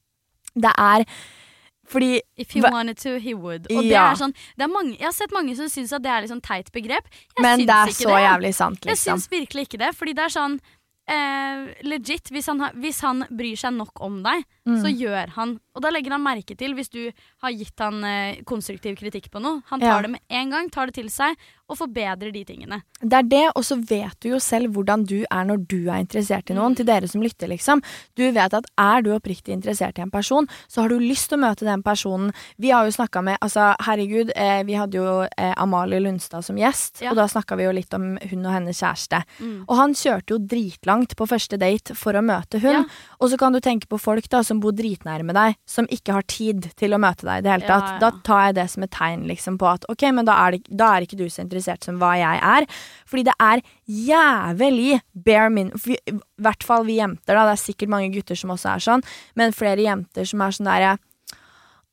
det 0.54 0.72
er 0.78 1.04
fordi 1.92 2.20
If 2.40 2.54
he 2.56 2.62
wanted 2.64 2.96
to, 3.04 3.18
he 3.20 3.34
would. 3.36 3.68
Og 3.70 3.82
det 3.84 3.94
er 3.98 4.16
sånn 4.18 4.32
det 4.56 4.64
er 4.66 4.72
mange, 4.72 4.96
Jeg 4.98 5.06
har 5.10 5.16
sett 5.16 5.32
mange 5.36 5.54
som 5.58 5.68
syns 5.68 5.92
at 5.92 6.02
det 6.04 6.10
er 6.10 6.24
litt 6.24 6.32
sånn 6.32 6.42
teit 6.44 6.72
begrep. 6.72 7.04
Jeg 7.36 7.42
Men 7.44 7.66
det 7.66 7.76
er 7.76 7.92
så 7.92 8.08
det. 8.08 8.22
jævlig 8.24 8.54
sant, 8.56 8.84
Jeg 8.84 8.96
liksom. 8.96 9.18
syns 9.20 9.28
virkelig 9.30 9.68
ikke 9.68 9.78
det. 9.84 9.92
Fordi 9.98 10.14
det 10.16 10.24
er 10.24 10.32
sånn 10.32 10.56
eh, 11.08 11.74
legit, 11.84 12.30
hvis 12.30 12.46
han, 12.46 12.62
hvis 12.80 13.00
han 13.04 13.24
bryr 13.30 13.56
seg 13.58 13.74
nok 13.74 14.00
om 14.00 14.20
deg, 14.24 14.44
så 14.64 14.86
Mm. 14.86 14.98
gjør 14.98 15.28
han 15.30 15.60
Og 15.74 15.80
da 15.80 15.88
legger 15.88 16.10
han 16.12 16.20
merke 16.22 16.54
til 16.54 16.74
hvis 16.74 16.90
du 16.90 17.10
har 17.40 17.50
gitt 17.50 17.78
han 17.80 18.04
eh, 18.04 18.42
konstruktiv 18.44 18.94
kritikk 18.98 19.30
på 19.32 19.40
noe. 19.40 19.62
Han 19.70 19.80
Ja. 19.80 19.94
tar 19.94 20.02
det 20.02 20.10
med 20.10 20.20
en 20.28 20.50
gang, 20.50 20.68
tar 20.68 20.84
det 20.86 20.94
til 20.96 21.08
seg, 21.08 21.34
og 21.70 21.78
forbedrer 21.78 22.30
de 22.30 22.44
tingene. 22.44 22.82
Det 23.00 23.12
er 23.14 23.22
det, 23.22 23.52
og 23.56 23.62
så 23.64 23.76
vet 23.80 24.20
du 24.20 24.28
jo 24.28 24.38
selv 24.38 24.68
hvordan 24.74 25.06
du 25.06 25.24
er 25.30 25.44
når 25.46 25.66
du 25.66 25.88
er 25.88 26.04
interessert 26.04 26.50
i 26.50 26.52
noen, 26.52 26.72
Mm. 26.72 26.76
til 26.76 26.84
dere 26.84 27.08
som 27.08 27.22
lytter, 27.22 27.48
liksom. 27.48 27.82
Du 28.14 28.30
vet 28.30 28.52
at 28.52 28.66
er 28.76 29.00
du 29.00 29.16
oppriktig 29.18 29.54
interessert 29.56 29.98
i 29.98 30.02
en 30.02 30.10
person, 30.10 30.46
så 30.68 30.82
har 30.82 30.88
du 30.90 30.98
lyst 30.98 31.30
til 31.30 31.38
å 31.38 31.48
møte 31.48 31.64
den 31.64 31.82
personen. 31.82 32.34
Vi 32.60 32.68
har 32.68 32.84
jo 32.84 32.90
snakka 32.92 33.24
med 33.24 33.38
Altså, 33.40 33.74
herregud, 33.80 34.30
eh, 34.36 34.62
vi 34.64 34.74
hadde 34.74 34.92
jo 34.92 35.26
eh, 35.38 35.54
Amalie 35.56 36.00
Lundstad 36.00 36.44
som 36.44 36.56
gjest, 36.56 37.00
Ja. 37.00 37.10
og 37.12 37.16
da 37.16 37.24
snakka 37.26 37.56
vi 37.56 37.62
jo 37.64 37.72
litt 37.72 37.94
om 37.94 38.18
hun 38.18 38.44
og 38.44 38.52
hennes 38.52 38.78
kjæreste. 38.78 39.24
Mm. 39.40 39.64
Og 39.66 39.76
han 39.78 39.94
kjørte 39.94 40.28
jo 40.28 40.38
dritlangt 40.38 41.16
på 41.16 41.26
første 41.26 41.58
date 41.58 41.94
for 41.96 42.12
å 42.12 42.20
møte 42.22 42.60
hun. 42.60 42.72
Ja. 42.72 42.84
Og 43.22 43.30
så 43.30 43.38
kan 43.38 43.52
du 43.54 43.60
tenke 43.60 43.86
på 43.88 43.98
folk 43.98 44.28
da 44.28 44.40
som 44.52 44.62
bor 44.62 44.74
dritnærme 44.76 45.34
deg, 45.36 45.58
som 45.68 45.88
ikke 45.92 46.16
har 46.18 46.28
tid 46.30 46.70
til 46.78 46.94
å 46.94 47.00
møte 47.02 47.26
deg 47.26 47.40
i 47.40 47.46
det 47.46 47.54
hele 47.54 47.68
tatt. 47.68 47.94
ja. 47.94 48.00
Da 48.02 48.12
tar 48.26 48.48
jeg 48.48 48.58
det 48.60 48.68
som 48.74 48.86
et 48.86 48.94
tegn 48.94 49.26
liksom 49.30 49.58
på 49.60 49.70
at 49.72 49.86
ok, 49.92 50.08
men 50.14 50.28
da 50.28 50.36
er, 50.44 50.56
det, 50.56 50.78
da 50.82 50.92
er 50.94 51.06
ikke 51.06 51.20
du 51.20 51.26
så 51.26 51.44
interessert 51.44 51.86
som 51.86 52.00
hva 52.02 52.14
jeg 52.20 52.42
er. 52.52 52.68
Fordi 53.08 53.26
det 53.30 53.36
er 53.42 53.64
jævlig 54.08 55.00
bare 55.26 55.48
min... 55.54 55.72
I 55.82 56.18
hvert 56.42 56.64
fall 56.66 56.86
vi 56.88 56.98
jenter, 56.98 57.36
da. 57.36 57.46
Det 57.46 57.54
er 57.54 57.60
sikkert 57.62 57.92
mange 57.92 58.10
gutter 58.14 58.38
som 58.38 58.50
også 58.54 58.72
er 58.72 58.82
sånn, 58.82 59.04
men 59.38 59.54
flere 59.54 59.84
jenter 59.84 60.26
som 60.26 60.42
er 60.42 60.56
sånn 60.56 60.70
derre 60.70 60.96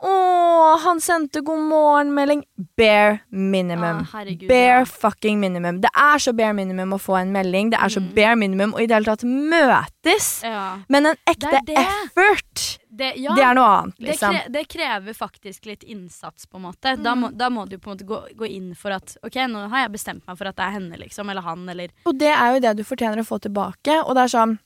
å, 0.02 0.78
han 0.80 1.00
sendte 1.04 1.42
god 1.44 1.60
morgen-melding. 1.70 2.44
Bare 2.80 3.20
minimum. 3.32 4.06
Ah, 4.14 4.24
bare 4.48 4.86
fucking 4.88 5.40
minimum. 5.42 5.82
Det 5.84 5.90
er 5.96 6.18
så 6.24 6.34
bare 6.36 6.54
minimum 6.56 6.94
å 6.96 7.00
få 7.02 7.18
en 7.22 7.34
melding. 7.36 7.72
Det 7.72 7.80
er 7.80 7.90
så 7.90 8.00
Mm. 8.02 8.14
bare 8.16 8.36
minimum 8.36 8.74
å 8.74 8.82
i 8.82 8.86
det 8.88 8.96
hele 8.96 9.06
tatt 9.06 9.24
møtes. 9.28 10.44
Ja. 10.44 10.78
Men 10.90 11.06
en 11.08 11.16
ekte 11.28 11.52
Det 11.52 11.66
det. 11.66 11.78
effort, 11.78 12.80
Det, 13.00 13.14
ja. 13.18 13.34
det 13.36 13.44
er 13.44 13.54
noe 13.56 13.66
annet, 13.82 13.96
Det, 14.00 14.08
liksom. 14.08 14.34
kre, 14.36 14.52
det 14.52 14.68
krever 14.68 15.14
faktisk 15.14 15.66
litt 15.66 15.84
innsats, 15.84 16.46
på 16.46 16.56
en 16.58 16.64
måte. 16.64 16.96
Da, 17.02 17.14
Mm. 17.16 17.20
må, 17.22 17.38
da 17.38 17.50
må 17.50 17.68
du 17.70 17.78
på 17.78 17.92
en 17.92 17.98
måte 17.98 18.06
gå, 18.08 18.36
gå 18.36 18.50
inn 18.50 18.74
for 18.76 18.92
at 18.92 19.18
OK, 19.24 19.36
nå 19.48 19.70
har 19.70 19.88
jeg 19.88 19.92
bestemt 19.94 20.24
meg 20.28 20.38
for 20.38 20.48
at 20.48 20.56
det 20.56 20.66
er 20.66 20.72
henne, 20.80 20.98
liksom. 20.98 21.30
Eller 21.30 21.42
han, 21.42 21.68
eller 21.70 21.90
Og 22.06 22.18
det 22.18 22.34
er 22.34 22.54
jo 22.56 22.60
det 22.60 22.78
du 22.78 22.84
fortjener 22.84 23.20
å 23.20 23.28
få 23.28 23.40
tilbake. 23.40 24.04
Og 24.08 24.16
det 24.16 24.24
er 24.24 24.38
sånn 24.38 24.60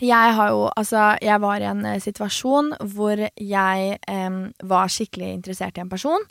Jeg 0.00 0.36
har 0.36 0.52
jo 0.52 0.68
Altså, 0.76 1.16
jeg 1.20 1.40
var 1.42 1.60
i 1.60 1.68
en 1.68 1.84
eh, 1.86 2.00
situasjon 2.00 2.72
hvor 2.94 3.20
jeg 3.36 3.98
em, 4.08 4.40
var 4.62 4.88
skikkelig 4.92 5.34
interessert 5.38 5.78
i 5.78 5.84
en 5.84 5.92
person. 5.92 6.24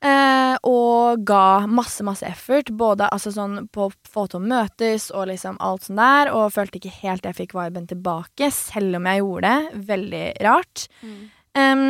Eh, 0.00 0.54
og 0.64 1.24
ga 1.28 1.66
masse, 1.68 2.00
masse 2.06 2.24
effort, 2.24 2.70
både 2.72 3.10
altså 3.12 3.34
sånn 3.34 3.66
på 3.68 3.88
å 3.88 3.96
få 4.08 4.24
til 4.32 4.40
å 4.40 4.48
møtes 4.48 5.10
og 5.12 5.28
liksom 5.28 5.58
alt 5.60 5.84
sånn 5.86 6.00
der, 6.00 6.30
og 6.32 6.54
følte 6.54 6.80
ikke 6.80 6.94
helt 7.02 7.28
jeg 7.28 7.36
fikk 7.36 7.56
viben 7.58 7.88
tilbake, 7.90 8.48
selv 8.54 8.96
om 8.96 9.10
jeg 9.10 9.20
gjorde 9.20 9.50
det. 9.50 9.82
Veldig 9.90 10.24
rart. 10.46 10.86
Em, 11.60 11.84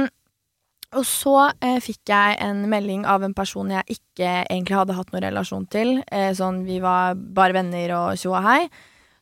og 0.99 1.07
så 1.07 1.37
eh, 1.63 1.79
fikk 1.79 2.11
jeg 2.11 2.39
en 2.43 2.65
melding 2.71 3.05
av 3.07 3.23
en 3.23 3.35
person 3.37 3.71
jeg 3.71 3.95
ikke 3.95 4.31
egentlig 4.43 4.81
hadde 4.81 4.97
hatt 4.99 5.13
noen 5.15 5.29
relasjon 5.29 5.69
til. 5.71 6.01
Eh, 6.11 6.33
sånn, 6.35 6.65
vi 6.67 6.81
var 6.83 7.15
bare 7.15 7.55
venner 7.61 7.95
og 7.95 8.19
tjo 8.19 8.35
og 8.35 8.43
hei. 8.43 8.65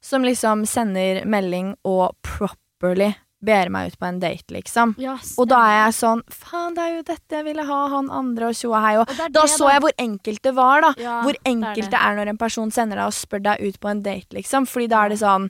Som 0.09 0.25
liksom 0.25 0.65
sender 0.69 1.25
melding 1.29 1.75
og 1.89 2.15
properly 2.25 3.13
ber 3.45 3.69
meg 3.71 3.93
ut 3.93 3.99
på 4.01 4.07
en 4.09 4.19
date, 4.19 4.51
liksom. 4.51 4.97
Ja, 4.99 5.13
Og 5.39 5.47
da 5.51 5.61
er 5.69 5.77
jeg 5.77 5.95
sånn 6.01 6.23
Faen, 6.33 6.75
det 6.75 6.83
er 6.83 6.95
jo 6.97 7.03
dette 7.07 7.37
jeg 7.39 7.47
ville 7.47 7.67
ha, 7.69 7.81
han 7.93 8.09
andre 8.11 8.49
og 8.51 8.57
tjo 8.59 8.73
og 8.73 8.83
hei. 8.83 8.97
Og 8.99 9.05
Og 9.05 9.13
det 9.13 9.29
det, 9.29 9.33
da 9.37 9.45
så 9.53 9.69
jeg 9.71 9.85
hvor 9.85 9.95
enkelt 10.03 10.43
det 10.43 10.55
var, 10.57 10.83
da. 10.83 10.93
Ja, 10.99 11.19
hvor 11.23 11.37
det 11.37 11.43
er 11.45 11.53
enkelt 11.53 11.93
det. 11.93 12.01
er 12.01 12.17
når 12.19 12.33
en 12.33 12.41
person 12.41 12.73
sender 12.75 12.99
deg 12.99 13.13
og 13.13 13.15
spør 13.15 13.45
deg 13.47 13.63
ut 13.63 13.79
på 13.79 13.93
en 13.93 14.03
date, 14.03 14.35
liksom. 14.35 14.67
Fordi 14.67 14.89
da 14.91 15.05
er 15.05 15.15
det 15.15 15.21
sånn 15.23 15.47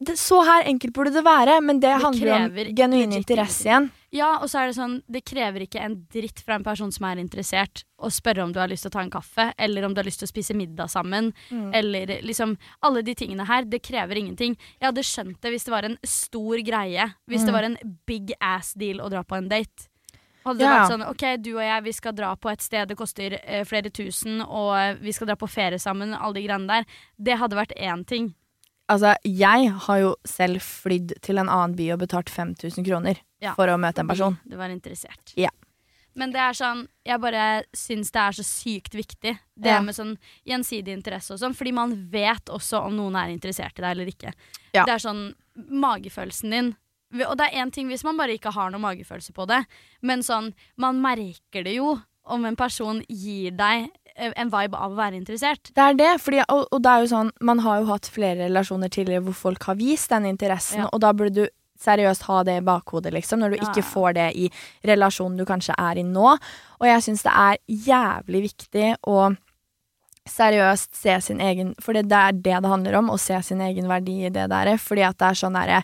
det, 0.00 0.16
Så 0.18 0.40
her 0.44 0.64
enkelt 0.64 0.94
burde 0.96 1.12
det 1.12 1.22
være, 1.24 1.60
men 1.62 1.78
det, 1.80 1.90
Det 1.92 2.02
handler 2.02 2.34
om 2.46 2.74
genuin 2.74 3.12
interesse 3.12 3.66
igjen. 3.68 3.90
Ja, 4.10 4.38
og 4.40 4.48
så 4.48 4.62
er 4.62 4.66
det 4.70 4.76
sånn, 4.78 5.02
det 5.10 5.20
krever 5.28 5.60
ikke 5.66 5.82
en 5.84 6.06
dritt 6.10 6.40
fra 6.40 6.54
en 6.56 6.64
person 6.64 6.90
som 6.90 7.04
er 7.04 7.16
interessert, 7.20 7.82
å 8.00 8.08
spørre 8.08 8.42
om 8.46 8.52
du 8.54 8.58
har 8.60 8.68
lyst 8.68 8.86
til 8.86 8.88
å 8.90 8.96
ta 8.96 9.00
en 9.04 9.10
kaffe, 9.12 9.52
eller 9.58 9.84
om 9.84 9.92
du 9.92 10.00
har 10.00 10.06
lyst 10.08 10.20
til 10.22 10.26
å 10.28 10.32
spise 10.32 10.54
middag 10.56 10.88
sammen, 10.88 11.34
Mm. 11.50 11.70
eller 11.74 12.06
liksom 12.22 12.56
Alle 12.82 13.02
de 13.02 13.14
tingene 13.14 13.44
her, 13.46 13.64
det 13.64 13.82
krever 13.82 14.16
ingenting. 14.16 14.56
Jeg 14.80 14.86
hadde 14.88 15.04
skjønt 15.04 15.40
det 15.42 15.52
hvis 15.52 15.64
det 15.64 15.70
var 15.72 15.84
en 15.84 15.98
stor 16.02 16.56
greie, 16.64 17.14
hvis 17.28 17.44
det 17.44 17.52
Mm. 17.52 17.52
var 17.52 17.62
en 17.64 17.78
big 18.06 18.32
ass 18.40 18.72
deal 18.74 18.98
å 19.00 19.10
dra 19.10 19.22
på 19.22 19.36
en 19.36 19.48
date. 19.48 19.88
Hadde 20.46 20.58
det 20.58 20.64
Ja. 20.64 20.78
vært 20.88 20.90
sånn 20.92 21.10
OK, 21.10 21.36
du 21.42 21.56
og 21.56 21.60
jeg, 21.62 21.82
vi 21.84 21.92
skal 21.92 22.12
dra 22.12 22.34
på 22.36 22.50
et 22.50 22.62
sted 22.62 22.88
det 22.88 22.96
koster 22.96 23.38
eh, 23.44 23.64
flere 23.64 23.90
tusen, 23.92 24.40
og 24.40 24.98
vi 25.02 25.12
skal 25.12 25.26
dra 25.26 25.34
på 25.36 25.46
ferie 25.50 25.78
sammen, 25.78 26.14
alle 26.14 26.32
de 26.34 26.46
greiene 26.48 26.66
der. 26.66 26.84
Det 27.20 27.36
hadde 27.38 27.52
vært 27.56 27.76
én 27.76 28.06
ting. 28.06 28.34
Altså, 28.88 29.14
jeg 29.24 29.70
har 29.84 29.98
jo 30.00 30.14
selv 30.24 30.62
flydd 30.64 31.18
til 31.22 31.38
en 31.38 31.48
annen 31.52 31.76
by 31.76 31.90
og 31.92 32.00
betalt 32.06 32.30
5000 32.32 32.86
kroner 32.86 33.18
Ja, 33.42 33.52
for 33.54 33.68
å 33.68 33.76
møte 33.80 34.00
en 34.00 34.08
person. 34.08 34.38
Du 34.48 34.56
var 34.56 34.72
interessert. 34.72 35.34
Ja. 35.36 35.50
Men 36.18 36.32
det 36.32 36.40
er 36.40 36.56
sånn, 36.56 36.86
jeg 37.06 37.20
bare 37.22 37.62
syns 37.76 38.10
det 38.10 38.18
er 38.22 38.32
så 38.40 38.42
sykt 38.42 38.96
viktig, 38.96 39.36
det 39.60 39.70
Ja. 39.70 39.80
med 39.84 39.94
sånn 39.94 40.16
gjensidig 40.48 40.88
interesse 40.96 41.32
og 41.34 41.38
sånn, 41.38 41.54
fordi 41.54 41.72
man 41.72 42.08
vet 42.10 42.46
også 42.50 42.80
om 42.86 42.96
noen 42.96 43.14
er 43.14 43.28
interessert 43.30 43.78
i 43.78 43.82
deg 43.82 43.90
eller 43.92 44.06
ikke. 44.10 44.32
Ja. 44.74 44.84
Det 44.84 44.94
er 44.96 45.04
sånn 45.04 45.34
magefølelsen 45.70 46.50
din. 46.50 46.76
Og 47.24 47.36
det 47.38 47.46
er 47.48 47.62
én 47.64 47.70
ting 47.72 47.88
hvis 47.88 48.04
man 48.04 48.16
bare 48.16 48.34
ikke 48.36 48.52
har 48.52 48.70
noe 48.70 48.80
magefølelse 48.82 49.32
på 49.36 49.46
det, 49.46 49.62
men 50.02 50.20
sånn, 50.20 50.52
man 50.76 51.00
merker 51.00 51.64
det 51.64 51.76
jo 51.76 52.00
om 52.28 52.44
en 52.44 52.56
person 52.56 53.02
gir 53.08 53.52
deg 53.56 53.88
en 54.18 54.50
vibe 54.50 54.76
av 54.76 54.92
å 54.92 54.98
være 54.98 55.16
interessert. 55.20 55.70
Det 55.74 55.84
er 55.84 55.94
det, 55.98 56.10
fordi, 56.20 56.40
og, 56.48 56.66
og 56.74 56.82
det 56.82 56.90
er 56.90 57.04
jo 57.04 57.10
sånn 57.12 57.30
Man 57.40 57.62
har 57.64 57.80
jo 57.80 57.88
hatt 57.92 58.08
flere 58.10 58.46
relasjoner 58.48 58.90
tidligere 58.90 59.22
hvor 59.28 59.36
folk 59.46 59.62
har 59.70 59.78
vist 59.78 60.10
den 60.10 60.26
interessen, 60.26 60.82
Ja. 60.84 60.88
og 60.92 61.00
da 61.04 61.12
burde 61.12 61.34
du 61.44 61.48
seriøst 61.78 62.24
ha 62.26 62.40
det 62.42 62.56
i 62.58 62.64
bakhodet, 62.66 63.12
liksom, 63.14 63.38
når 63.38 63.50
du 63.54 63.56
Ja, 63.60 63.68
ikke 63.68 63.84
får 63.86 64.14
det 64.16 64.28
i 64.34 64.48
relasjonen 64.90 65.38
du 65.38 65.44
kanskje 65.46 65.76
er 65.78 66.00
i 66.00 66.02
nå. 66.02 66.32
Og 66.80 66.86
jeg 66.90 67.04
syns 67.06 67.22
det 67.22 67.34
er 67.38 67.60
jævlig 67.86 68.40
viktig 68.48 68.88
å 69.06 69.36
seriøst 70.28 70.94
se 70.98 71.14
sin 71.24 71.40
egen 71.40 71.74
For 71.80 71.96
det 71.96 72.12
er 72.12 72.32
det 72.36 72.42
det 72.62 72.68
handler 72.72 72.98
om, 72.98 73.10
å 73.14 73.18
se 73.20 73.38
sin 73.46 73.60
egen 73.64 73.88
verdi 73.88 74.26
i 74.26 74.32
det 74.34 74.48
der. 74.50 74.74
Fordi 74.76 75.06
at 75.06 75.18
det 75.18 75.30
er 75.30 75.38
sånn 75.40 75.56
derre 75.56 75.82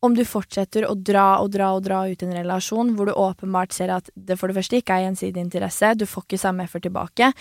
Om 0.00 0.14
du 0.14 0.22
fortsetter 0.22 0.84
å 0.86 0.92
dra 0.94 1.40
og 1.42 1.50
dra 1.50 1.72
og 1.74 1.82
dra 1.82 2.04
ut 2.06 2.20
en 2.22 2.34
relasjon 2.36 2.92
hvor 2.94 3.08
du 3.08 3.16
åpenbart 3.18 3.74
ser 3.74 3.90
at 3.90 4.10
det 4.14 4.36
for 4.38 4.46
det 4.46 4.54
første 4.60 4.78
ikke 4.78 4.94
er 4.94 5.08
gjensidig 5.08 5.42
interesse, 5.42 5.90
du 5.98 6.06
får 6.06 6.26
ikke 6.26 6.38
samme 6.38 6.68
effort 6.68 6.84
tilbake, 6.86 7.32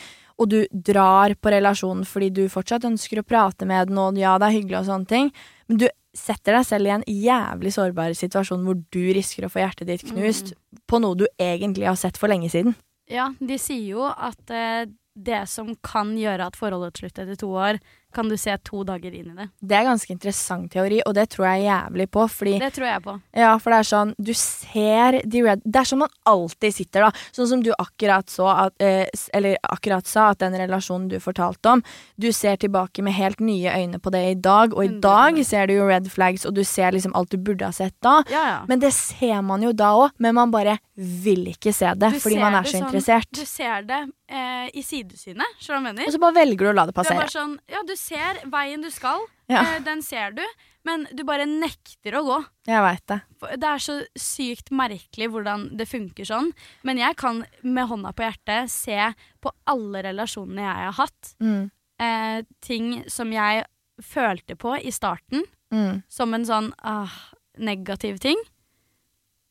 og 0.41 0.49
du 0.49 0.57
drar 0.71 1.35
på 1.37 1.53
relasjonen 1.53 2.01
fordi 2.07 2.31
du 2.33 2.43
fortsatt 2.49 2.87
ønsker 2.89 3.21
å 3.21 3.27
prate 3.27 3.67
med 3.69 3.91
den, 3.91 4.01
og 4.01 4.17
ja, 4.17 4.33
det 4.41 4.49
er 4.49 4.57
hyggelig 4.57 4.79
og 4.81 4.89
sånne 4.89 5.11
ting, 5.11 5.29
men 5.69 5.83
du 5.83 5.87
setter 6.17 6.57
deg 6.57 6.65
selv 6.65 6.89
i 6.89 6.95
en 6.95 7.05
jævlig 7.05 7.75
sårbar 7.75 8.17
situasjon 8.17 8.65
hvor 8.65 8.81
du 8.81 9.03
risker 9.13 9.45
å 9.45 9.51
få 9.53 9.61
hjertet 9.61 9.91
ditt 9.91 10.07
knust 10.09 10.55
på 10.89 11.01
noe 11.03 11.17
du 11.19 11.27
egentlig 11.37 11.85
har 11.85 11.99
sett 11.99 12.17
for 12.17 12.31
lenge 12.31 12.49
siden. 12.49 12.73
Ja, 13.05 13.29
de 13.37 13.59
sier 13.61 13.85
jo 13.99 14.07
at 14.09 14.49
eh, 14.49 14.89
det 15.13 15.45
som 15.51 15.75
kan 15.85 16.15
gjøre 16.17 16.49
at 16.49 16.57
forholdet 16.57 16.99
slutter 16.99 17.27
etter 17.27 17.39
to 17.39 17.53
år, 17.53 17.79
kan 18.13 18.29
du 18.29 18.37
se 18.37 18.55
to 18.63 18.83
dager 18.87 19.13
inn 19.13 19.31
i 19.31 19.35
det. 19.35 19.49
Det 19.61 19.75
er 19.77 19.83
ganske 19.85 20.09
interessant 20.13 20.71
teori, 20.71 21.01
og 21.05 21.13
det 21.13 21.27
tror 21.29 21.45
jeg 21.51 21.65
jævlig 21.67 22.07
på, 22.09 22.23
fordi 22.31 22.53
Det 22.59 22.73
tror 22.73 22.87
jeg 22.87 23.01
på. 23.03 23.13
Ja, 23.35 23.57
for 23.59 23.69
det 23.71 23.77
er 23.79 23.87
sånn 23.91 24.13
Du 24.17 24.31
ser 24.33 25.21
de 25.25 25.41
red 25.43 25.61
Det 25.65 25.75
er 25.81 25.85
sånn 25.85 25.99
man 25.99 26.09
alltid 26.25 26.73
sitter, 26.73 27.01
da. 27.07 27.11
Sånn 27.35 27.47
som 27.51 27.61
du 27.61 27.71
akkurat 27.77 28.25
så 28.31 28.47
at, 28.65 28.73
eh, 28.79 29.05
Eller 29.33 29.57
akkurat 29.69 30.07
sa 30.07 30.29
at 30.31 30.39
den 30.39 30.53
relasjonen 30.53 31.09
du 31.09 31.19
fortalte 31.19 31.65
om 31.75 31.83
Du 32.17 32.31
ser 32.31 32.55
tilbake 32.57 33.03
med 33.03 33.13
helt 33.13 33.39
nye 33.39 33.69
øyne 33.75 33.99
på 33.99 34.09
det 34.11 34.23
i 34.31 34.33
dag, 34.35 34.73
og 34.73 34.83
i 34.85 34.87
100%. 34.87 35.01
dag 35.01 35.45
ser 35.45 35.67
du 35.67 35.73
jo 35.75 35.87
red 35.87 36.09
flags, 36.11 36.45
og 36.45 36.55
du 36.55 36.63
ser 36.63 36.91
liksom 36.91 37.13
alt 37.15 37.29
du 37.29 37.37
burde 37.37 37.65
ha 37.65 37.71
sett 37.71 37.93
da. 38.01 38.23
Ja, 38.31 38.45
ja. 38.47 38.65
Men 38.67 38.79
det 38.79 38.93
ser 38.93 39.41
man 39.43 39.61
jo 39.61 39.71
da 39.73 39.91
òg, 39.93 40.11
men 40.17 40.33
man 40.35 40.49
bare 40.51 40.79
vil 40.97 41.45
ikke 41.53 41.73
se 41.73 41.93
det 41.93 42.13
Du 42.13 42.19
fordi 42.19 42.39
man 42.39 42.55
er 42.55 42.63
så 42.63 42.79
sånn- 42.79 42.87
interessert. 42.87 43.27
Du 43.31 43.45
ser 43.45 43.81
det 43.83 44.09
eh, 44.29 44.69
i 44.73 44.81
sidesynet, 44.83 45.45
skjønner 45.59 45.67
du 45.67 45.71
hva 45.71 45.75
jeg 45.77 45.95
mener? 45.95 46.07
Og 46.07 46.13
så 46.13 46.19
bare 46.19 46.35
velger 46.35 46.57
du 46.67 46.69
å 46.71 46.75
la 46.75 46.85
det 46.85 46.93
Det 46.93 46.99
er 46.99 47.03
passere. 47.03 47.19
bare 47.23 47.35
sånn, 47.35 47.59
ja, 47.69 47.83
du 47.87 47.95
ser 47.95 48.41
veien 48.51 48.81
du 48.81 48.89
skal, 48.91 49.25
Ja. 49.49 49.61
eh, 49.75 49.79
den 49.79 50.01
ser 50.01 50.31
du, 50.31 50.43
men 50.83 51.07
du 51.13 51.23
bare 51.23 51.45
nekter 51.45 52.11
å 52.15 52.23
gå. 52.25 52.45
Jeg 52.67 52.81
vet 52.81 53.05
det. 53.07 53.21
Det 53.59 53.63
er 53.67 53.77
så 53.83 54.05
sykt 54.17 54.69
merkelig 54.71 55.29
hvordan 55.31 55.77
det 55.77 55.87
funker 55.87 56.25
sånn, 56.25 56.51
men 56.83 56.97
jeg 56.97 57.15
kan 57.17 57.45
med 57.63 57.87
hånda 57.87 58.13
på 58.15 58.23
hjertet 58.23 58.69
se 58.69 59.13
på 59.41 59.51
alle 59.67 60.03
relasjonene 60.03 60.63
jeg 60.63 60.85
har 60.85 60.91
hatt, 60.93 61.35
Mm. 61.41 61.71
eh, 61.99 62.41
ting 62.61 63.03
som 63.09 63.31
jeg 63.31 63.65
følte 64.01 64.55
på 64.55 64.75
i 64.83 64.91
starten, 64.91 65.43
Mm. 65.71 66.03
som 66.07 66.33
en 66.33 66.45
sånn 66.45 66.73
ah, 66.83 67.11
negativ 67.57 68.19
ting. 68.19 68.37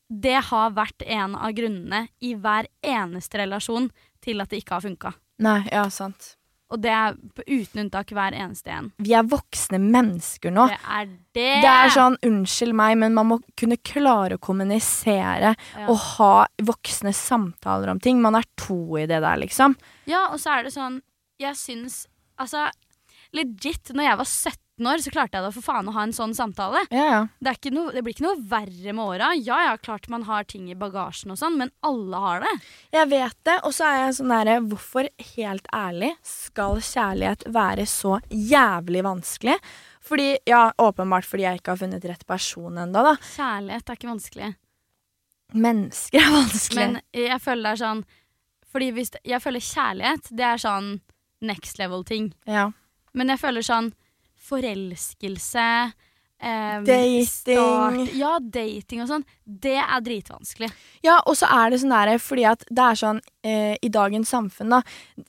Det 0.09 0.37
har 0.41 0.71
vært 0.71 1.03
en 1.05 1.35
av 1.35 1.51
grunnene 1.51 2.07
i 2.23 2.33
hver 2.39 2.67
eneste 2.81 3.37
relasjon 3.41 3.89
til 4.27 4.43
at 4.43 4.51
det 4.51 4.59
ikke 4.63 4.75
har 4.77 4.83
funka. 4.85 5.13
Nei, 5.45 5.61
ja, 5.71 5.85
sant. 5.93 6.33
Og 6.67 6.81
det 6.83 6.91
er 6.91 7.13
uten 7.47 7.79
unntak 7.85 8.09
hver 8.11 8.35
eneste 8.35 8.73
en. 8.75 8.89
Vi 8.99 9.13
er 9.15 9.23
voksne 9.23 9.79
mennesker 9.79 10.51
nå. 10.51 10.65
Det 10.67 10.79
er 10.97 11.05
det! 11.07 11.45
Det 11.63 11.69
er 11.71 11.93
sånn, 11.95 12.17
unnskyld 12.27 12.75
meg, 12.75 12.97
men 12.99 13.15
man 13.15 13.29
må 13.29 13.37
kunne 13.55 13.77
klare 13.79 14.35
å 14.35 14.41
kommunisere 14.43 15.53
Ja. 15.55 15.85
og 15.87 15.95
ha 16.17 16.33
voksne 16.67 17.13
samtaler 17.15 17.93
om 17.93 18.01
ting. 18.03 18.19
Man 18.21 18.35
er 18.35 18.43
to 18.59 18.97
i 18.99 19.05
det 19.07 19.21
der, 19.23 19.39
liksom. 19.39 19.77
Ja, 20.11 20.25
og 20.33 20.41
så 20.43 20.57
er 20.57 20.67
det 20.67 20.73
sånn 20.75 20.99
Jeg 21.39 21.55
syns 21.55 22.05
Altså, 22.37 22.67
legit, 23.33 23.89
når 23.95 24.03
jeg 24.11 24.17
var 24.19 24.25
17 24.27 24.66
år, 24.85 25.01
så 25.01 25.09
klarte 25.09 25.39
jeg 25.39 25.45
da 25.47 25.49
for 25.55 25.65
faen 25.65 25.87
å 25.89 25.93
ha 25.95 26.03
en 26.05 26.13
sånn 26.13 26.35
samtale. 26.37 26.83
Ja, 26.93 27.05
ja. 27.09 27.21
Det, 27.39 27.49
er 27.49 27.57
ikke 27.57 27.73
noe, 27.73 27.93
det 27.95 28.03
blir 28.05 28.13
ikke 28.13 28.25
noe 28.27 28.41
verre 28.51 28.93
med 28.93 29.01
åra. 29.01 29.31
Ja, 29.41 29.57
ja, 29.65 29.73
klart 29.81 30.05
man 30.13 30.27
har 30.27 30.45
ting 30.45 30.67
i 30.69 30.77
bagasjen 30.77 31.33
og 31.33 31.39
sånn, 31.41 31.57
men 31.57 31.71
alle 31.81 32.21
har 32.21 32.45
det. 32.45 32.53
Jeg 32.93 33.09
vet 33.15 33.37
det, 33.49 33.57
og 33.65 33.73
så 33.73 33.87
er 33.89 33.99
jeg 34.03 34.15
sånn 34.19 34.35
derre 34.35 34.59
Hvorfor, 34.67 35.09
helt 35.33 35.67
ærlig, 35.73 36.13
skal 36.27 36.77
kjærlighet 36.83 37.47
være 37.57 37.87
så 37.89 38.19
jævlig 38.29 39.03
vanskelig? 39.07 39.57
Fordi, 40.07 40.29
ja, 40.47 40.69
åpenbart 40.77 41.25
fordi 41.27 41.47
jeg 41.47 41.59
ikke 41.59 41.73
har 41.73 41.81
funnet 41.81 42.05
rett 42.13 42.25
person 42.29 42.77
ennå, 42.77 43.03
da. 43.09 43.17
Kjærlighet 43.33 43.89
er 43.89 43.99
ikke 43.99 44.13
vanskelig. 44.13 44.53
Mennesker 45.57 46.21
er 46.21 46.33
vanskelig. 46.37 46.81
Men 46.83 46.99
jeg 47.15 47.39
føler 47.39 47.63
det 47.63 47.69
er 47.71 47.79
sånn 47.79 48.01
Fordi 48.67 48.87
hvis 48.97 49.13
Jeg 49.23 49.39
føler 49.39 49.63
kjærlighet, 49.63 50.25
det 50.35 50.43
er 50.43 50.59
sånn 50.59 50.89
next 51.39 51.79
level-ting. 51.79 52.33
ja. 52.49 52.71
Men 53.17 53.31
jeg 53.31 53.39
føler 53.41 53.65
sånn 53.65 53.87
forelskelse 54.47 55.65
um, 56.41 56.83
Dating. 56.85 57.25
Start, 57.25 58.13
ja, 58.17 58.37
dating 58.39 59.01
og 59.03 59.09
sånn. 59.09 59.23
Det 59.43 59.75
er 59.81 60.01
dritvanskelig. 60.05 60.69
Ja, 61.05 61.17
og 61.25 61.37
så 61.39 61.49
er 61.49 61.71
det 61.73 61.79
sånn 61.81 61.93
der, 61.95 62.11
fordi 62.21 62.45
at 62.49 62.65
det 62.69 62.83
er 62.83 62.99
sånn 62.99 63.21
eh, 63.47 63.75
i 63.81 63.89
dagens 63.93 64.29
samfunn, 64.33 64.75
da. 64.77 64.81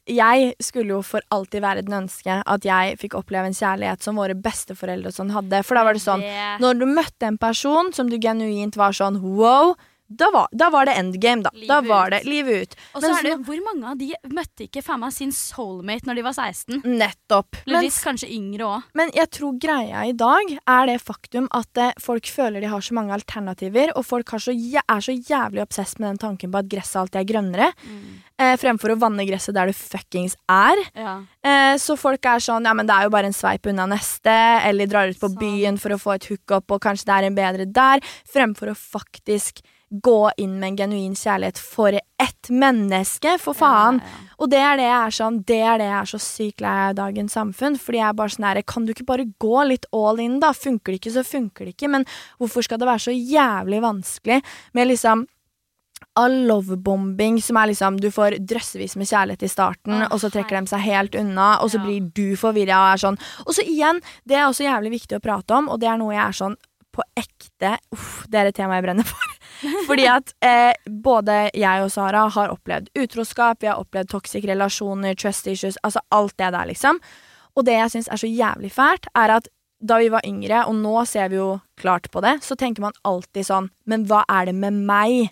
Jeg 0.08 0.52
skulle 0.60 0.96
jo 0.98 1.02
for 1.06 1.24
alltid 1.34 1.64
være 1.64 1.84
den 1.86 1.96
ønske 2.02 2.40
at 2.44 2.66
jeg 2.68 2.98
fikk 3.00 3.16
oppleve 3.18 3.48
en 3.50 3.56
kjærlighet 3.56 4.04
som 4.04 4.18
våre 4.20 4.36
besteforeldre 4.36 5.12
og 5.12 5.16
sånn 5.16 5.32
hadde. 5.36 5.62
For 5.64 5.78
da 5.80 5.84
var 5.88 5.96
det 5.96 6.04
sånn 6.04 6.20
Det- 6.20 6.58
Når 6.60 6.78
du 6.78 6.86
møtte 6.86 7.26
en 7.26 7.38
person 7.38 7.92
som 7.92 8.08
du 8.10 8.18
genuint 8.18 8.76
var 8.76 8.92
sånn 8.92 9.20
wow, 9.22 9.74
da 10.08 10.30
var, 10.32 10.48
da 10.56 10.70
var 10.72 10.88
det 10.88 10.94
endgame, 10.96 11.42
da. 11.44 11.50
da 11.68 11.80
var 11.84 12.10
det 12.14 12.22
livet 12.24 12.62
ut. 12.62 12.76
Og 12.96 13.02
så 13.02 13.10
Men 13.10 13.16
er 13.18 13.26
det 13.28 13.34
Hvor 13.44 13.58
mange 13.66 13.90
av 13.90 13.98
de 14.00 14.08
møtte 14.32 14.64
ikke 14.64 14.82
faen 14.84 15.02
meg 15.02 15.12
sin 15.12 15.32
soulmate 15.36 16.08
når 16.08 16.16
de 16.16 16.24
var 16.24 16.36
16? 16.36 16.80
Nettopp. 16.88 17.60
Litt 17.68 17.98
kanskje 18.04 18.30
yngre 18.32 18.68
òg. 18.68 18.88
men 18.96 19.12
jeg 19.16 19.30
tror 19.36 19.58
greia 19.60 20.06
i 20.08 20.14
dag 20.16 20.54
er 20.56 20.88
det 20.88 20.96
faktum 21.04 21.48
at 21.52 21.80
eh, 21.82 21.92
folk 22.00 22.26
føler 22.32 22.64
de 22.64 22.72
har 22.72 22.80
så 22.80 22.96
mange 22.96 23.12
alternativer, 23.12 23.92
og 23.96 24.06
folk 24.08 24.32
så, 24.38 24.54
er 24.54 25.04
så 25.04 25.12
jævlig 25.12 25.62
obsess 25.62 25.98
med 25.98 26.08
den 26.12 26.22
tanken 26.24 26.52
på 26.52 26.62
at 26.62 26.72
gresset 26.72 27.02
alltid 27.02 27.20
er 27.20 27.28
grønnere, 27.28 27.70
eh, 28.40 28.56
fremfor 28.60 28.94
å 28.94 29.00
vanne 29.00 29.26
gresset 29.28 29.56
der 29.56 29.68
det 29.68 29.76
fuckings 29.76 30.36
er. 30.48 30.80
Ja. 30.96 31.16
Eh, 31.44 31.76
så 31.80 31.98
folk 32.00 32.24
er 32.24 32.40
sånn 32.44 32.68
ja, 32.68 32.74
men 32.76 32.88
det 32.88 32.96
er 32.96 33.08
jo 33.08 33.14
bare 33.14 33.28
en 33.28 33.36
sveip 33.36 33.68
unna 33.68 33.88
neste, 33.90 34.36
eller 34.64 34.88
drar 34.88 35.12
ut 35.12 35.20
på 35.20 35.32
så. 35.32 35.40
byen 35.40 35.80
for 35.80 35.92
å 35.92 36.00
få 36.00 36.16
et 36.16 36.30
hookup, 36.32 36.70
og 36.70 36.84
kanskje 36.84 37.10
det 37.10 37.18
er 37.18 37.28
en 37.28 37.42
bedre 37.42 37.68
der, 37.68 38.14
fremfor 38.28 38.72
å 38.72 38.78
faktisk 38.78 39.60
gå 39.90 40.30
inn 40.36 40.58
med 40.60 40.68
en 40.72 40.76
genuin 40.76 41.14
kjærlighet 41.16 41.58
for 41.58 41.94
ett 41.96 42.50
menneske, 42.50 43.38
for 43.40 43.54
faen. 43.56 44.00
Ja, 44.02 44.10
ja. 44.10 44.34
Og 44.38 44.50
det 44.52 44.58
er 44.60 44.76
det 44.76 44.84
jeg 44.84 44.98
er 45.06 45.14
sånn, 45.16 45.38
det 45.48 45.60
er 45.64 45.78
det 45.80 45.86
jeg 45.88 45.98
er 46.00 46.10
så 46.12 46.20
sykt 46.22 46.60
lei 46.60 46.74
av 46.84 46.90
i 46.92 46.98
dagens 47.00 47.32
samfunn. 47.38 47.78
Fordi 47.80 47.98
jeg 47.98 48.08
er 48.08 48.18
bare 48.20 48.34
sånn 48.34 48.46
her, 48.50 48.62
kan 48.62 48.84
du 48.84 48.92
ikke 48.92 49.06
bare 49.08 49.26
gå 49.40 49.64
litt 49.66 49.86
all 49.96 50.20
in, 50.20 50.38
da? 50.40 50.52
Funker 50.52 50.92
det 50.92 51.00
ikke, 51.00 51.14
så 51.16 51.24
funker 51.26 51.64
det 51.64 51.74
ikke. 51.76 51.90
Men 51.90 52.04
hvorfor 52.38 52.62
skal 52.66 52.78
det 52.78 52.86
være 52.90 53.06
så 53.08 53.16
jævlig 53.16 53.80
vanskelig 53.82 54.42
med 54.74 54.90
liksom 54.92 55.26
all 56.18 56.34
lovebombing 56.46 57.40
som 57.42 57.56
er 57.58 57.72
liksom 57.72 57.96
Du 57.98 58.06
får 58.14 58.36
drøssevis 58.46 58.94
med 58.96 59.08
kjærlighet 59.10 59.42
i 59.42 59.50
starten, 59.50 59.96
oh, 60.02 60.12
og 60.12 60.20
så 60.22 60.30
trekker 60.30 60.60
de 60.60 60.70
seg 60.70 60.84
helt 60.86 61.14
unna, 61.18 61.58
og 61.62 61.70
så 61.72 61.78
Ja. 61.80 61.84
blir 61.86 62.10
du 62.14 62.36
forvirra 62.38 62.78
og 62.84 62.92
er 62.94 63.02
sånn. 63.02 63.18
Og 63.46 63.54
så 63.54 63.64
igjen, 63.66 64.00
det 64.26 64.36
er 64.36 64.46
også 64.46 64.66
jævlig 64.66 64.92
viktig 65.00 65.18
å 65.18 65.22
prate 65.22 65.50
om, 65.58 65.68
og 65.68 65.80
det 65.80 65.88
er 65.88 65.98
noe 65.98 66.14
jeg 66.14 66.22
er 66.28 66.38
sånn 66.38 66.56
på 66.94 67.02
ekte 67.18 67.78
Uff, 67.92 68.26
det 68.30 68.38
er 68.40 68.46
et 68.46 68.54
tema 68.54 68.74
jeg 68.78 68.86
brenner 68.86 69.04
for. 69.04 69.27
Fordi 69.88 70.06
at 70.10 70.32
eh, 70.44 70.74
både 70.88 71.48
jeg 71.56 71.84
og 71.84 71.92
Sara 71.92 72.26
har 72.34 72.52
opplevd 72.54 72.90
utroskap, 72.98 73.62
vi 73.62 73.70
har 73.70 73.80
opplevd 73.80 74.12
toxic 74.12 74.46
relasjoner, 74.48 75.16
trust 75.18 75.48
issues, 75.50 75.78
altså 75.82 76.02
alt 76.14 76.36
det 76.38 76.52
der, 76.54 76.70
liksom. 76.70 77.00
Og 77.58 77.66
det 77.66 77.74
jeg 77.78 77.94
syns 77.94 78.10
er 78.12 78.20
så 78.22 78.30
jævlig 78.30 78.70
fælt, 78.74 79.10
er 79.18 79.34
at 79.38 79.50
da 79.78 79.98
vi 80.02 80.10
var 80.10 80.26
yngre, 80.26 80.64
og 80.66 80.74
nå 80.74 81.04
ser 81.06 81.30
vi 81.30 81.38
jo 81.38 81.58
klart 81.78 82.08
på 82.10 82.22
det, 82.24 82.38
så 82.42 82.56
tenker 82.58 82.82
man 82.82 82.96
alltid 83.06 83.46
sånn 83.46 83.68
Men 83.86 84.08
hva 84.10 84.24
er 84.26 84.50
det 84.50 84.56
med 84.58 84.74
meg? 84.88 85.30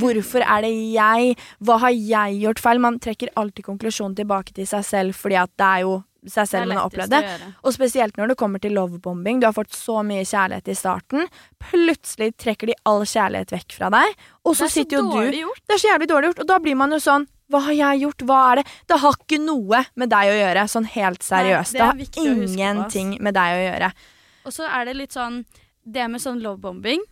Hvorfor 0.00 0.40
er 0.40 0.64
det 0.64 0.72
jeg? 0.94 1.34
Hva 1.60 1.76
har 1.82 1.92
jeg 1.92 2.38
gjort 2.40 2.62
feil? 2.64 2.80
Man 2.80 2.96
trekker 3.02 3.34
alltid 3.36 3.66
konklusjonen 3.66 4.16
tilbake 4.16 4.54
til 4.56 4.68
seg 4.68 4.86
selv, 4.88 5.16
fordi 5.18 5.36
at 5.36 5.52
det 5.60 5.68
er 5.68 5.84
jo 5.84 5.98
seg 6.30 6.46
selv 6.46 6.70
man 6.70 6.78
har 6.78 6.88
opplevd 6.88 7.12
det. 7.14 7.50
Og 7.66 7.74
spesielt 7.74 8.18
når 8.18 8.32
det 8.32 8.36
kommer 8.38 8.62
til 8.62 8.74
lovebombing. 8.76 9.40
Du 9.42 9.48
har 9.48 9.54
fått 9.56 9.74
så 9.74 10.00
mye 10.06 10.24
kjærlighet 10.28 10.70
i 10.70 10.76
starten. 10.78 11.28
Plutselig 11.62 12.32
trekker 12.40 12.70
de 12.70 12.76
all 12.88 13.02
kjærlighet 13.08 13.54
vekk 13.54 13.76
fra 13.78 13.90
deg, 13.94 14.16
og 14.44 14.56
så 14.56 14.66
det 14.66 14.70
er 14.70 14.74
sitter 14.76 14.98
jo 15.00 15.04
du 15.10 15.38
gjort. 15.42 15.62
Det 15.66 15.76
er 15.76 15.82
så 15.82 15.90
jævlig 15.90 16.10
dårlig 16.12 16.30
gjort, 16.30 16.42
og 16.44 16.50
da 16.52 16.58
blir 16.62 16.78
man 16.78 16.94
jo 16.94 17.00
sånn 17.02 17.28
Hva 17.52 17.60
har 17.66 17.76
jeg 17.76 18.04
gjort? 18.06 18.22
Hva 18.28 18.38
er 18.48 18.60
det? 18.62 18.66
Det 18.88 18.96
har 19.02 19.16
ikke 19.18 19.38
noe 19.42 19.82
med 20.00 20.12
deg 20.14 20.30
å 20.30 20.36
gjøre, 20.38 20.66
sånn 20.72 20.86
helt 20.94 21.26
seriøst. 21.26 21.74
det 21.74 21.82
det, 21.82 21.88
er 21.88 22.22
har 22.22 22.46
ingenting 22.48 23.16
med 23.20 23.36
deg 23.36 23.56
å 23.58 23.64
gjøre. 23.66 23.90
Og 24.48 24.54
så 24.54 24.68
er 24.70 24.88
det 24.88 24.96
litt 24.98 25.14
sånn 25.14 25.42
Det 25.84 26.06
med 26.10 26.22
sånn 26.22 26.40
lovebombing 26.42 27.02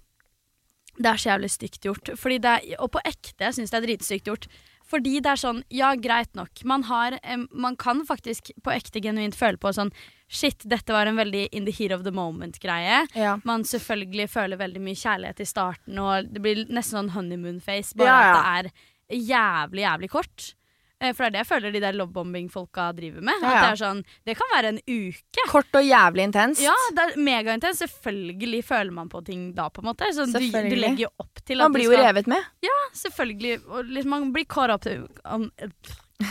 Det 0.96 1.10
er 1.10 1.20
så 1.20 1.28
jævlig 1.32 1.50
stygt 1.50 1.84
gjort. 1.84 2.10
Fordi 2.18 2.38
det 2.42 2.56
og 2.78 2.90
på 2.94 3.02
ekte 3.04 3.50
jeg 3.50 3.66
det 3.66 3.78
er 3.78 3.86
dritstygt 3.86 4.30
gjort. 4.30 4.48
Fordi 4.90 5.20
det 5.22 5.34
er 5.34 5.40
sånn, 5.40 5.62
ja, 5.70 5.92
greit 5.94 6.32
nok. 6.34 6.64
Man, 6.66 6.84
har, 6.88 7.18
eh, 7.22 7.44
man 7.52 7.76
kan 7.78 8.02
faktisk 8.06 8.50
på 8.64 8.72
ekte 8.74 9.02
genuint 9.02 9.38
føle 9.38 9.60
på 9.60 9.72
sånn 9.76 9.92
Shit, 10.30 10.62
dette 10.70 10.94
var 10.94 11.08
en 11.10 11.16
veldig 11.18 11.48
in 11.50 11.64
the 11.66 11.72
heat 11.74 11.90
of 11.90 12.04
the 12.04 12.12
moment-greie. 12.14 13.00
Ja. 13.18 13.32
Man 13.42 13.64
selvfølgelig 13.66 14.28
føler 14.30 14.60
veldig 14.60 14.78
mye 14.84 14.94
kjærlighet 14.94 15.42
i 15.42 15.46
starten, 15.50 15.98
og 15.98 16.28
det 16.30 16.42
blir 16.44 16.60
nesten 16.70 17.00
sånn 17.00 17.10
honeymoon-face, 17.16 17.96
bare 17.98 18.06
Ja, 18.06 18.20
ja. 18.22 18.36
at 18.36 18.68
det 18.70 18.70
er 18.70 19.24
jævlig, 19.26 19.82
jævlig 19.82 20.10
kort. 20.12 20.52
Eh, 21.00 21.14
For 21.16 21.24
det 21.24 21.30
er 21.30 21.34
det 21.34 21.40
jeg 21.40 21.48
føler 21.48 21.74
de 21.74 21.80
der 21.82 21.96
lovebombing-folka 21.96 22.90
driver 22.96 23.24
med. 23.24 23.40
Ja, 23.42 23.54
ja. 23.56 23.62
det 23.70 23.80
sånn, 23.80 24.02
det 24.28 24.36
kan 24.38 24.50
være 24.52 24.72
en 24.74 24.80
uke. 24.84 25.46
Kort 25.48 25.80
og 25.80 25.86
jævlig 25.86 26.26
intenst. 26.28 26.62
Ja, 26.64 26.76
det 26.96 27.06
er 27.06 27.18
megaintenst. 27.30 27.82
Selvfølgelig 27.86 28.62
føler 28.68 28.94
man 29.00 29.10
på 29.12 29.22
ting 29.26 29.50
da, 29.56 29.70
på 29.72 29.84
en 29.84 29.90
måte. 29.90 30.10
Så 30.16 30.28
du, 30.28 30.38
du 30.38 30.76
legger 30.76 31.06
jo 31.06 31.12
opp 31.22 31.42
til 31.44 31.60
at 31.60 31.66
Man 31.66 31.76
blir 31.78 31.88
jo 31.88 31.96
skal 31.96 32.06
revet 32.10 32.30
med. 32.30 32.48
Ja, 32.66 32.78
Selvfølgelig. 33.00 33.60
Liksom, 33.94 34.10
man 34.10 34.32
blir 34.34 34.48
caught 34.50 34.74
up, 34.74 34.88
um, 35.24 35.48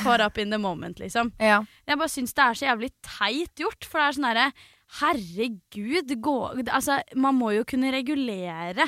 caught 0.03 0.21
up 0.21 0.37
in 0.37 0.53
the 0.53 0.61
moment, 0.61 0.99
liksom. 1.01 1.33
Ja. 1.51 1.63
Jeg 1.89 1.97
bare 1.97 2.13
syns 2.13 2.35
det 2.37 2.45
er 2.45 2.59
så 2.59 2.69
jævlig 2.69 2.91
teit 3.05 3.63
gjort, 3.63 3.87
for 3.87 4.01
det 4.01 4.09
er 4.09 4.19
sånn 4.19 4.29
herre 4.29 4.51
Herregud, 4.99 6.15
gå 6.17 6.35
Altså, 6.63 6.95
man 7.13 7.37
må 7.37 7.51
jo 7.53 7.65
kunne 7.69 7.91
regulere 7.93 8.87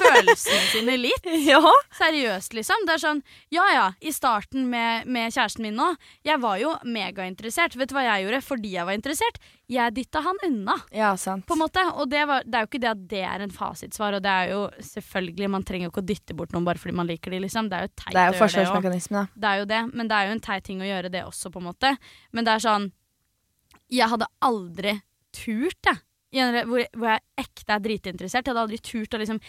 følelsene 0.00 0.60
sine 0.72 0.96
litt. 1.00 1.28
ja. 1.50 1.60
Seriøst, 1.98 2.54
liksom. 2.56 2.86
Det 2.88 2.96
er 2.96 3.02
sånn, 3.02 3.22
ja 3.54 3.66
ja, 3.74 3.86
i 4.00 4.12
starten 4.14 4.68
med, 4.72 5.08
med 5.10 5.32
kjæresten 5.34 5.64
min 5.66 5.78
nå, 5.78 5.92
jeg 6.26 6.40
var 6.42 6.60
jo 6.62 6.74
megainteressert. 6.84 7.76
Vet 7.78 7.92
du 7.92 7.96
hva 7.96 8.06
jeg 8.06 8.26
gjorde 8.26 8.42
fordi 8.44 8.74
jeg 8.74 8.88
var 8.88 8.98
interessert? 8.98 9.40
Jeg 9.70 9.94
dytta 9.94 10.22
han 10.24 10.40
unna. 10.48 10.74
Ja, 10.94 11.12
sant. 11.20 11.46
På 11.46 11.54
en 11.54 11.62
måte, 11.62 11.84
og 11.94 12.10
det, 12.10 12.24
var, 12.26 12.46
det 12.46 12.58
er 12.58 12.64
jo 12.64 12.70
ikke 12.72 12.82
det 12.82 12.90
at 12.90 13.04
det 13.12 13.22
er 13.22 13.44
en 13.44 13.54
fasitsvar, 13.54 14.18
og 14.18 14.24
det 14.24 14.32
er 14.32 14.54
jo 14.54 14.64
selvfølgelig 14.82 15.50
Man 15.50 15.66
trenger 15.66 15.86
jo 15.86 15.92
ikke 15.92 16.02
å 16.02 16.08
dytte 16.10 16.36
bort 16.38 16.54
noen 16.54 16.66
bare 16.66 16.82
fordi 16.82 16.96
man 16.98 17.10
liker 17.10 17.34
de, 17.34 17.42
liksom. 17.46 17.70
Det 17.70 17.78
er 17.78 17.86
jo 17.86 17.92
teit 17.94 18.16
Det 18.16 18.24
er 18.24 18.32
jo 18.32 18.34
å 18.34 18.40
gjøre 18.40 18.94
det 18.94 19.02
òg. 19.14 19.30
Det 19.34 19.52
er 19.52 19.62
jo 19.62 19.70
det, 19.70 19.82
men 19.94 20.10
det 20.10 20.18
er 20.18 20.26
jo 20.26 20.34
en 20.36 20.44
teit 20.48 20.66
ting 20.66 20.82
å 20.82 20.90
gjøre 20.90 21.12
det 21.14 21.22
også, 21.28 21.52
på 21.54 21.62
en 21.62 21.68
måte. 21.70 21.94
Men 22.34 22.48
det 22.48 22.56
er 22.56 22.66
sånn 22.66 22.90
Jeg 23.90 24.10
hadde 24.10 24.30
aldri 24.46 24.98
turt, 25.34 25.78
jeg. 25.86 26.02
Hvor, 26.30 26.84
hvor 26.94 27.10
jeg 27.10 27.22
ekte 27.42 27.74
er 27.74 27.82
dritinteressert. 27.82 28.46
Jeg 28.46 28.52
hadde 28.52 28.62
aldri 28.68 28.78
turt 28.84 29.16
å 29.16 29.20
liksom 29.22 29.42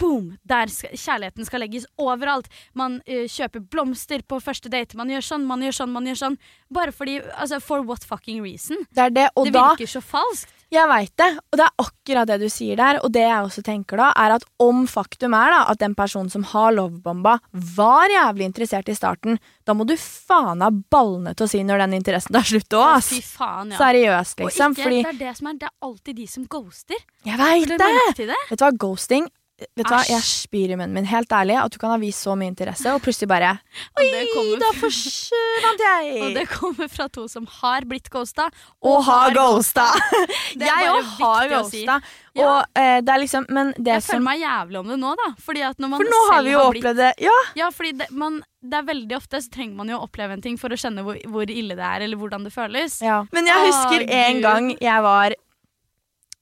Boom! 0.00 0.30
Der 0.48 0.70
skal, 0.72 0.94
kjærligheten 0.96 1.44
skal 1.44 1.60
legges 1.60 1.84
overalt. 2.00 2.46
Man 2.72 3.02
uh, 3.04 3.26
kjøper 3.28 3.60
blomster 3.60 4.22
på 4.24 4.38
første 4.40 4.70
date. 4.72 4.96
Man 4.96 5.12
gjør 5.12 5.26
sånn, 5.26 5.44
man 5.44 5.60
gjør 5.60 5.76
sånn, 5.82 5.92
man 5.92 6.08
gjør 6.08 6.20
sånn. 6.22 6.38
Bare 6.72 6.94
fordi 6.96 7.18
Altså, 7.36 7.60
for 7.60 7.84
what 7.84 8.06
fucking 8.08 8.40
reason? 8.40 8.86
Det 8.96 9.10
det, 9.12 9.26
det 9.36 9.52
da 9.52 9.66
virker 9.74 9.90
så 9.98 10.00
falskt. 10.00 10.55
Jeg 10.74 10.88
veit 10.90 11.12
det, 11.20 11.28
og 11.52 11.58
det 11.60 11.62
er 11.62 11.82
akkurat 11.84 12.26
det 12.26 12.36
du 12.42 12.48
sier 12.50 12.78
der. 12.78 12.98
Og 13.06 13.12
det 13.14 13.22
jeg 13.22 13.46
også 13.46 13.62
tenker 13.66 14.00
da, 14.00 14.08
er 14.18 14.34
at 14.34 14.46
om 14.62 14.82
faktum 14.90 15.36
er 15.38 15.52
da 15.54 15.60
at 15.70 15.78
den 15.82 15.94
personen 15.98 16.30
som 16.32 16.42
har 16.50 16.74
lovebomba, 16.74 17.36
var 17.76 18.10
jævlig 18.10 18.48
interessert 18.50 18.90
i 18.90 18.96
starten, 18.98 19.38
da 19.66 19.76
må 19.78 19.86
du 19.86 19.94
faen 20.00 20.64
ha 20.66 20.72
ballene 20.72 21.36
til 21.38 21.46
å 21.46 21.50
si 21.50 21.62
når 21.66 21.84
den 21.84 21.96
interessen 22.00 22.34
tar 22.34 22.46
slutt 22.50 22.78
òg, 22.78 22.98
ass. 22.98 23.12
Faen, 23.36 23.72
ja. 23.74 23.78
Seriøst, 23.78 24.42
Og 24.42 24.50
liksom. 24.50 24.74
ikke, 24.74 24.82
Fordi 24.82 25.02
det 25.02 25.14
er 25.14 25.22
det 25.22 25.34
som 25.38 25.50
er 25.50 25.58
Det 25.62 25.70
er 25.70 25.88
alltid 25.88 26.16
de 26.16 26.28
som 26.34 26.46
ghoster. 26.50 27.02
Jeg 27.26 27.38
veit 27.40 27.68
det! 27.70 27.78
det? 28.26 28.42
Vet 28.50 28.58
du 28.58 28.64
hva, 28.66 28.72
ghosting 28.86 29.30
Vet 29.56 29.86
du 29.86 29.88
hva, 29.88 30.02
Jeg 30.04 30.20
spyr 30.20 30.72
i 30.74 30.76
munnen 30.76 30.92
min. 30.92 31.06
Helt 31.08 31.30
ærlig, 31.32 31.54
at 31.56 31.72
du 31.72 31.78
kan 31.80 31.88
ha 31.88 31.96
vist 31.96 32.20
så 32.26 32.34
mye 32.36 32.50
interesse, 32.50 32.90
og 32.92 33.00
plutselig 33.00 33.28
bare 33.30 33.54
Oi, 33.96 34.04
kommer 34.34 34.58
da 34.60 34.68
forsvant 34.76 35.80
jeg! 35.80 36.10
Og 36.26 36.34
det 36.36 36.42
kommer 36.50 36.90
fra 36.92 37.06
to 37.08 37.24
som 37.32 37.46
har 37.62 37.86
blitt 37.88 38.10
ghosta. 38.12 38.50
og 38.84 38.98
har 39.06 39.32
ghosta! 39.32 39.86
Jeg 40.60 40.90
òg 40.92 41.08
har 41.22 41.46
si. 41.48 41.54
ghosta. 41.86 41.96
Ja. 42.36 42.44
Og 42.50 42.76
eh, 42.82 42.98
det 43.00 43.14
er 43.14 43.20
liksom 43.22 43.46
Men 43.48 43.70
det 43.78 43.94
Jeg 43.94 44.02
som 44.04 44.18
føler 44.18 44.26
meg 44.26 44.42
jævlig 44.42 44.78
om 44.82 44.92
det 44.92 44.98
nå, 45.00 45.14
da. 45.22 45.28
Fordi 45.40 45.64
at 45.70 45.80
når 45.80 45.92
man 45.94 46.02
For 46.04 46.12
nå 46.12 46.20
har 46.34 46.42
vi 46.44 46.52
jo 46.52 46.60
blitt- 46.66 46.82
opplevd 46.84 47.00
det. 47.00 47.10
Ja. 47.24 47.38
Ja, 47.62 47.70
fordi 47.72 47.94
det, 48.02 48.10
man, 48.12 48.38
det 48.60 48.76
er 48.82 48.86
veldig 48.92 49.16
ofte 49.22 49.40
så 49.40 49.54
trenger 49.56 49.80
man 49.80 49.88
jo 49.94 49.96
å 50.02 50.04
oppleve 50.04 50.36
en 50.36 50.44
ting 50.44 50.60
for 50.60 50.68
å 50.68 50.76
skjønne 50.76 51.00
hvor, 51.06 51.16
hvor 51.32 51.48
ille 51.48 51.78
det 51.80 51.88
er, 51.94 52.04
eller 52.04 52.20
hvordan 52.20 52.44
det 52.44 52.52
føles. 52.52 53.00
Ja. 53.00 53.22
Men 53.32 53.48
jeg 53.48 53.70
husker 53.70 54.04
husker 54.04 54.16
en 54.20 54.36
Gud. 54.42 54.46
gang 54.50 54.70
jeg 54.84 55.06
var 55.08 55.36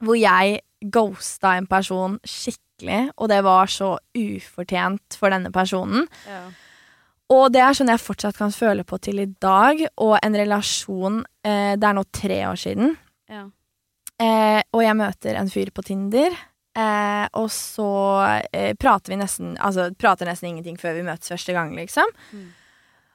Hvor 0.02 0.18
jeg 0.18 0.58
ghosta 0.92 1.54
en 1.62 1.70
person 1.70 2.18
skikkelig, 2.26 2.60
og 2.82 3.28
det 3.30 3.40
var 3.46 3.70
så 3.70 3.94
ufortjent 4.18 5.16
for 5.18 5.30
denne 5.30 5.52
personen. 5.54 6.08
Ja. 6.26 6.42
Og 7.32 7.52
det 7.54 7.62
er 7.64 7.76
sånn 7.76 7.88
jeg 7.88 8.02
fortsatt 8.02 8.36
kan 8.36 8.52
føle 8.52 8.84
på 8.84 8.98
til 9.02 9.22
i 9.22 9.28
dag, 9.40 9.80
og 9.96 10.18
en 10.20 10.36
relasjon 10.36 11.22
eh, 11.46 11.74
Det 11.80 11.88
er 11.88 11.96
nå 11.96 12.04
tre 12.12 12.40
år 12.50 12.58
siden. 12.60 12.96
Ja. 13.32 13.46
Eh, 14.20 14.60
og 14.74 14.82
jeg 14.84 14.98
møter 14.98 15.38
en 15.40 15.50
fyr 15.50 15.72
på 15.74 15.82
Tinder. 15.86 16.36
Eh, 16.74 17.24
og 17.38 17.48
så 17.54 17.88
eh, 18.50 18.72
prater 18.74 19.12
vi 19.12 19.18
nesten 19.20 19.52
Altså 19.62 19.92
prater 19.94 20.26
nesten 20.26 20.48
ingenting 20.48 20.74
før 20.80 20.96
vi 20.96 21.04
møtes 21.06 21.30
første 21.30 21.54
gang, 21.54 21.70
liksom. 21.78 22.10
Mm. 22.34 22.48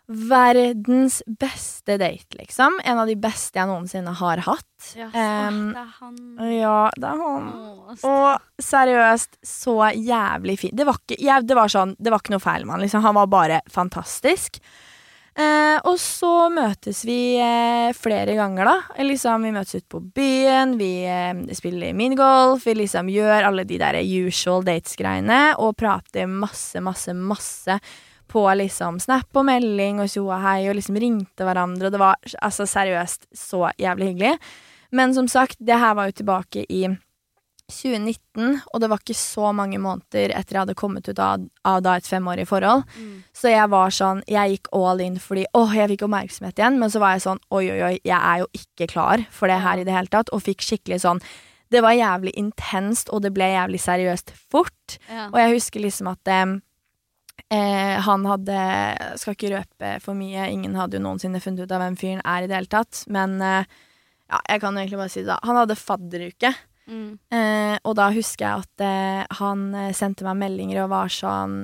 Verdens 0.10 1.20
beste 1.40 1.98
date, 2.02 2.34
liksom. 2.40 2.80
En 2.84 2.98
av 2.98 3.06
de 3.08 3.14
beste 3.22 3.60
jeg 3.60 3.70
noensinne 3.70 4.10
har 4.18 4.42
hatt. 4.48 4.66
Ja, 4.98 5.10
Em, 5.14 5.60
åh, 5.70 5.76
det 5.76 5.84
er 5.84 5.96
han 6.00 6.52
Ja, 6.56 6.90
det 6.98 7.10
er 7.12 7.22
han. 7.22 7.50
Åh, 7.54 8.10
Og 8.10 8.64
seriøst, 8.64 9.38
så 9.46 9.78
jævlig 9.94 10.58
fin. 10.60 10.74
Det 10.74 10.88
var 10.90 10.98
ikke, 10.98 11.20
jeg, 11.22 11.46
det 11.46 11.56
var 11.60 11.70
sånn, 11.70 11.94
det 12.00 12.10
var 12.10 12.24
ikke 12.24 12.34
noe 12.34 12.42
feil 12.42 12.66
med 12.66 12.74
han. 12.78 12.82
Liksom. 12.88 13.04
Han 13.06 13.20
var 13.22 13.28
bare 13.28 13.62
fantastisk. 13.70 14.58
Eh, 15.40 15.78
og 15.86 15.96
så 16.02 16.50
møtes 16.52 17.04
vi 17.06 17.38
eh, 17.40 17.94
flere 17.96 18.34
ganger, 18.36 18.66
da. 18.66 19.04
Liksom, 19.06 19.46
vi 19.46 19.54
møtes 19.56 19.78
ute 19.78 19.88
på 19.94 20.02
byen, 20.18 20.74
vi 20.82 21.06
eh, 21.06 21.38
spiller 21.56 21.94
minigolf, 21.94 22.66
vi 22.66 22.74
liksom 22.82 23.08
gjør 23.14 23.46
alle 23.48 23.64
de 23.64 23.78
der 23.80 24.02
usual 24.26 24.66
dates-greiene 24.68 25.54
og 25.62 25.78
prater 25.80 26.26
masse, 26.28 26.82
masse, 26.84 27.14
masse 27.14 27.78
på 28.30 28.46
liksom 28.62 29.02
Snap 29.04 29.36
og 29.36 29.48
melding 29.50 30.02
og 30.04 30.10
tjo 30.12 30.28
og 30.28 30.42
hei, 30.44 30.64
og 30.70 30.78
liksom 30.78 30.98
ringte 31.02 31.48
hverandre, 31.48 31.90
og 31.90 31.96
det 31.96 32.02
var 32.02 32.34
altså 32.40 32.68
seriøst 32.70 33.30
så 33.36 33.70
jævlig 33.82 34.14
hyggelig. 34.14 34.34
Men 34.96 35.14
som 35.14 35.28
sagt, 35.30 35.60
det 35.60 35.78
her 35.78 35.94
var 35.98 36.10
jo 36.10 36.20
tilbake 36.22 36.66
i 36.70 36.88
2019, 37.70 38.62
og 38.74 38.82
det 38.82 38.90
var 38.90 39.02
ikke 39.02 39.16
så 39.18 39.52
mange 39.56 39.80
måneder 39.82 40.34
etter 40.34 40.56
jeg 40.56 40.64
hadde 40.64 40.78
kommet 40.78 41.10
ut 41.10 41.20
av, 41.22 41.44
av 41.68 41.84
da 41.86 41.96
et 42.00 42.08
femårig 42.10 42.48
forhold. 42.50 42.88
Så 43.36 43.52
jeg 43.54 43.70
var 43.70 43.94
sånn 43.94 44.24
Jeg 44.28 44.56
gikk 44.56 44.72
all 44.76 45.04
in 45.06 45.20
fordi 45.22 45.46
åh, 45.58 45.76
jeg 45.78 45.92
fikk 45.94 46.08
oppmerksomhet 46.08 46.60
igjen, 46.60 46.80
men 46.82 46.90
så 46.90 47.02
var 47.04 47.16
jeg 47.16 47.28
sånn 47.28 47.42
oi, 47.54 47.66
oi, 47.70 47.82
oi, 47.92 47.94
jeg 48.02 48.18
er 48.18 48.42
jo 48.42 48.50
ikke 48.58 48.90
klar 48.90 49.26
for 49.30 49.52
det 49.52 49.60
her 49.62 49.82
i 49.82 49.86
det 49.86 49.94
hele 49.94 50.12
tatt, 50.12 50.34
og 50.34 50.44
fikk 50.46 50.66
skikkelig 50.66 51.04
sånn 51.06 51.22
Det 51.70 51.84
var 51.86 51.94
jævlig 51.94 52.34
intenst, 52.34 53.12
og 53.14 53.22
det 53.22 53.30
ble 53.30 53.46
jævlig 53.46 53.78
seriøst 53.78 54.32
fort. 54.50 54.98
Ja. 55.06 55.28
Og 55.30 55.38
jeg 55.38 55.54
husker 55.54 55.84
liksom 55.84 56.10
at 56.10 56.32
eh, 56.34 56.56
eh, 57.54 57.98
han 58.06 58.26
hadde 58.30 58.58
Skal 59.20 59.36
ikke 59.36 59.54
røpe 59.56 59.94
for 60.04 60.18
mye, 60.18 60.48
ingen 60.54 60.78
hadde 60.80 61.00
jo 61.00 61.06
noensinne 61.06 61.42
funnet 61.44 61.66
ut 61.66 61.76
av 61.76 61.84
hvem 61.84 61.98
fyren 62.00 62.24
er 62.24 62.46
i 62.46 62.50
det 62.50 62.58
hele 62.58 62.72
tatt, 62.72 63.04
men 63.12 63.38
eh, 63.44 63.80
ja, 64.30 64.40
jeg 64.46 64.62
kan 64.62 64.78
egentlig 64.78 65.00
bare 65.02 65.12
si 65.12 65.24
det, 65.24 65.32
da. 65.32 65.40
Han 65.48 65.58
hadde 65.58 65.78
fadderuke. 65.80 66.54
Mm. 66.90 67.12
Eh, 67.34 67.76
og 67.86 67.96
da 68.00 68.10
husker 68.14 68.46
jeg 68.46 68.64
at 68.64 68.84
eh, 68.86 69.38
han 69.40 69.68
eh, 69.78 69.94
sendte 69.98 70.26
meg 70.26 70.40
meldinger 70.40 70.84
og 70.84 70.90
var 70.90 71.12
sånn 71.14 71.60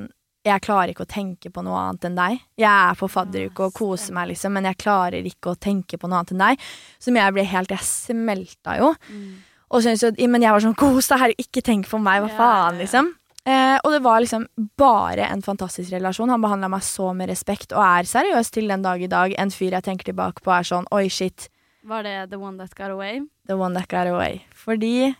Jeg 0.45 0.61
klarer 0.61 0.91
ikke 0.93 1.07
å 1.07 1.09
tenke 1.09 1.49
på 1.49 1.63
noe 1.65 1.79
annet 1.81 2.05
enn 2.05 2.17
deg. 2.19 2.37
Jeg 2.61 2.69
er 2.69 2.97
på 2.99 3.09
fadderuke 3.09 3.69
og 3.69 3.73
koser 3.73 4.13
meg, 4.13 4.29
liksom, 4.33 4.53
men 4.53 4.69
jeg 4.69 4.81
klarer 4.83 5.25
ikke 5.25 5.55
å 5.55 5.57
tenke 5.57 5.97
på 5.97 6.09
noe 6.09 6.21
annet 6.21 6.35
enn 6.35 6.43
deg. 6.43 6.67
Som 7.01 7.17
jeg 7.17 7.33
ble 7.33 7.45
helt 7.49 7.73
Jeg 7.73 7.87
smelta 7.87 8.77
jo. 8.81 8.91
Mm. 9.09 9.31
Og 9.73 9.81
syntes 9.81 10.05
jo, 10.05 10.29
men 10.29 10.45
jeg 10.45 10.53
var 10.53 10.61
sånn 10.61 10.77
Kos 10.77 11.09
deg, 11.09 11.21
herregud, 11.23 11.47
ikke 11.47 11.65
tenk 11.65 11.89
på 11.89 12.01
meg, 12.01 12.21
hva 12.21 12.37
faen, 12.37 12.77
liksom. 12.83 13.09
Eh, 13.45 13.77
og 13.83 13.91
det 13.93 13.99
var 14.01 14.23
liksom 14.23 14.47
bare 14.77 15.27
en 15.29 15.43
fantastisk 15.45 15.91
relasjon. 15.93 16.31
Han 16.33 16.41
behandla 16.41 16.69
meg 16.73 16.81
så 16.85 17.11
med 17.13 17.29
respekt, 17.29 17.75
og 17.75 17.83
er 17.85 18.09
seriøst 18.09 18.55
til 18.57 18.71
den 18.71 18.81
dag 18.85 19.01
i 19.05 19.09
dag 19.11 19.35
en 19.37 19.53
fyr 19.53 19.75
jeg 19.77 19.85
tenker 19.85 20.09
tilbake 20.09 20.41
på 20.41 20.53
er 20.55 20.65
sånn 20.65 20.87
Oi, 20.95 21.05
shit, 21.13 21.49
Var 21.85 22.01
det 22.01 22.15
The 22.31 22.39
One 22.41 22.57
That 22.57 22.73
Got 22.73 22.89
Away? 22.95 23.21
the 23.47 23.53
one 23.53 23.75
that 23.77 23.87
got 23.87 24.07
away. 24.07 24.41
Fordi 24.55 25.13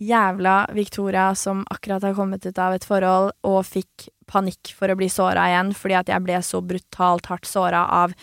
jævla 0.00 0.66
Victoria 0.72 1.34
som 1.34 1.64
akkurat 1.70 2.02
har 2.02 2.14
kommet 2.14 2.46
ut 2.46 2.58
av 2.58 2.72
et 2.72 2.84
forhold 2.86 3.32
og 3.44 3.66
fikk 3.66 4.08
panikk 4.30 4.72
for 4.76 4.88
å 4.88 4.96
bli 4.96 5.08
såra 5.10 5.48
igjen 5.50 5.74
fordi 5.76 5.96
at 5.98 6.08
jeg 6.08 6.24
ble 6.24 6.38
så 6.44 6.60
brutalt 6.64 7.26
hardt 7.28 7.48
såra 7.48 7.84
av 7.92 8.14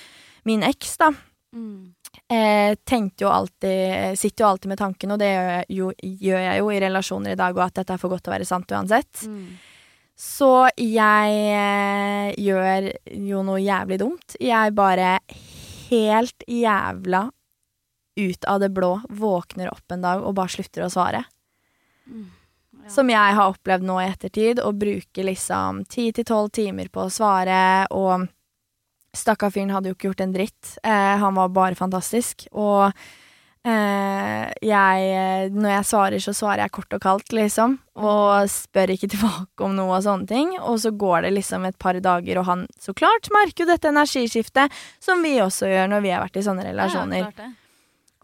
min 0.46 0.64
eks, 0.64 0.98
da. 0.98 1.12
Mm. 1.54 1.95
Eh, 2.32 2.74
tenkte 2.88 3.26
jo 3.26 3.30
alltid 3.30 4.18
Sitter 4.18 4.44
jo 4.44 4.50
alltid 4.50 4.72
med 4.72 4.80
tanken, 4.80 5.14
og 5.14 5.20
det 5.22 5.30
gjør 5.30 5.50
jeg 5.52 5.78
jo, 5.78 5.92
gjør 6.26 6.44
jeg 6.46 6.60
jo 6.62 6.72
i 6.74 6.82
relasjoner 6.82 7.36
i 7.36 7.40
dag, 7.40 7.56
og 7.58 7.64
at 7.68 7.80
dette 7.80 7.96
er 7.96 8.02
for 8.02 8.14
godt 8.14 8.26
til 8.26 8.34
å 8.34 8.36
være 8.36 8.48
sant 8.50 8.76
uansett. 8.76 9.26
Mm. 9.30 9.48
Så 10.16 10.52
jeg 10.80 11.40
eh, 11.52 12.30
gjør 12.40 12.90
jo 13.28 13.42
noe 13.44 13.60
jævlig 13.60 14.00
dumt. 14.00 14.38
Jeg 14.40 14.76
bare 14.78 15.18
helt 15.90 16.46
jævla 16.48 17.26
ut 18.16 18.46
av 18.48 18.62
det 18.64 18.72
blå 18.72 18.94
våkner 19.10 19.74
opp 19.74 19.92
en 19.92 20.06
dag 20.06 20.24
og 20.24 20.38
bare 20.38 20.54
slutter 20.56 20.86
å 20.86 20.92
svare. 20.92 21.26
Mm. 22.08 22.30
Ja. 22.86 22.94
Som 22.94 23.10
jeg 23.12 23.36
har 23.36 23.52
opplevd 23.52 23.86
nå 23.88 23.98
i 24.00 24.08
ettertid, 24.08 24.62
å 24.64 24.72
bruke 24.72 25.26
liksom 25.26 25.84
ti 25.90 26.12
til 26.16 26.28
tolv 26.28 26.54
timer 26.56 26.88
på 26.94 27.06
å 27.06 27.12
svare, 27.12 27.88
og 27.92 28.28
stakkar 29.18 29.54
fyren 29.54 29.74
hadde 29.74 29.92
jo 29.92 29.98
ikke 29.98 30.12
gjort 30.12 30.26
en 30.26 30.34
dritt. 30.36 30.76
Eh, 30.84 31.14
han 31.22 31.38
var 31.38 31.54
bare 31.56 31.78
fantastisk. 31.80 32.48
Og 32.54 32.92
eh, 33.66 34.46
jeg 34.66 35.50
Når 35.56 35.72
jeg 35.72 35.90
svarer, 35.90 36.20
så 36.24 36.36
svarer 36.36 36.66
jeg 36.66 36.76
kort 36.78 36.96
og 36.98 37.04
kaldt, 37.04 37.36
liksom. 37.36 37.78
Og 37.96 38.50
spør 38.52 38.96
ikke 38.96 39.12
tilbake 39.16 39.68
om 39.68 39.76
noe 39.78 39.98
og 39.98 40.06
sånne 40.06 40.30
ting. 40.30 40.56
Og 40.62 40.80
så 40.84 40.94
går 40.94 41.28
det 41.28 41.36
liksom 41.40 41.68
et 41.68 41.78
par 41.82 41.98
dager, 42.00 42.42
og 42.42 42.50
han 42.50 42.66
så 42.80 42.94
klart 42.94 43.32
merker 43.34 43.66
jo 43.66 43.72
dette 43.74 43.92
energiskiftet, 43.92 44.82
som 45.04 45.24
vi 45.26 45.38
også 45.44 45.72
gjør 45.72 45.94
når 45.94 46.06
vi 46.06 46.16
har 46.16 46.26
vært 46.26 46.42
i 46.42 46.48
sånne 46.48 46.68
relasjoner. 46.72 47.26
Ja, 47.26 47.30
klart 47.32 47.46
det. 47.46 47.54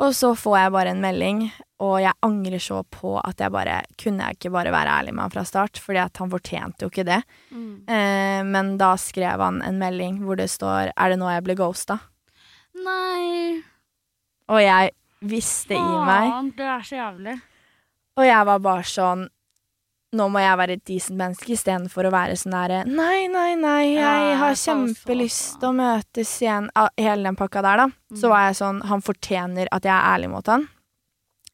Og 0.01 0.15
så 0.17 0.31
får 0.37 0.55
jeg 0.57 0.73
bare 0.73 0.93
en 0.95 1.01
melding, 1.03 1.41
og 1.85 1.99
jeg 2.01 2.17
angrer 2.25 2.61
så 2.61 2.79
på 2.89 3.15
at 3.21 3.41
jeg 3.41 3.53
bare 3.53 3.81
Kunne 4.01 4.25
jeg 4.25 4.37
ikke 4.39 4.51
bare 4.53 4.73
være 4.73 4.95
ærlig 4.99 5.13
med 5.13 5.27
han 5.27 5.33
fra 5.33 5.43
start, 5.45 5.77
fordi 5.81 5.99
at 6.01 6.17
han 6.17 6.31
fortjente 6.31 6.85
jo 6.85 6.89
ikke 6.89 7.05
det. 7.05 7.19
Mm. 7.51 7.83
Eh, 7.85 8.41
men 8.49 8.71
da 8.81 8.95
skrev 8.97 9.43
han 9.45 9.61
en 9.65 9.77
melding 9.81 10.23
hvor 10.25 10.37
det 10.41 10.49
står 10.49 10.91
'Er 10.95 11.09
det 11.09 11.19
nå 11.19 11.29
jeg 11.29 11.43
ble 11.43 11.55
ghosta?' 11.55 11.99
Nei, 12.81 13.61
Og 14.47 14.61
jeg 14.61 14.91
visste 15.21 15.75
i 15.75 15.77
meg, 15.79 16.31
faen, 16.31 16.53
det 16.57 16.65
er 16.65 16.81
så 16.81 16.95
jævlig. 16.95 17.41
og 18.17 18.25
jeg 18.25 18.45
var 18.45 18.59
bare 18.59 18.83
sånn 18.83 19.27
nå 20.13 20.25
må 20.31 20.41
jeg 20.43 20.57
være 20.59 20.75
et 20.77 20.83
decent 20.85 21.17
menneske 21.17 21.53
istedenfor 21.55 22.09
å 22.09 22.11
være 22.11 22.35
sånn 22.35 22.51
derre 22.57 22.81
Nei, 22.89 23.27
nei, 23.31 23.55
nei, 23.55 23.93
jeg 23.95 24.37
har 24.41 24.57
kjempelyst 24.59 25.63
å 25.63 25.71
møtes 25.77 26.33
igjen. 26.43 26.67
Hele 26.99 27.23
den 27.29 27.35
pakka 27.39 27.61
der, 27.63 27.77
da. 27.85 27.87
Så 28.13 28.27
Mm. 28.27 28.29
var 28.33 28.45
jeg 28.49 28.55
sånn 28.59 28.81
Han 28.89 29.01
fortjener 29.01 29.67
at 29.71 29.83
jeg 29.83 29.93
er 29.95 30.09
ærlig 30.17 30.29
mot 30.29 30.45
han. 30.47 30.67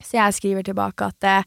Så 0.01 0.11
jeg 0.17 0.33
skriver 0.33 0.63
tilbake 0.63 1.05
at 1.07 1.23
eh, 1.23 1.43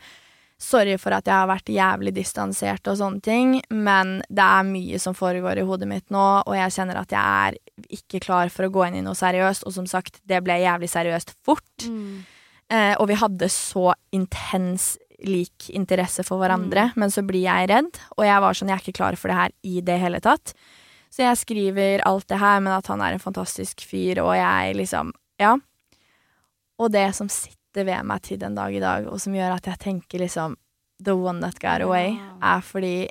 Sorry 0.60 0.98
for 1.00 1.10
at 1.16 1.24
jeg 1.24 1.32
har 1.32 1.46
vært 1.48 1.70
jævlig 1.72 2.12
distansert 2.14 2.86
og 2.86 2.98
sånne 3.00 3.22
ting, 3.24 3.62
men 3.72 4.18
det 4.28 4.44
er 4.44 4.62
mye 4.68 4.98
som 5.00 5.14
foregår 5.16 5.56
i 5.56 5.64
hodet 5.64 5.88
mitt 5.88 6.10
nå, 6.12 6.42
og 6.44 6.52
jeg 6.54 6.74
kjenner 6.74 6.98
at 7.00 7.08
jeg 7.14 7.22
er 7.48 7.56
ikke 7.96 8.20
klar 8.20 8.50
for 8.52 8.66
å 8.66 8.70
gå 8.70 8.82
inn 8.90 8.98
i 8.98 9.00
noe 9.00 9.14
seriøst, 9.16 9.64
og 9.64 9.72
som 9.72 9.86
sagt, 9.88 10.20
det 10.28 10.42
ble 10.44 10.58
jævlig 10.60 10.90
seriøst 10.92 11.32
fort. 11.48 11.64
Mm. 11.88 12.26
Eh, 12.68 12.92
og 13.00 13.08
vi 13.08 13.14
hadde 13.14 13.48
så 13.48 13.94
intens 14.12 14.98
lik 15.26 15.68
interesse 15.76 16.24
for 16.26 16.40
hverandre, 16.40 16.90
men 17.00 17.12
så 17.12 17.24
blir 17.26 17.44
jeg 17.44 17.70
redd, 17.70 17.98
og 18.16 18.24
jeg 18.26 18.44
var 18.44 18.56
sånn, 18.56 18.70
jeg 18.72 18.78
er 18.78 18.84
ikke 18.84 18.98
klar 19.00 19.18
for 19.20 19.32
det 19.32 19.38
her 19.38 19.54
i 19.66 19.82
det 19.84 19.98
hele 20.02 20.20
tatt. 20.24 20.54
Så 21.10 21.24
jeg 21.24 21.40
skriver 21.40 22.04
alt 22.06 22.28
det 22.30 22.38
her, 22.38 22.60
men 22.62 22.72
at 22.76 22.90
han 22.90 23.02
er 23.02 23.16
en 23.16 23.22
fantastisk 23.22 23.82
fyr, 23.86 24.22
og 24.22 24.34
jeg 24.38 24.76
liksom, 24.78 25.12
ja. 25.42 25.56
Og 26.80 26.92
det 26.94 27.08
som 27.18 27.30
sitter 27.32 27.86
ved 27.86 28.06
meg 28.06 28.22
til 28.26 28.40
den 28.40 28.56
dag 28.58 28.74
i 28.74 28.82
dag, 28.82 29.08
og 29.10 29.20
som 29.22 29.34
gjør 29.34 29.56
at 29.56 29.66
jeg 29.70 29.82
tenker 29.82 30.22
liksom, 30.22 30.56
the 31.02 31.16
one 31.16 31.40
that 31.42 31.58
got 31.62 31.82
away, 31.82 32.14
er 32.42 32.62
fordi 32.64 33.08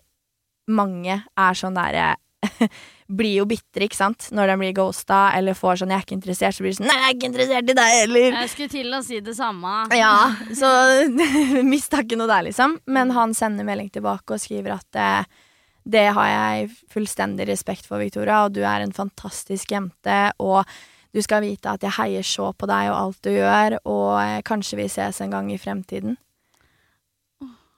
mange 0.70 1.16
er 1.20 1.58
sånn 1.58 1.78
derre 1.78 2.14
blir 3.10 3.40
jo 3.40 3.46
bitre, 3.50 3.88
ikke 3.88 3.98
sant? 3.98 4.30
Når 4.36 4.52
de 4.52 4.56
blir 4.62 4.76
ghosta, 4.78 5.20
eller 5.38 5.58
får 5.58 5.82
sånn 5.82 5.90
'jeg 5.90 5.98
er 5.98 6.06
ikke 6.06 6.18
interessert', 6.20 6.56
så 6.56 6.62
blir 6.62 6.72
de 6.72 6.78
sånn 6.78 6.88
'nei, 6.88 7.00
jeg 7.00 7.10
er 7.10 7.16
ikke 7.18 7.32
interessert 7.32 7.70
i 7.70 7.78
deg 7.80 7.90
heller'. 8.00 8.34
Jeg 8.38 8.50
skulle 8.50 8.70
til 8.70 8.94
å 8.94 9.04
si 9.04 9.20
det 9.20 9.36
samme. 9.36 9.74
Ja, 9.98 10.36
så 10.54 10.70
mista 11.74 12.04
ikke 12.04 12.18
noe 12.18 12.28
der, 12.28 12.44
liksom. 12.50 12.80
Men 12.86 13.12
han 13.12 13.34
sender 13.34 13.66
melding 13.66 13.90
tilbake 13.90 14.32
og 14.32 14.40
skriver 14.40 14.78
at 14.78 14.96
eh, 14.96 15.24
det 15.90 16.14
har 16.14 16.28
jeg 16.28 16.70
fullstendig 16.94 17.48
respekt 17.48 17.86
for, 17.88 17.98
Victoria, 17.98 18.46
og 18.46 18.54
du 18.54 18.62
er 18.62 18.82
en 18.82 18.94
fantastisk 18.94 19.72
jente, 19.72 20.32
og 20.40 20.66
du 21.14 21.22
skal 21.22 21.42
vite 21.42 21.66
at 21.66 21.82
jeg 21.82 21.98
heier 21.98 22.26
så 22.26 22.54
på 22.54 22.68
deg 22.70 22.92
og 22.92 22.98
alt 23.00 23.22
du 23.26 23.32
gjør, 23.34 23.80
og 23.86 24.22
eh, 24.22 24.42
kanskje 24.46 24.78
vi 24.78 24.88
ses 24.88 25.22
en 25.22 25.32
gang 25.32 25.50
i 25.52 25.58
fremtiden. 25.58 26.18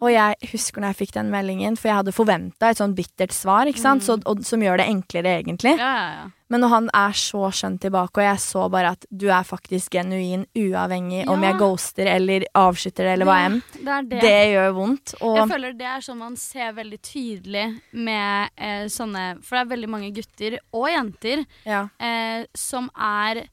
Og 0.01 0.09
jeg 0.09 0.51
husker 0.51 0.81
når 0.81 0.93
jeg 0.95 0.99
fikk 1.03 1.11
den 1.19 1.27
meldingen, 1.29 1.75
for 1.77 1.91
jeg 1.91 1.99
hadde 1.99 2.13
forventa 2.15 2.71
et 2.71 2.79
sånn 2.79 2.95
bittert 2.97 3.35
svar, 3.37 3.69
ikke 3.69 3.83
sant, 3.83 4.01
så, 4.01 4.15
og, 4.25 4.39
som 4.47 4.61
gjør 4.65 4.81
det 4.81 4.87
enklere, 4.89 5.35
egentlig. 5.43 5.75
Ja, 5.77 5.89
ja, 5.93 6.13
ja. 6.17 6.29
Men 6.51 6.59
når 6.65 6.71
han 6.73 6.87
er 6.97 7.13
så 7.15 7.45
skjønn 7.55 7.77
tilbake, 7.79 8.19
og 8.19 8.25
jeg 8.25 8.39
så 8.43 8.65
bare 8.73 8.89
at 8.97 9.05
du 9.07 9.27
er 9.31 9.45
faktisk 9.47 9.93
genuin, 9.95 10.41
uavhengig 10.57 11.21
om 11.31 11.45
jeg 11.45 11.55
ghoster 11.61 12.09
eller 12.11 12.43
avskytter 12.59 13.07
det 13.07 13.13
eller 13.13 13.29
hva 13.29 13.37
enn, 13.45 13.55
Det 13.77 13.99
det. 14.09 14.19
det 14.25 14.33
gjør 14.51 14.73
vondt. 14.75 15.13
Og 15.21 15.37
Jeg 15.37 15.47
føler 15.53 15.77
det 15.79 15.87
er 15.93 16.03
sånn 16.09 16.19
man 16.19 16.35
ser 16.41 16.73
veldig 16.75 16.99
tydelig 17.07 17.65
med 17.93 18.51
eh, 18.57 18.83
sånne 18.91 19.23
For 19.45 19.55
det 19.55 19.61
er 19.61 19.71
veldig 19.71 19.91
mange 19.93 20.11
gutter 20.17 20.57
og 20.75 20.89
jenter 20.91 21.45
eh, 21.63 22.43
som 22.57 22.91
er 22.99 23.45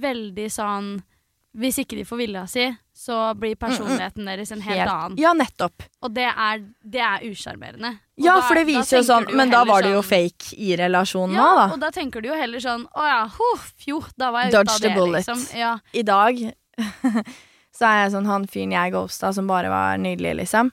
veldig 0.00 0.48
sånn 0.54 0.90
Hvis 1.60 1.82
ikke 1.82 1.98
de 1.98 2.06
får 2.08 2.22
vilja 2.22 2.46
si, 2.48 2.70
så 3.00 3.16
blir 3.40 3.54
personligheten 3.56 4.26
deres 4.28 4.50
en 4.52 4.60
helt, 4.60 4.90
annen. 4.92 5.14
Ja, 5.16 5.30
nettopp. 5.32 5.86
Og 6.04 6.12
det 6.12 6.26
er, 6.28 6.58
det 6.84 7.00
er 7.00 7.22
usjarmerende. 7.30 7.94
Ja, 8.20 8.34
da- 8.36 8.42
for 8.44 8.58
det 8.60 8.66
viser 8.68 8.98
jo 9.00 9.06
sånn 9.08 9.30
Men 9.34 9.48
da 9.54 9.62
var 9.64 9.80
det 9.86 9.94
jo 9.94 10.02
sånn- 10.02 10.10
fake 10.10 10.52
i 10.60 10.74
relasjonen 10.76 11.34
Ja, 11.38 11.46
da. 11.56 11.64
og 11.72 11.80
da. 11.80 11.88
tenker 11.90 12.20
du 12.20 12.28
jo 12.28 12.34
heller 12.36 12.60
sånn 12.60 12.84
Å 12.92 13.06
ja, 13.08 13.22
huff, 13.38 13.72
jo, 13.88 14.02
da 14.20 14.28
var 14.30 14.42
jeg 14.44 14.52
ute 14.52 14.60
av 14.60 14.66
the 14.80 14.88
det, 14.88 14.94
bullet. 14.98 15.24
liksom. 15.26 15.46
Ja. 15.58 15.78
I 15.94 16.02
dag 16.02 16.36
så 17.80 17.86
er 17.88 18.02
jeg 18.04 18.12
sånn 18.12 18.26
han 18.28 18.44
fyren 18.50 18.72
jeg 18.76 18.92
ghosta, 18.92 19.32
som 19.34 19.46
bare 19.48 19.70
var 19.72 19.96
nydelig, 20.02 20.36
liksom. 20.42 20.70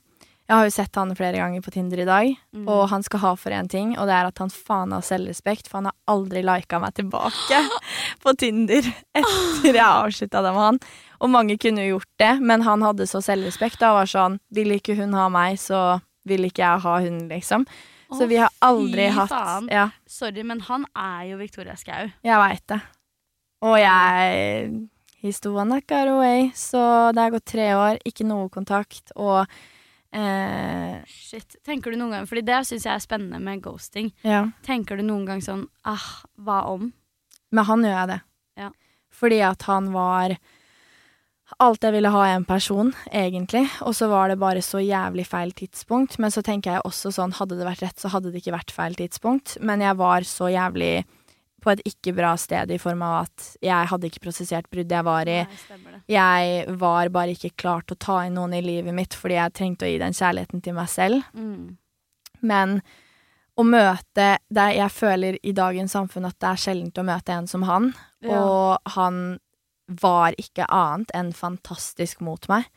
Jeg 0.48 0.56
har 0.56 0.64
jo 0.64 0.72
sett 0.72 0.96
han 0.96 1.10
flere 1.16 1.36
ganger 1.42 1.62
på 1.66 1.72
Tinder 1.76 2.00
i 2.00 2.06
dag, 2.08 2.30
Mm. 2.56 2.68
og 2.72 2.86
han 2.90 3.04
skal 3.04 3.20
ha 3.20 3.32
for 3.36 3.52
én 3.52 3.68
ting, 3.70 3.98
og 4.00 4.08
det 4.08 4.14
er 4.16 4.28
at 4.30 4.38
han 4.40 4.50
faen 4.50 4.94
har 4.96 5.02
selvrespekt, 5.04 5.68
for 5.68 5.80
han 5.82 5.90
har 5.92 5.96
aldri 6.08 6.42
lika 6.42 6.80
meg 6.80 6.94
tilbake 6.96 7.60
på 8.24 8.34
Tinder 8.40 8.88
etter 9.14 9.74
jeg 9.74 9.84
avslutta 9.84 10.42
det 10.46 10.54
med 10.56 10.64
han. 10.64 10.80
Og 11.20 11.30
mange 11.34 11.58
kunne 11.60 11.84
jo 11.84 11.98
gjort 11.98 12.14
det, 12.24 12.32
men 12.42 12.62
han 12.64 12.82
hadde 12.82 13.08
så 13.12 13.20
selvrespekt 13.26 13.82
og 13.84 13.98
var 14.00 14.06
sånn 14.08 14.40
Vil 14.54 14.72
ikke 14.78 14.96
hun 14.96 15.14
ha 15.18 15.28
meg, 15.30 15.58
så 15.60 16.00
vil 16.28 16.46
ikke 16.48 16.64
jeg 16.64 16.80
ha 16.86 16.96
hun, 17.04 17.20
liksom. 17.30 17.66
Så 18.12 18.24
Åh, 18.24 18.28
vi 18.32 18.38
har 18.40 18.50
aldri 18.64 19.10
hatt. 19.12 19.68
Ja, 19.72 19.90
Sorry, 20.08 20.44
men 20.44 20.62
han 20.62 20.86
er 20.96 21.26
jo 21.34 21.38
Victoria 21.38 21.76
Skau. 21.76 22.08
jeg 22.24 22.38
veit 22.40 22.64
det. 22.72 22.82
Og 23.68 23.76
jeg 23.80 24.88
He's 25.24 25.40
the 25.42 25.50
one 25.52 25.70
that 25.74 25.88
got 25.88 26.08
away. 26.08 26.52
Så 26.56 27.12
det 27.12 27.20
har 27.20 27.32
gått 27.32 27.46
tre 27.52 27.72
år, 27.76 27.98
ikke 28.06 28.24
noe 28.24 28.48
kontakt, 28.54 29.12
og 29.18 29.48
eh, 30.12 31.02
Shit. 31.08 31.58
Tenker 31.66 31.92
du 31.92 32.00
noen 32.00 32.14
gang 32.16 32.28
Fordi 32.30 32.44
det 32.48 32.62
syns 32.68 32.86
jeg 32.88 32.94
er 32.94 33.04
spennende 33.04 33.40
med 33.44 33.64
ghosting. 33.66 34.12
Ja. 34.28 34.48
Tenker 34.66 35.00
du 35.00 35.06
noen 35.08 35.26
gang 35.28 35.44
sånn 35.44 35.68
ah, 35.88 36.08
hva 36.36 36.64
om? 36.72 36.92
Med 37.52 37.68
han 37.68 37.86
gjør 37.86 37.96
jeg 37.96 38.12
det. 38.14 38.22
Ja. 38.60 38.72
Fordi 39.14 39.42
at 39.48 39.68
han 39.70 39.92
var 39.96 40.38
alt 41.64 41.86
jeg 41.86 41.96
ville 41.96 42.12
ha 42.12 42.24
i 42.28 42.34
en 42.36 42.46
person, 42.46 42.90
egentlig. 43.08 43.64
Og 43.88 43.96
så 43.96 44.10
var 44.12 44.30
det 44.30 44.40
bare 44.42 44.62
så 44.66 44.82
jævlig 44.84 45.26
feil 45.30 45.54
tidspunkt. 45.56 46.18
Men 46.20 46.34
så 46.34 46.44
tenker 46.46 46.76
jeg 46.76 46.86
også 46.88 47.14
sånn, 47.16 47.36
hadde 47.38 47.58
det 47.58 47.68
vært 47.68 47.86
rett, 47.86 48.02
så 48.02 48.12
hadde 48.14 48.34
det 48.34 48.42
ikke 48.44 48.58
vært 48.58 48.74
feil 48.76 48.98
tidspunkt. 49.00 49.56
Men 49.64 49.82
jeg 49.86 49.98
var 50.00 50.28
så 50.28 50.52
jævlig 50.52 51.06
på 51.68 51.74
et 51.76 51.84
ikke 51.90 52.14
bra 52.16 52.32
sted 52.40 52.72
i 52.72 52.80
form 52.80 53.04
av 53.04 53.26
at 53.26 53.48
jeg 53.64 53.90
hadde 53.92 54.08
ikke 54.08 54.24
prosessert 54.24 54.70
bruddet 54.72 54.96
jeg 54.96 55.08
var 55.08 55.32
i. 55.32 55.42
Nei. 55.44 55.98
Jeg 56.08 56.78
var 56.80 57.12
bare 57.12 57.36
ikke 57.36 57.56
klar 57.60 57.84
til 57.84 57.98
å 57.98 58.04
ta 58.08 58.22
inn 58.26 58.38
noen 58.40 58.56
i 58.56 58.64
livet 58.64 58.96
mitt 58.96 59.18
fordi 59.18 59.36
jeg 59.36 59.56
trengte 59.58 59.88
å 59.88 59.92
gi 59.92 60.00
den 60.00 60.16
kjærligheten 60.16 60.64
til 60.64 60.78
meg 60.78 60.88
selv. 60.94 61.28
Mm. 61.36 61.76
Men 62.48 62.80
å 63.58 63.64
møte 63.66 64.26
det 64.54 64.68
Jeg 64.78 64.94
føler 64.94 65.40
i 65.42 65.52
dagens 65.58 65.96
samfunn 65.98 66.28
at 66.30 66.38
det 66.38 66.50
er 66.52 66.62
sjeldent 66.62 67.00
å 67.02 67.06
møte 67.08 67.34
en 67.34 67.50
som 67.50 67.66
han. 67.68 67.92
Ja. 68.22 68.40
Og 68.40 68.94
han 68.96 69.40
var 69.88 70.36
ikke 70.38 70.68
annet 70.74 71.12
enn 71.16 71.32
fantastisk 71.34 72.22
mot 72.22 72.46
meg. 72.52 72.68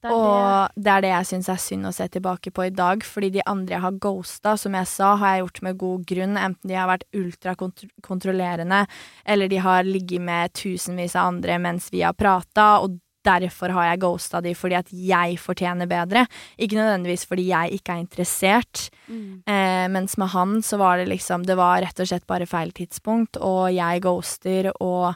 Det 0.00 0.12
og 0.16 0.80
det 0.80 0.92
er 0.94 1.04
det 1.04 1.10
jeg 1.12 1.28
syns 1.28 1.50
er 1.52 1.60
synd 1.60 1.88
å 1.90 1.92
se 1.92 2.06
tilbake 2.08 2.52
på 2.56 2.64
i 2.64 2.72
dag, 2.72 3.04
fordi 3.04 3.34
de 3.34 3.44
andre 3.44 3.76
jeg 3.76 3.84
har 3.84 3.98
ghosta, 4.00 4.54
som 4.56 4.76
jeg 4.78 4.88
sa, 4.88 5.10
har 5.20 5.34
jeg 5.34 5.44
gjort 5.44 5.60
med 5.66 5.78
god 5.82 6.06
grunn, 6.08 6.40
enten 6.40 6.72
de 6.72 6.78
har 6.78 6.88
vært 6.88 7.04
ultrakontrollerende, 7.20 8.80
eller 9.28 9.52
de 9.52 9.60
har 9.60 9.84
ligget 9.84 10.24
med 10.24 10.56
tusenvis 10.56 11.18
av 11.20 11.34
andre 11.34 11.60
mens 11.60 11.90
vi 11.92 12.00
har 12.06 12.16
prata, 12.16 12.78
og 12.80 12.96
derfor 13.26 13.74
har 13.76 13.90
jeg 13.90 14.00
ghosta 14.00 14.40
de 14.40 14.54
fordi 14.56 14.76
at 14.78 14.92
jeg 14.96 15.36
fortjener 15.42 15.88
bedre, 15.90 16.24
ikke 16.56 16.78
nødvendigvis 16.78 17.26
fordi 17.28 17.50
jeg 17.50 17.80
ikke 17.80 17.92
er 17.96 18.04
interessert. 18.04 18.86
Mm. 19.08 19.42
Eh, 19.44 19.86
mens 19.92 20.16
med 20.20 20.32
han 20.32 20.60
så 20.64 20.80
var 20.80 21.00
det 21.00 21.10
liksom 21.10 21.44
Det 21.44 21.56
var 21.58 21.82
rett 21.84 22.00
og 22.00 22.08
slett 22.08 22.26
bare 22.30 22.48
feil 22.48 22.72
tidspunkt, 22.72 23.36
og 23.36 23.68
jeg 23.74 24.04
ghoster 24.04 24.72
og 24.80 25.14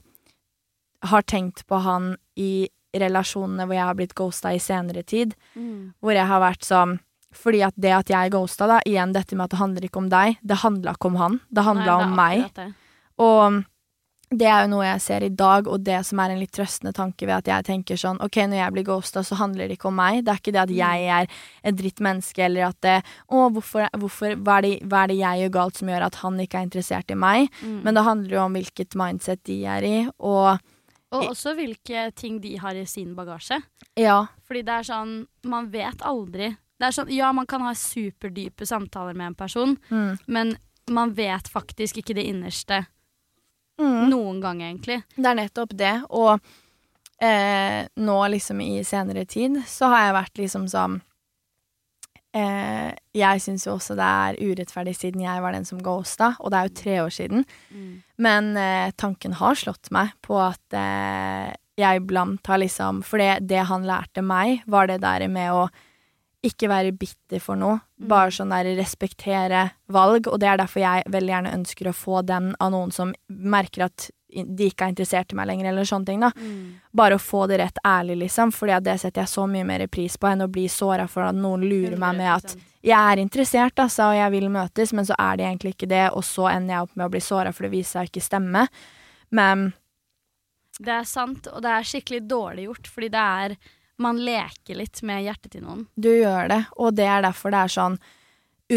har 1.05 1.22
tenkt 1.28 1.66
på 1.68 1.80
han 1.85 2.14
i 2.37 2.68
relasjonene 3.01 3.66
hvor 3.66 3.74
jeg 3.74 3.84
har 3.88 3.95
blitt 3.99 4.14
ghosta 4.14 4.53
i 4.55 4.59
senere 4.62 5.03
tid, 5.05 5.34
Mm. 5.57 5.92
hvor 6.03 6.12
jeg 6.14 6.26
har 6.26 6.40
vært 6.40 6.64
sånn 6.64 6.99
fordi 7.34 7.64
at 7.66 7.74
det 7.76 7.90
at 7.90 8.07
jeg 8.09 8.30
ghosta, 8.30 8.66
da, 8.70 8.80
igjen 8.86 9.12
dette 9.12 9.34
med 9.34 9.45
at 9.45 9.51
det 9.51 9.59
handler 9.59 9.82
ikke 9.88 9.99
om 9.99 10.09
deg, 10.09 10.36
det 10.47 10.57
handla 10.62 10.92
ikke 10.95 11.07
om 11.11 11.16
han, 11.18 11.40
det 11.53 11.64
handla 11.66 11.97
er 11.99 12.05
om 12.05 12.14
meg. 12.14 12.45
det. 12.55 12.74
Og 13.18 13.64
det 14.34 14.47
er 14.47 14.62
jo 14.64 14.70
noe 14.70 14.84
jeg 14.86 15.01
ser 15.03 15.22
i 15.26 15.28
dag, 15.28 15.66
og 15.70 15.82
det 15.84 15.99
som 16.07 16.18
er 16.22 16.30
en 16.30 16.38
litt 16.40 16.51
trøstende 16.55 16.92
tanke 16.97 17.26
ved 17.26 17.36
at 17.36 17.47
jeg 17.51 17.64
tenker 17.68 17.99
sånn 18.01 18.20
Ok, 18.24 18.36
når 18.49 18.57
jeg 18.57 18.72
blir 18.72 18.84
ghosta, 18.88 19.22
så 19.22 19.36
handler 19.38 19.68
det 19.68 19.76
ikke 19.78 19.90
om 19.92 19.97
meg. 19.99 20.24
Det 20.24 20.32
er 20.32 20.40
ikke 20.40 20.53
det 20.55 20.62
at 20.62 20.68
Mm. 20.70 20.76
jeg 20.76 21.05
er 21.07 21.26
et 21.64 21.76
drittmenneske, 21.76 22.38
eller 22.45 22.68
at 22.68 22.80
det 22.80 23.03
Å, 23.30 23.51
hvorfor, 23.53 23.88
hvorfor 23.99 24.34
hva, 24.42 24.59
er 24.59 24.62
det, 24.62 24.80
hva 24.88 25.05
er 25.05 25.07
det 25.09 25.18
jeg 25.18 25.38
gjør 25.42 25.53
galt 25.53 25.76
som 25.76 25.88
gjør 25.88 26.07
at 26.07 26.14
han 26.16 26.38
ikke 26.38 26.55
er 26.59 26.66
interessert 26.66 27.11
i 27.11 27.14
meg? 27.14 27.51
Mm. 27.62 27.82
Men 27.84 27.95
det 27.95 28.05
handler 28.05 28.30
jo 28.30 28.40
om 28.45 28.53
hvilket 28.55 28.95
mindset 28.95 29.42
de 29.45 29.64
er 29.66 29.82
i, 29.82 30.09
og 30.20 30.59
Og 31.14 31.30
også 31.30 31.54
hvilke 31.56 32.08
ting 32.14 32.40
de 32.42 32.56
har 32.58 32.74
i 32.74 32.84
sin 32.86 33.14
bagasje. 33.14 33.60
ja. 33.96 34.26
Fordi 34.46 34.62
det 34.64 34.74
er 34.80 34.82
sånn 34.82 35.26
Man 35.44 35.70
vet 35.70 35.98
aldri. 36.02 36.56
Det 36.80 36.86
er 36.88 36.90
sånn, 36.96 37.10
ja, 37.14 37.32
man 37.32 37.46
kan 37.46 37.60
ha 37.62 37.72
superdype 37.72 38.66
samtaler 38.66 39.14
med 39.14 39.26
en 39.26 39.34
person, 39.34 39.76
Mm. 39.90 40.18
men 40.26 40.56
man 40.90 41.12
vet 41.14 41.44
faktisk 41.48 41.96
ikke 42.02 42.14
det 42.14 42.26
innerste 42.26 42.86
Mm. 43.78 44.08
noen 44.10 44.40
gang, 44.40 44.60
egentlig. 44.62 45.02
Det 45.16 45.26
er 45.26 45.34
nettopp 45.34 45.76
det, 45.76 46.02
og 46.10 46.40
eh, 47.20 47.86
nå 47.96 48.18
liksom 48.30 48.60
i 48.60 48.82
senere 48.84 49.24
tid 49.26 49.56
så 49.66 49.88
har 49.88 50.06
jeg 50.06 50.14
vært 50.14 50.38
liksom 50.42 50.66
sånn 50.68 51.00
eh, 52.35 52.93
Jeg 53.14 53.43
syns 53.43 53.66
jo 53.66 53.76
også 53.76 53.97
det 53.99 54.05
er 54.05 54.39
urettferdig 54.43 54.95
siden 54.99 55.24
jeg 55.24 55.43
var 55.45 55.55
den 55.57 55.66
som 55.68 55.80
ghosta, 55.82 56.35
og 56.41 56.53
det 56.53 56.59
er 56.59 56.68
jo 56.68 56.78
tre 56.82 56.97
år 57.05 57.14
siden. 57.14 57.47
Men 58.18 58.55
eh, 58.61 58.91
tanken 58.99 59.37
har 59.41 59.59
slått 59.59 59.91
meg 59.95 60.14
på 60.24 60.39
at 60.43 60.78
eh, 60.78 61.55
jeg 61.80 62.03
iblant 62.03 62.47
har 62.47 62.61
liksom 62.62 63.03
For 63.03 63.18
det, 63.18 63.49
det 63.51 63.64
han 63.66 63.87
lærte 63.87 64.22
meg, 64.22 64.62
var 64.70 64.87
det 64.91 65.01
der 65.03 65.26
med 65.28 65.51
å 65.55 65.66
ikke 66.45 66.68
være 66.68 66.93
bitter 66.93 67.41
for 67.41 67.57
noe. 67.57 67.78
Mm. 67.97 68.09
Bare 68.11 68.32
sånn 68.35 68.53
der 68.53 68.68
respektere 68.76 69.62
valg. 69.93 70.28
Og 70.28 70.37
det 70.43 70.51
er 70.51 70.61
derfor 70.61 70.82
jeg 70.82 71.07
veldig 71.12 71.32
gjerne 71.32 71.55
ønsker 71.57 71.89
å 71.89 71.97
få 71.97 72.20
den 72.26 72.53
av 72.61 72.74
noen 72.74 72.93
som 72.93 73.14
merker 73.28 73.87
at 73.89 74.11
de 74.35 74.66
ikke 74.66 74.87
er 74.87 74.93
interessert 74.93 75.32
i 75.32 75.39
meg 75.39 75.47
lenger, 75.47 75.70
eller 75.70 75.87
sånne 75.89 76.09
ting, 76.09 76.20
da. 76.24 76.30
Mm. 76.35 76.80
Bare 76.93 77.18
å 77.18 77.22
få 77.22 77.45
det 77.51 77.61
rett 77.62 77.78
ærlig, 77.87 78.16
liksom. 78.24 78.53
Fordi 78.55 78.80
det 78.85 78.99
setter 79.01 79.22
jeg 79.22 79.32
så 79.32 79.47
mye 79.51 79.66
mer 79.68 79.87
pris 79.87 80.16
på 80.18 80.28
enn 80.30 80.45
å 80.45 80.51
bli 80.51 80.66
såra 80.72 81.07
for 81.11 81.26
at 81.28 81.39
noen 81.39 81.64
lurer 81.68 81.97
meg 82.01 82.18
med 82.18 82.32
at 82.35 82.57
jeg 82.85 82.99
er 82.99 83.22
interessert, 83.22 83.78
altså, 83.80 84.11
og 84.11 84.18
jeg 84.18 84.32
vil 84.35 84.51
møtes, 84.53 84.93
men 84.93 85.07
så 85.09 85.16
er 85.16 85.39
det 85.39 85.47
egentlig 85.47 85.72
ikke 85.74 85.89
det, 85.89 86.03
og 86.12 86.24
så 86.26 86.51
ender 86.51 86.74
jeg 86.74 86.89
opp 86.89 86.99
med 86.99 87.07
å 87.07 87.12
bli 87.14 87.22
såra, 87.24 87.53
for 87.55 87.64
det 87.64 87.72
viser 87.72 88.01
seg 88.01 88.11
ikke 88.11 88.24
stemme. 88.26 88.66
Men 89.30 89.72
Det 90.78 90.91
er 90.91 91.07
sant, 91.07 91.47
og 91.47 91.62
det 91.62 91.70
er 91.70 91.87
skikkelig 91.87 92.20
dårlig 92.28 92.66
gjort, 92.66 92.91
fordi 92.91 93.09
det 93.14 93.24
er 93.47 93.57
Man 93.97 94.18
leker 94.18 94.74
litt 94.74 94.99
med 95.07 95.22
hjertet 95.22 95.53
til 95.53 95.62
noen. 95.62 95.87
du 95.95 96.11
gjør 96.11 96.49
det, 96.51 96.64
og 96.76 96.97
det 96.99 97.05
er 97.07 97.22
derfor 97.22 97.53
det 97.55 97.61
er 97.62 97.70
sånn 97.70 97.99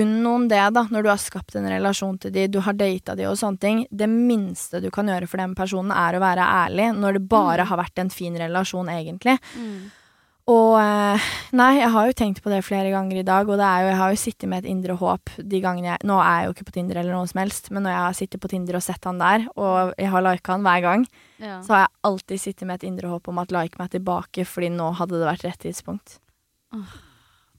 Unn 0.02 0.16
noen 0.24 0.48
det, 0.52 0.62
da, 0.74 0.84
når 0.92 1.04
du 1.04 1.10
har 1.10 1.18
skapt 1.22 1.56
en 1.56 1.68
relasjon 1.70 2.18
til 2.20 2.32
de, 2.36 2.48
du 2.48 2.60
har 2.66 2.74
data 2.74 3.16
de 3.16 3.26
og 3.30 3.38
sånne 3.40 3.60
ting. 3.60 3.86
Det 3.92 4.08
minste 4.10 4.82
du 4.84 4.90
kan 4.94 5.08
gjøre 5.08 5.28
for 5.28 5.38
den 5.42 5.56
personen, 5.56 5.92
er 5.92 6.18
å 6.18 6.24
være 6.24 6.44
ærlig, 6.46 6.90
når 6.98 7.14
det 7.20 7.28
bare 7.30 7.64
Mm. 7.64 7.68
har 7.68 7.78
vært 7.86 8.00
en 8.04 8.10
fin 8.10 8.36
relasjon, 8.38 8.88
egentlig. 8.90 9.38
Og 10.48 10.78
eh, 10.80 11.20
Nei, 11.60 11.74
jeg 11.82 11.90
har 11.92 12.06
jo 12.08 12.14
tenkt 12.16 12.40
på 12.44 12.50
det 12.50 12.62
flere 12.64 12.90
ganger 12.94 13.18
i 13.20 13.24
dag, 13.28 13.50
og 13.50 13.58
det 13.60 13.66
er 13.68 13.82
jo, 13.84 13.88
jeg 13.90 13.98
har 14.00 14.12
jo 14.14 14.20
sittet 14.22 14.48
med 14.50 14.64
et 14.64 14.70
indre 14.72 14.96
håp 14.96 15.30
de 15.44 15.60
gangene 15.64 15.90
jeg 15.98 16.06
Nå 16.08 16.20
er 16.24 16.38
jeg 16.40 16.46
jo 16.48 16.54
ikke 16.56 16.68
på 16.70 16.76
Tinder 16.78 17.00
eller 17.02 17.12
noe 17.18 17.28
som 17.28 17.42
helst, 17.42 17.68
men 17.72 17.84
når 17.84 17.92
jeg 17.92 18.04
har 18.06 18.14
sittet 18.22 18.40
på 18.42 18.52
Tinder 18.54 18.76
og 18.80 18.84
sett 18.86 19.04
han 19.10 19.20
der, 19.20 19.48
og 19.58 19.94
jeg 20.00 20.08
har 20.14 20.22
lika 20.24 20.52
han 20.56 20.64
hver 20.64 20.82
gang, 20.82 21.06
Ja. 21.40 21.60
så 21.62 21.68
har 21.76 21.80
jeg 21.84 21.96
alltid 22.04 22.40
sittet 22.40 22.68
med 22.68 22.76
et 22.82 22.88
indre 22.88 23.08
håp 23.12 23.28
om 23.28 23.40
at 23.40 23.52
like 23.52 23.76
meg 23.78 23.92
tilbake, 23.92 24.46
fordi 24.48 24.70
nå 24.72 24.94
hadde 24.96 25.20
det 25.20 25.28
vært 25.28 25.44
rett 25.50 25.60
tidspunkt. 25.68 26.20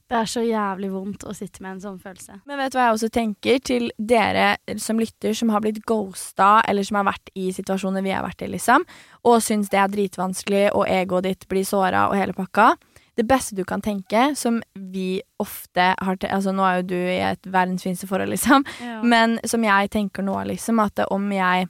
Det 0.09 0.17
er 0.17 0.25
så 0.29 0.41
jævlig 0.41 0.87
vondt 0.89 1.23
å 1.29 1.33
sitte 1.37 1.61
med 1.61 1.75
en 1.75 1.81
sånn 1.83 1.99
følelse. 2.01 2.39
Men 2.49 2.57
vet 2.57 2.73
du 2.73 2.79
hva 2.79 2.87
jeg 2.87 2.95
også 2.97 3.09
tenker 3.13 3.59
til 3.61 3.91
dere 4.01 4.55
som 4.81 4.97
lytter, 4.97 5.35
som 5.37 5.51
har 5.53 5.61
blitt 5.61 5.83
ghosta, 5.85 6.63
eller 6.65 6.87
som 6.87 6.97
har 6.97 7.05
vært 7.11 7.29
i 7.37 7.51
situasjoner 7.53 8.01
vi 8.01 8.15
har 8.15 8.25
vært 8.25 8.41
i, 8.41 8.49
liksom, 8.49 8.87
og 9.29 9.37
syns 9.45 9.69
det 9.69 9.77
er 9.77 9.91
dritvanskelig, 9.93 10.63
og 10.73 10.87
egoet 10.89 11.27
ditt 11.29 11.45
blir 11.51 11.67
såra 11.67 12.07
og 12.09 12.17
hele 12.17 12.33
pakka. 12.33 12.71
Det 13.19 13.27
beste 13.27 13.53
du 13.53 13.61
kan 13.67 13.83
tenke, 13.85 14.31
som 14.39 14.61
vi 14.73 15.19
ofte 15.43 15.91
har 15.99 16.17
til 16.17 16.31
Altså, 16.33 16.53
nå 16.55 16.63
er 16.65 16.79
jo 16.79 16.87
du 16.89 16.95
i 16.97 17.19
et 17.29 17.45
verdens 17.51 17.83
fineste 17.85 18.07
forhold, 18.09 18.31
liksom, 18.33 18.65
Ja. 18.81 19.01
men 19.03 19.37
som 19.45 19.61
jeg 19.63 19.91
tenker 19.91 20.23
nå, 20.25 20.39
liksom, 20.47 20.79
at 20.81 21.05
om 21.11 21.29
jeg 21.31 21.67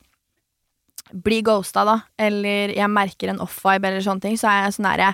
blir 1.12 1.42
ghosta, 1.44 1.84
da, 1.84 1.98
eller 2.22 2.70
jeg 2.76 2.88
merker 2.94 3.30
en 3.34 3.40
off-vibe 3.44 3.84
eller 3.90 4.06
sånne 4.06 4.22
ting, 4.22 4.38
så 4.38 4.48
er 4.48 4.64
jeg 4.64 4.78
sånn 4.78 4.88
derre 4.92 5.12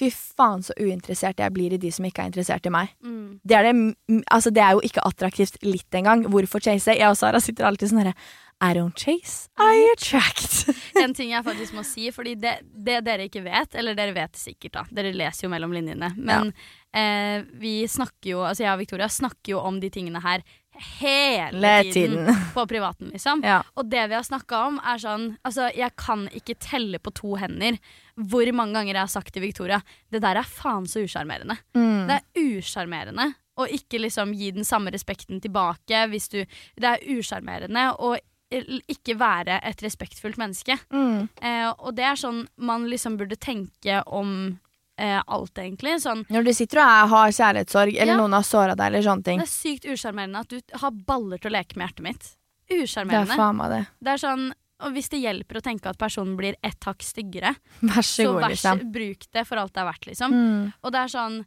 Fy 0.00 0.08
faen, 0.10 0.62
så 0.64 0.74
uinteressert 0.80 1.40
jeg 1.42 1.52
blir 1.52 1.74
i 1.76 1.80
de 1.80 1.90
som 1.92 2.06
ikke 2.08 2.24
er 2.24 2.30
interessert 2.30 2.66
i 2.66 2.72
meg. 2.72 2.92
Mm. 3.04 3.40
Det 3.44 3.56
er, 3.56 3.68
det, 3.68 4.22
altså 4.32 4.52
det 4.54 4.62
er 4.64 4.76
jo 4.76 4.84
ikke 4.86 5.04
attraktivt 5.04 5.60
litt 5.66 5.98
engang. 5.98 6.24
Hvorfor 6.32 6.62
chase? 6.64 6.96
Jeg 6.96 7.10
og 7.10 7.18
Sara 7.20 7.42
sitter 7.42 7.68
alltid 7.68 7.92
sånn 7.92 8.02
herre 8.04 8.14
I 8.60 8.74
don't 8.76 8.96
chase, 8.96 9.48
I 9.60 9.88
attract. 9.94 10.68
En 11.00 11.14
ting 11.16 11.30
jeg 11.32 11.44
faktisk 11.46 11.76
må 11.76 11.84
si, 11.86 12.10
fordi 12.12 12.34
det, 12.40 12.58
det 12.72 12.98
dere 13.06 13.28
ikke 13.28 13.44
vet, 13.44 13.76
eller 13.78 13.96
dere 13.96 14.12
vet 14.16 14.36
sikkert, 14.36 14.74
da, 14.74 14.82
dere 14.92 15.14
leser 15.16 15.46
jo 15.46 15.52
mellom 15.52 15.72
linjene, 15.72 16.10
men 16.18 16.50
eh, 16.92 17.46
vi 17.56 17.78
snakker 17.88 18.34
jo, 18.34 18.42
altså 18.44 18.66
jeg 18.66 18.74
og 18.74 18.82
Victoria 18.82 19.08
snakker 19.08 19.54
jo 19.54 19.62
om 19.64 19.80
de 19.80 19.88
tingene 19.92 20.20
her 20.20 20.44
hele 21.00 21.72
tiden, 21.82 22.26
tiden. 22.26 22.44
på 22.54 22.66
privaten, 22.70 23.10
liksom. 23.14 23.42
Ja. 23.46 23.60
Og 23.78 23.90
det 23.90 24.06
vi 24.10 24.16
har 24.18 24.26
snakka 24.26 24.62
om, 24.68 24.80
er 24.84 25.02
sånn 25.02 25.26
Altså, 25.46 25.68
jeg 25.76 25.94
kan 26.00 26.26
ikke 26.36 26.58
telle 26.60 27.00
på 27.02 27.12
to 27.16 27.36
hender 27.40 27.78
hvor 28.20 28.48
mange 28.52 28.76
ganger 28.76 28.96
jeg 28.96 29.00
har 29.06 29.12
sagt 29.12 29.32
til 29.32 29.44
Victoria 29.46 29.78
Det 30.12 30.20
der 30.20 30.36
er 30.40 30.48
faen 30.48 30.88
så 30.90 31.04
usjarmerende. 31.06 31.56
Mm. 31.76 32.08
Det 32.10 32.18
er 32.18 32.48
usjarmerende 32.58 33.30
å 33.60 33.66
ikke 33.68 34.00
liksom 34.00 34.32
gi 34.36 34.50
den 34.56 34.66
samme 34.66 34.92
respekten 34.94 35.40
tilbake 35.42 36.06
hvis 36.12 36.28
du 36.32 36.40
Det 36.40 36.90
er 36.94 37.06
usjarmerende 37.16 37.90
å 37.98 38.16
ikke 38.50 39.14
være 39.14 39.60
et 39.62 39.82
respektfullt 39.84 40.38
menneske. 40.40 40.74
Mm. 40.90 41.28
Eh, 41.38 41.68
og 41.70 41.94
det 41.94 42.02
er 42.08 42.16
sånn 42.18 42.40
man 42.58 42.88
liksom 42.90 43.14
burde 43.20 43.38
tenke 43.38 44.00
om 44.10 44.58
eh, 45.00 45.20
alt, 45.26 45.54
egentlig. 45.58 45.96
Sånn, 46.04 46.24
Når 46.30 46.44
du 46.50 46.52
sitter 46.56 46.82
og 46.82 46.90
er, 46.92 47.06
har 47.14 47.34
kjærlighetssorg, 47.38 47.96
eller 47.96 48.12
Ja. 48.14 48.18
noen 48.20 48.36
har 48.36 48.46
såra 48.46 48.76
deg, 48.76 48.86
eller 48.92 49.06
sånne 49.06 49.24
ting. 49.24 49.38
det 49.40 49.48
er 49.48 49.54
sykt 49.56 49.88
usjarmerende 49.88 50.44
at 50.44 50.48
du 50.52 50.60
har 50.84 50.90
baller 50.92 51.40
til 51.40 51.50
å 51.50 51.56
leke 51.58 51.76
med 51.80 51.88
hjertet 51.88 52.06
mitt. 52.06 52.28
Det 52.68 52.76
er 52.78 52.82
Usjarmerende. 52.84 53.36
faen 53.36 53.56
meg 53.58 53.70
det. 53.70 53.86
Det 54.00 54.12
er 54.14 54.20
sånn 54.28 54.52
og 54.80 54.94
hvis 54.96 55.10
det 55.12 55.20
hjelper 55.20 55.58
å 55.58 55.60
tenke 55.60 55.90
at 55.90 55.98
personen 56.00 56.36
blir 56.38 56.54
ett 56.64 56.80
hakk 56.88 57.02
styggere, 57.04 57.54
Vær 57.82 58.00
så 58.00 58.24
så 58.24 58.32
god, 58.32 58.40
vær 58.40 58.54
så 58.56 58.74
liksom. 58.74 58.92
bruk 58.94 59.26
det 59.36 59.46
for 59.46 59.60
alt 59.60 59.74
det 59.74 59.82
er 59.82 59.88
verdt, 59.90 60.06
liksom. 60.08 60.32
Mm. 60.32 60.72
Og 60.82 60.92
det 60.94 61.00
er 61.02 61.12
sånn, 61.12 61.38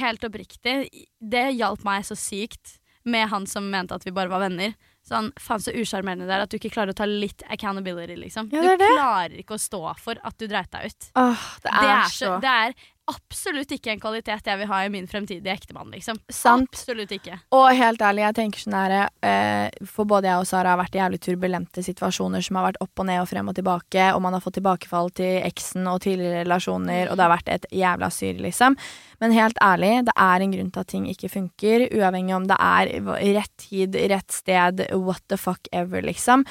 helt 0.00 0.24
oppriktig, 0.26 0.74
det 1.20 1.44
hjalp 1.58 1.84
meg 1.86 2.04
så 2.06 2.16
sykt 2.18 2.78
med 3.04 3.28
han 3.30 3.46
som 3.46 3.70
mente 3.70 3.94
at 3.94 4.04
vi 4.04 4.10
bare 4.12 4.28
var 4.28 4.42
venner. 4.44 4.74
Sånn, 5.06 5.30
faen 5.40 5.62
så 5.64 5.72
usjarmerende 5.72 6.26
det 6.28 6.34
er 6.36 6.42
at 6.44 6.50
du 6.52 6.58
ikke 6.58 6.72
klarer 6.74 6.92
å 6.92 6.98
ta 6.98 7.06
litt 7.08 7.42
accountability, 7.48 8.18
liksom. 8.20 8.50
Ja, 8.52 8.60
det 8.60 8.74
er 8.74 8.82
du 8.82 8.84
klarer 8.92 9.38
ikke 9.40 9.56
å 9.56 9.62
stå 9.62 9.80
for 9.98 10.20
at 10.22 10.36
du 10.38 10.46
dreit 10.50 10.70
deg 10.74 10.90
ut. 10.90 11.08
Åh, 11.16 11.46
det 11.64 11.72
er, 11.72 12.02
så 12.12 12.34
det 12.42 12.52
er 12.66 12.74
absolutt 13.10 13.74
ikke 13.74 13.92
en 13.94 14.00
kvalitet 14.02 14.46
jeg 14.46 14.60
vil 14.60 14.68
ha 14.70 14.80
i 14.86 14.90
min 14.92 15.08
fremtidige 15.10 15.52
ektemann, 15.52 15.90
liksom. 15.92 16.18
Sant. 16.32 16.70
Absolutt 16.72 17.12
ikke. 17.14 17.36
Og 17.56 17.66
helt 17.76 18.02
ærlig, 18.04 18.24
jeg 18.24 18.36
tenker 18.38 18.62
sånn 18.62 18.76
her 18.78 18.94
eh, 19.26 19.84
For 19.90 20.08
både 20.08 20.30
jeg 20.30 20.44
og 20.44 20.48
Sara 20.48 20.74
har 20.74 20.80
vært 20.80 20.96
i 20.96 21.02
jævlig 21.02 21.20
turbulente 21.26 21.84
situasjoner 21.84 22.44
som 22.46 22.60
har 22.60 22.70
vært 22.70 22.80
opp 22.84 23.02
og 23.02 23.08
ned 23.10 23.22
og 23.22 23.28
frem 23.30 23.52
og 23.52 23.58
tilbake, 23.58 24.08
og 24.14 24.24
man 24.24 24.36
har 24.36 24.44
fått 24.44 24.58
tilbakefall 24.60 25.12
til 25.20 25.44
eksen 25.44 25.86
og 25.90 26.00
tidligere 26.06 26.44
relasjoner, 26.44 27.10
og 27.10 27.18
det 27.18 27.26
har 27.26 27.34
vært 27.34 27.54
et 27.56 27.70
jævla 27.82 28.10
syr, 28.14 28.42
liksom. 28.48 28.78
Men 29.20 29.36
helt 29.36 29.60
ærlig, 29.64 29.94
det 30.08 30.16
er 30.16 30.42
en 30.42 30.56
grunn 30.56 30.74
til 30.74 30.84
at 30.84 30.92
ting 30.94 31.06
ikke 31.10 31.32
funker, 31.32 31.88
uavhengig 31.92 32.36
om 32.36 32.50
det 32.50 32.58
er 32.64 32.92
rett 33.36 33.56
tid, 33.60 33.96
rett 34.12 34.32
sted, 34.32 34.86
what 34.96 35.24
the 35.28 35.40
fuck 35.40 35.68
ever, 35.72 36.02
liksom. 36.06 36.46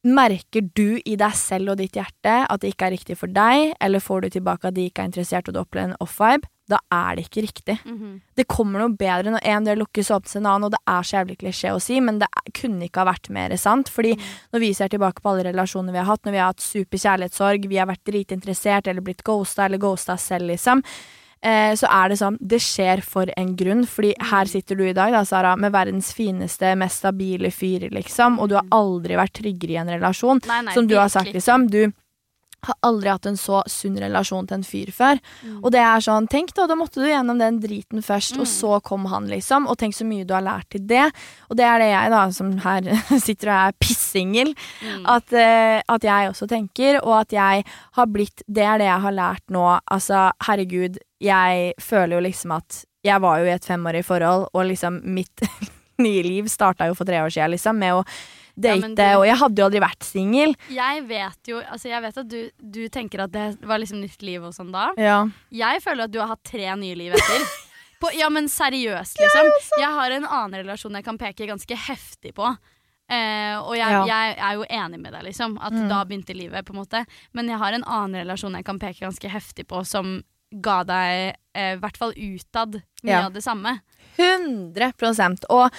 Merker 0.00 0.64
du 0.72 0.96
i 1.04 1.16
deg 1.20 1.34
selv 1.36 1.74
og 1.74 1.80
ditt 1.80 1.98
hjerte 1.98 2.32
at 2.46 2.62
det 2.62 2.72
ikke 2.72 2.86
er 2.88 2.94
riktig 2.96 3.18
for 3.20 3.28
deg, 3.28 3.74
eller 3.84 4.00
får 4.00 4.24
du 4.24 4.30
tilbake 4.38 4.70
at 4.70 4.76
de 4.78 4.86
ikke 4.88 5.04
er 5.04 5.10
interessert 5.10 5.50
og 5.50 5.56
du 5.56 5.60
opplever 5.60 5.90
en 5.90 6.00
off-vibe, 6.00 6.48
da 6.70 6.78
er 6.94 7.18
det 7.18 7.26
ikke 7.26 7.44
riktig. 7.44 7.76
Mhm. 7.84 8.20
Det 8.38 8.46
kommer 8.48 8.80
noe 8.80 8.96
bedre 8.96 9.34
når 9.34 9.44
en 9.52 9.66
dør 9.66 9.80
lukkes 9.82 10.10
og 10.10 10.22
åpnes 10.22 10.36
en 10.38 10.46
annen, 10.46 10.64
og 10.68 10.72
det 10.72 10.80
er 10.86 11.02
så 11.02 11.16
jævlig 11.18 11.36
klisjé 11.42 11.74
å 11.74 11.82
si, 11.82 12.00
men 12.00 12.20
det 12.22 12.28
kunne 12.56 12.86
ikke 12.86 13.02
ha 13.02 13.10
vært 13.10 13.30
mer 13.34 13.56
sant. 13.60 13.90
Fordi 13.92 14.14
når 14.52 14.60
vi 14.60 14.72
ser 14.72 14.88
tilbake 14.88 15.20
på 15.20 15.32
alle 15.32 15.48
relasjoner 15.50 15.92
vi 15.92 15.98
har 15.98 16.08
hatt, 16.08 16.24
når 16.24 16.32
vi 16.32 16.38
har 16.38 16.52
hatt 16.54 16.64
super 16.64 16.98
kjærlighetssorg, 16.98 17.68
vi 17.68 17.76
har 17.76 17.90
vært 17.90 18.04
dritinteressert 18.06 18.86
eller 18.86 19.04
blitt 19.04 19.24
ghosta 19.26 19.66
eller 19.66 19.82
ghosta 19.82 20.16
selv, 20.16 20.48
liksom, 20.54 20.84
eh, 21.42 21.72
så 21.78 21.88
er 21.90 22.10
det 22.12 22.18
sånn 22.20 22.36
Det 22.40 22.60
skjer 22.62 23.02
for 23.06 23.30
en 23.36 23.54
grunn, 23.56 23.84
fordi 23.88 24.12
her 24.30 24.50
sitter 24.50 24.78
du 24.78 24.84
i 24.88 24.96
dag, 24.96 25.12
da, 25.14 25.24
Sara, 25.24 25.56
med 25.56 25.72
verdens 25.72 26.12
fineste, 26.16 26.74
mest 26.78 27.02
stabile 27.02 27.52
fyr, 27.54 27.88
liksom, 27.94 28.38
og 28.40 28.50
du 28.50 28.58
har 28.58 28.68
aldri 28.74 29.18
vært 29.20 29.38
tryggere 29.40 29.76
i 29.76 29.80
en 29.80 29.94
relasjon. 29.96 30.42
Nei, 30.48 30.62
nei, 30.68 30.76
Som 30.76 30.88
du 30.90 30.96
har 30.98 31.08
sagt, 31.12 31.32
liksom. 31.34 31.68
Du 31.70 31.92
har 32.66 32.76
aldri 32.86 33.08
hatt 33.10 33.26
en 33.26 33.36
så 33.40 33.62
sunn 33.70 33.96
relasjon 34.00 34.46
til 34.48 34.58
en 34.58 34.64
fyr 34.66 34.90
før. 34.92 35.20
Mm. 35.44 35.58
Og 35.64 35.70
det 35.72 35.80
er 35.80 36.00
sånn, 36.04 36.26
tenk 36.28 36.52
da, 36.54 36.66
da 36.70 36.76
måtte 36.76 37.00
du 37.00 37.06
gjennom 37.08 37.38
den 37.40 37.60
driten 37.62 38.02
først, 38.04 38.36
Mm. 38.36 38.40
og 38.40 38.46
så 38.46 38.80
kom 38.82 39.06
han, 39.06 39.28
liksom. 39.28 39.66
Og 39.68 39.78
tenk 39.78 39.94
så 39.96 40.04
mye 40.06 40.26
du 40.26 40.34
har 40.34 40.42
lært 40.44 40.68
til 40.70 40.86
det. 40.86 41.06
Og 41.50 41.56
det 41.56 41.64
er 41.64 41.78
det 41.78 41.88
jeg, 41.90 42.10
da, 42.10 42.22
som 42.30 42.52
her 42.58 42.82
sitter 43.26 43.48
og 43.52 43.56
er 43.68 43.78
pissingel, 43.80 44.54
Mm. 44.84 45.04
at, 45.06 45.32
uh, 45.32 45.80
at 45.94 46.02
jeg 46.02 46.30
også 46.30 46.48
tenker, 46.48 47.00
og 47.04 47.20
at 47.20 47.32
jeg 47.32 47.64
har 47.96 48.06
blitt 48.06 48.42
Det 48.48 48.62
er 48.64 48.78
det 48.78 48.86
jeg 48.86 49.00
har 49.00 49.12
lært 49.12 49.42
nå. 49.50 49.80
Altså, 49.90 50.30
herregud, 50.46 50.98
jeg 51.20 51.74
føler 51.80 52.16
jo 52.16 52.24
liksom 52.28 52.56
at 52.56 52.84
Jeg 53.04 53.20
var 53.20 53.38
jo 53.40 53.46
i 53.46 53.54
et 53.54 53.64
femårig 53.64 54.04
forhold, 54.04 54.48
og 54.52 54.66
liksom 54.68 55.00
mitt 55.04 55.40
nye 55.98 56.22
liv 56.22 56.44
starta 56.48 56.86
jo 56.88 56.94
for 56.94 57.04
tre 57.08 57.16
år 57.22 57.30
siden, 57.32 57.50
liksom, 57.54 57.76
med 57.80 57.94
å 57.96 58.04
date, 58.56 58.96
ja, 58.98 59.18
og 59.18 59.26
jeg 59.26 59.36
hadde 59.36 59.58
jo 59.60 59.64
aldri 59.68 59.80
vært 59.80 60.02
singel. 60.04 60.54
Jeg 60.70 61.02
vet 61.08 61.48
jo 61.48 61.58
Altså, 61.60 61.88
jeg 61.88 62.02
vet 62.02 62.16
at 62.18 62.28
du, 62.28 62.50
du 62.58 62.88
tenker 62.88 63.20
at 63.24 63.32
det 63.32 63.60
var 63.66 63.78
liksom 63.78 64.00
nytt 64.00 64.22
liv 64.22 64.42
og 64.44 64.52
sånn 64.54 64.72
da. 64.72 64.90
Ja. 64.96 65.26
Jeg 65.50 65.82
føler 65.82 66.04
at 66.04 66.10
du 66.12 66.18
har 66.20 66.28
hatt 66.28 66.42
tre 66.44 66.66
nye 66.76 66.94
liv 66.96 67.12
etter. 67.12 67.46
På, 68.00 68.08
ja, 68.16 68.30
men 68.32 68.46
seriøst, 68.48 69.18
liksom. 69.20 69.48
Jeg 69.78 69.90
har 69.92 70.10
en 70.16 70.24
annen 70.24 70.62
relasjon 70.62 70.94
jeg 70.96 71.04
kan 71.04 71.18
peke 71.20 71.44
ganske 71.46 71.76
heftig 71.76 72.32
på. 72.34 72.46
Eh, 73.10 73.58
og 73.60 73.74
jeg, 73.76 73.90
Ja. 73.92 74.04
jeg 74.08 74.36
er 74.38 74.54
jo 74.56 74.64
enig 74.70 75.00
med 75.02 75.12
deg, 75.12 75.22
liksom. 75.26 75.58
At 75.60 75.72
Mm. 75.72 75.88
da 75.90 76.04
begynte 76.04 76.32
livet, 76.34 76.64
på 76.64 76.72
en 76.72 76.80
måte. 76.80 77.04
Men 77.34 77.48
jeg 77.48 77.58
har 77.58 77.72
en 77.74 77.84
annen 77.84 78.22
relasjon 78.24 78.54
jeg 78.56 78.64
kan 78.64 78.78
peke 78.78 79.00
ganske 79.04 79.28
heftig 79.28 79.66
på, 79.68 79.84
som 79.84 80.22
ga 80.62 80.82
deg, 80.84 81.36
eh, 81.54 81.74
i 81.74 81.76
hvert 81.76 81.96
fall 81.98 82.12
utad, 82.16 82.80
mye 83.04 83.10
Ja. 83.12 83.26
av 83.26 83.32
det 83.34 83.42
samme. 83.44 83.82
100 84.16 85.44
Og 85.50 85.70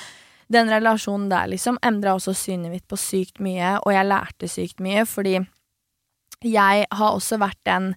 den 0.51 0.69
relasjonen 0.71 1.29
der 1.31 1.49
liksom 1.51 1.79
endra 1.85 2.15
også 2.17 2.33
synet 2.37 2.73
mitt 2.73 2.87
på 2.89 2.99
sykt 2.99 3.41
mye, 3.43 3.77
og 3.81 3.93
jeg 3.95 4.09
lærte 4.09 4.49
sykt 4.51 4.83
mye, 4.83 5.05
fordi 5.07 5.37
jeg 6.41 6.85
har 6.91 7.15
også 7.15 7.37
vært 7.41 7.59
den 7.67 7.93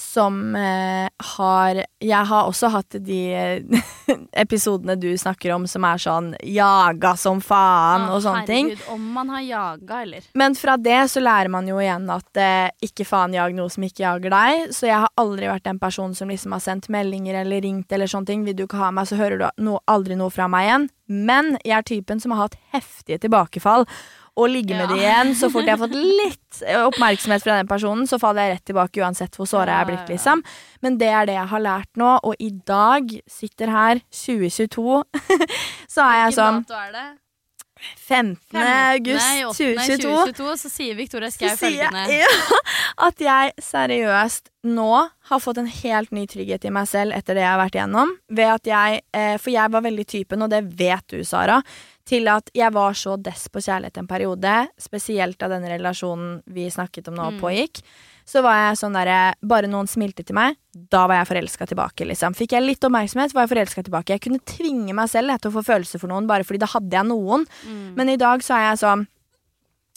som 0.00 0.56
eh, 0.56 1.08
har 1.36 1.84
Jeg 2.00 2.24
har 2.26 2.48
også 2.48 2.70
hatt 2.72 2.96
de 3.04 3.18
eh, 3.36 3.82
episodene 4.44 4.96
du 4.96 5.10
snakker 5.18 5.52
om 5.54 5.66
som 5.68 5.84
er 5.84 6.00
sånn 6.00 6.30
jaga 6.46 7.12
som 7.20 7.42
faen 7.44 8.08
Å, 8.08 8.16
og 8.16 8.24
sånne 8.24 8.44
ting. 8.48 8.70
Herregud, 8.72 8.94
om 8.94 9.10
man 9.14 9.32
har 9.34 9.44
jaga, 9.44 10.02
eller? 10.06 10.28
Men 10.40 10.56
fra 10.58 10.76
det 10.80 11.00
så 11.12 11.22
lærer 11.22 11.52
man 11.52 11.68
jo 11.68 11.80
igjen 11.82 12.08
at 12.12 12.40
eh, 12.40 12.70
ikke 12.88 13.06
faen 13.08 13.36
jag 13.36 13.56
noe 13.56 13.70
som 13.72 13.84
ikke 13.86 14.06
jager 14.06 14.34
deg. 14.34 14.70
Så 14.76 14.88
jeg 14.88 15.02
har 15.04 15.12
aldri 15.20 15.50
vært 15.50 15.68
den 15.68 15.82
personen 15.82 16.16
som 16.16 16.32
liksom 16.32 16.56
har 16.56 16.64
sendt 16.64 16.90
meldinger 16.92 17.42
eller 17.42 17.62
ringt 17.64 17.92
eller 17.92 18.10
sånne 18.10 18.32
ting. 18.32 18.46
Vil 18.48 18.56
du 18.56 18.64
ikke 18.64 18.80
ha 18.80 18.90
meg, 18.94 19.10
så 19.10 19.20
hører 19.20 19.42
du 19.42 19.46
no, 19.66 19.78
aldri 19.90 20.16
noe 20.18 20.32
fra 20.32 20.48
meg 20.50 20.68
igjen. 20.68 20.88
Men 21.10 21.56
jeg 21.66 21.76
er 21.76 21.86
typen 21.86 22.22
som 22.22 22.32
har 22.34 22.46
hatt 22.46 22.58
heftige 22.72 23.20
tilbakefall. 23.26 23.86
Og 24.36 24.48
ligge 24.48 24.76
med 24.76 24.86
Ja. 24.86 24.94
det 24.94 24.98
igjen. 25.02 25.34
Så 25.34 25.50
fort 25.50 25.66
jeg 25.66 25.76
har 25.76 25.82
fått 25.82 25.96
litt 26.22 26.60
oppmerksomhet 26.86 27.42
fra 27.42 27.56
den 27.58 27.66
personen, 27.70 28.06
så 28.06 28.18
faller 28.18 28.46
jeg 28.46 28.56
rett 28.56 28.64
tilbake 28.70 29.02
uansett 29.02 29.36
hvor 29.36 29.48
såra 29.50 29.78
jeg 29.78 29.80
er 29.80 29.90
blitt, 29.90 30.12
liksom. 30.14 30.44
Men 30.82 30.98
det 30.98 31.08
er 31.08 31.26
det 31.26 31.34
jeg 31.34 31.50
har 31.54 31.60
lært 31.60 31.90
nå, 31.96 32.12
og 32.22 32.34
i 32.38 32.50
dag 32.66 33.10
sitter 33.28 33.72
her, 33.74 34.00
2022, 34.10 35.02
så 35.94 36.06
er 36.06 36.22
jeg 36.24 36.38
sånn 36.38 36.64
er 36.70 36.94
det? 36.94 37.08
15. 37.80 38.36
august 38.52 39.26
2022. 39.56 39.56
2022. 39.56 40.10
2022 40.36 40.56
så 40.60 40.70
sier 40.72 40.96
Victoria 40.98 41.30
Skau 41.32 41.54
følgende 41.56 42.02
jeg 42.10 42.20
ja, 42.26 42.56
at 43.06 43.22
jeg 43.24 43.54
seriøst 43.64 44.50
nå 44.68 44.90
har 45.30 45.40
fått 45.40 45.62
en 45.62 45.70
helt 45.70 46.12
ny 46.12 46.26
trygghet 46.28 46.66
i 46.68 46.72
meg 46.74 46.88
selv 46.90 47.16
etter 47.16 47.38
det 47.38 47.44
jeg 47.46 47.52
har 47.54 47.62
vært 47.62 47.78
igjennom. 47.78 48.12
Jeg, 48.36 49.00
eh, 49.16 49.36
For 49.40 49.54
jeg 49.54 49.72
var 49.72 49.86
veldig 49.86 50.06
typen, 50.10 50.44
og 50.44 50.52
det 50.52 50.60
vet 50.76 51.06
du, 51.08 51.22
Sara, 51.24 51.62
til 52.10 52.26
at 52.32 52.50
jeg 52.56 52.74
var 52.74 52.96
så 52.98 53.14
dess 53.22 53.46
på 53.52 53.62
kjærlighet 53.62 54.00
en 54.02 54.08
periode, 54.10 54.54
spesielt 54.80 55.38
da 55.40 55.48
denne 55.52 55.70
relasjonen 55.70 56.40
vi 56.50 56.66
snakket 56.72 57.08
om 57.12 57.14
nå, 57.18 57.28
Mm. 57.30 57.40
pågikk. 57.40 57.82
Så 58.26 58.42
var 58.42 58.54
jeg 58.70 58.78
sånn 58.78 58.94
derre 58.94 59.34
Bare 59.42 59.66
noen 59.70 59.88
smilte 59.90 60.24
til 60.26 60.34
meg, 60.36 60.56
da 60.74 61.06
var 61.06 61.16
jeg 61.24 61.30
forelska 61.30 61.66
tilbake, 61.66 62.06
liksom. 62.06 62.34
Fikk 62.36 62.52
jeg 62.54 62.62
litt 62.62 62.84
oppmerksomhet, 62.86 63.32
var 63.34 63.46
jeg 63.46 63.52
forelska 63.56 63.82
tilbake. 63.86 64.14
Jeg 64.14 64.20
kunne 64.26 64.38
tvinge 64.46 64.94
meg 64.94 65.08
selv 65.10 65.34
til 65.40 65.50
å 65.50 65.56
få 65.58 65.64
følelser 65.66 65.98
for 66.02 66.08
noen, 66.12 66.26
bare 66.30 66.44
fordi 66.46 66.60
da 66.62 66.66
hadde 66.66 66.90
jeg 66.94 67.06
noen. 67.10 67.46
Mm. 67.66 67.94
Men 67.96 68.08
i 68.08 68.16
dag 68.16 68.40
så 68.46 68.54
er 68.58 68.70
jeg 68.70 68.82
sånn 68.84 69.06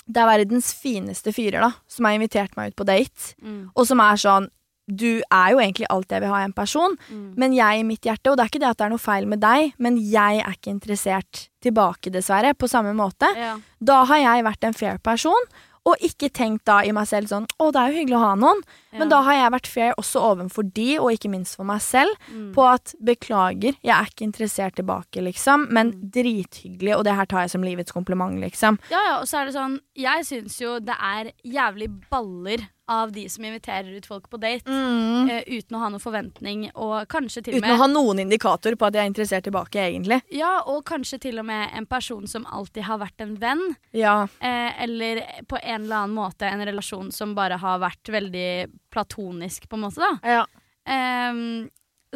Det 0.05 0.20
er 0.20 0.28
verdens 0.28 0.74
fineste 0.76 1.32
fyrer 1.32 1.61
da 1.64 1.70
Som 1.88 2.03
har 2.05 2.18
invitert 2.18 2.57
meg 2.57 2.74
ut 2.74 2.76
på 2.76 2.86
date 2.86 3.36
Mm. 3.41 3.70
Og 3.76 3.86
som 3.88 3.99
er 4.03 4.16
sånn 4.20 4.49
Du 4.88 5.21
er 5.31 5.51
jo 5.53 5.59
egentlig 5.63 5.88
alt 5.89 6.11
jeg 6.11 6.19
vil 6.21 6.29
ha 6.34 6.41
i 6.41 6.47
en 6.49 6.53
person 6.53 6.97
Mm. 7.09 7.34
Men 7.38 7.53
jeg 7.55 7.79
i 7.79 7.84
mitt 7.88 8.01
hjerte 8.03 8.31
Og 8.31 8.38
det 8.38 8.43
er 8.43 8.49
ikke 8.51 8.59
det 8.59 8.69
at 8.73 8.77
det 8.77 8.86
er 8.86 8.89
noe 8.89 8.99
feil 8.99 9.25
med 9.27 9.39
deg 9.39 9.73
Men 9.79 9.95
jeg 9.97 10.41
er 10.43 10.51
ikke 10.57 10.71
interessert 10.73 11.47
tilbake 11.63 12.11
dessverre 12.11 12.53
På 12.53 12.67
samme 12.67 12.93
måte 12.93 13.29
Ja. 13.38 13.57
Da 13.79 14.03
har 14.05 14.17
jeg 14.17 14.43
vært 14.43 14.63
en 14.67 14.73
fair 14.73 14.97
person 14.99 15.47
Og 15.86 15.95
ikke 15.99 16.29
tenkt 16.31 16.63
da 16.65 16.81
i 16.84 16.91
meg 16.95 17.07
selv 17.07 17.27
sånn 17.31 17.47
Å 17.59 17.71
det 17.71 17.79
er 17.79 17.91
jo 17.91 17.97
hyggelig 18.01 18.17
å 18.19 18.23
ha 18.25 18.36
noen 18.36 18.61
Men 18.99 19.09
da 19.09 19.21
har 19.23 19.34
jeg 19.39 19.51
vært 19.55 19.67
fair 19.67 19.93
også 19.97 20.19
ovenfor 20.34 20.67
de 20.73 20.97
Og 20.99 21.11
ikke 21.15 21.31
minst 21.31 21.55
for 21.55 21.63
meg 21.67 21.81
selv 21.81 22.11
Mm. 22.27 22.51
På 22.55 22.67
at 22.73 22.93
beklager, 23.03 23.75
jeg 23.84 23.93
er 23.95 24.05
ikke 24.11 24.27
interessert 24.27 24.75
tilbake 24.75 25.23
liksom 25.23 25.67
Men 25.71 25.91
Mm. 25.93 26.11
drithyggelig 26.11 26.97
Og 26.97 27.03
det 27.07 27.15
her 27.15 27.25
tar 27.25 27.41
jeg 27.47 27.51
som 27.55 27.63
livets 27.63 27.91
kompliment 27.95 28.39
liksom 28.39 28.79
Ja, 28.91 28.99
ja, 29.07 29.19
og 29.21 29.27
så 29.27 29.41
er 29.41 29.45
det 29.45 29.55
sånn 29.55 29.79
Jeg 29.95 30.23
syns 30.27 30.59
jo 30.59 30.79
det 30.79 30.95
er 30.99 31.31
jævlig 31.45 31.89
baller 32.09 32.67
av 32.91 33.11
de 33.15 33.29
som 33.29 33.45
inviterer 33.45 33.91
ut 33.95 34.05
folk 34.05 34.29
på 34.29 34.38
date. 34.38 34.69
Mm. 34.69 35.29
uh, 35.29 35.41
uten 35.47 35.77
å 35.77 35.84
ha 35.84 35.89
noen 35.91 36.03
forventning, 36.03 36.65
og 36.75 37.07
kanskje 37.11 37.45
til 37.45 37.57
og 37.57 37.61
Uten 37.61 37.67
med 37.67 37.75
å 37.77 37.81
ha 37.84 37.89
noen 37.91 38.23
indikator 38.25 38.75
på 38.79 38.89
at 38.89 38.97
jeg 38.97 39.05
er 39.05 39.11
interessert 39.11 39.47
tilbake, 39.47 39.86
egentlig. 39.91 40.19
Ja, 40.36 40.55
og 40.69 40.84
kanskje 40.89 41.21
til 41.27 41.39
og 41.41 41.47
med 41.47 41.71
en 41.77 41.88
person 41.89 42.27
som 42.29 42.47
alltid 42.49 42.88
har 42.89 42.99
vært 43.03 43.23
en 43.23 43.38
venn. 43.41 43.63
Ja. 43.95 44.23
Uh, 44.43 44.71
eller 44.84 45.23
på 45.47 45.59
en 45.61 45.86
eller 45.86 46.03
annen 46.03 46.17
måte 46.17 46.49
en 46.49 46.65
relasjon 46.65 47.13
som 47.15 47.38
bare 47.38 47.61
har 47.61 47.79
vært 47.84 48.11
veldig 48.13 48.49
platonisk, 48.93 49.69
på 49.69 49.79
en 49.79 49.88
måte, 49.88 50.03
da. 50.03 50.36
ja. 50.39 50.43
Ehm, 50.89 51.69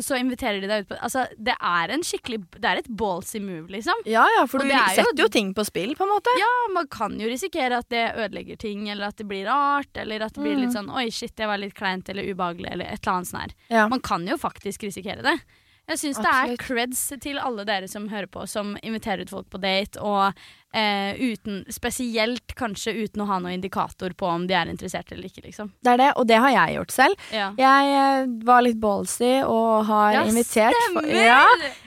så 0.03 0.17
inviterer 0.19 0.61
de 0.61 0.67
deg 0.69 0.83
ut 0.85 0.89
på 0.91 0.97
Altså, 1.01 1.25
det 1.37 1.55
er 1.59 1.93
en 1.93 2.03
skikkelig 2.05 2.39
Det 2.59 2.65
er 2.69 2.77
et 2.81 2.87
ballsy 2.89 3.39
move, 3.43 3.67
liksom. 3.73 3.93
Ja, 4.05 4.25
ja, 4.37 4.45
for 4.47 4.61
Og 4.61 4.69
du 4.69 4.73
er 4.75 4.95
setter 4.95 5.23
jo 5.23 5.27
ting 5.33 5.53
på 5.57 5.65
spill, 5.65 5.95
på 5.97 6.03
en 6.05 6.11
måte. 6.13 6.33
Ja, 6.39 6.51
man 6.73 6.87
kan 6.87 7.17
jo 7.19 7.27
risikere 7.27 7.77
at 7.81 7.89
det 7.89 8.03
ødelegger 8.15 8.57
ting, 8.61 8.87
eller 8.89 9.07
at 9.09 9.17
det 9.17 9.27
blir 9.27 9.45
rart, 9.49 9.91
eller 9.97 10.21
at 10.27 10.33
det 10.33 10.43
blir 10.43 10.55
Mm. 10.57 10.61
litt 10.65 10.75
sånn 10.75 10.89
Oi, 10.93 11.09
shit, 11.09 11.35
det 11.35 11.47
var 11.47 11.57
litt 11.57 11.73
kleint 11.75 12.09
eller 12.09 12.23
ubehagelig, 12.23 12.71
eller 12.71 12.85
et 12.85 12.99
eller 13.01 13.13
annet 13.17 13.27
sånt 13.27 13.41
her. 13.41 13.53
Ja. 13.69 13.87
Man 13.87 13.99
kan 14.01 14.25
jo 14.27 14.37
faktisk 14.37 14.83
risikere 14.83 15.21
det. 15.23 15.39
Jeg 15.87 15.99
syns 16.01 16.17
det 16.19 16.31
er 16.35 16.55
creds 16.59 17.01
til 17.23 17.37
alle 17.39 17.63
dere 17.67 17.87
som 17.87 18.09
hører 18.11 18.27
på, 18.27 18.43
som 18.49 18.73
inviterer 18.83 19.23
ut 19.23 19.31
folk 19.31 19.47
på 19.53 19.59
date, 19.63 20.01
og 20.03 20.35
eh, 20.75 21.15
uten 21.15 21.61
Spesielt 21.71 22.55
kanskje 22.59 22.91
uten 23.05 23.23
å 23.23 23.27
ha 23.29 23.37
noen 23.39 23.55
indikator 23.55 24.11
på 24.17 24.27
om 24.27 24.47
de 24.49 24.57
er 24.57 24.67
interessert 24.71 25.11
eller 25.15 25.29
ikke, 25.29 25.45
liksom. 25.47 25.71
Det 25.79 25.93
er 25.93 26.01
det, 26.01 26.09
og 26.19 26.27
det 26.27 26.41
har 26.43 26.51
jeg 26.57 26.75
gjort 26.77 26.95
selv. 26.97 27.25
Ja. 27.31 27.47
Jeg 27.61 27.95
eh, 28.01 28.27
var 28.51 28.65
litt 28.67 28.79
ballsy 28.83 29.33
og 29.45 29.87
har 29.87 30.17
Ja, 30.17 30.27
invitert, 30.27 31.01
ja, 31.07 31.41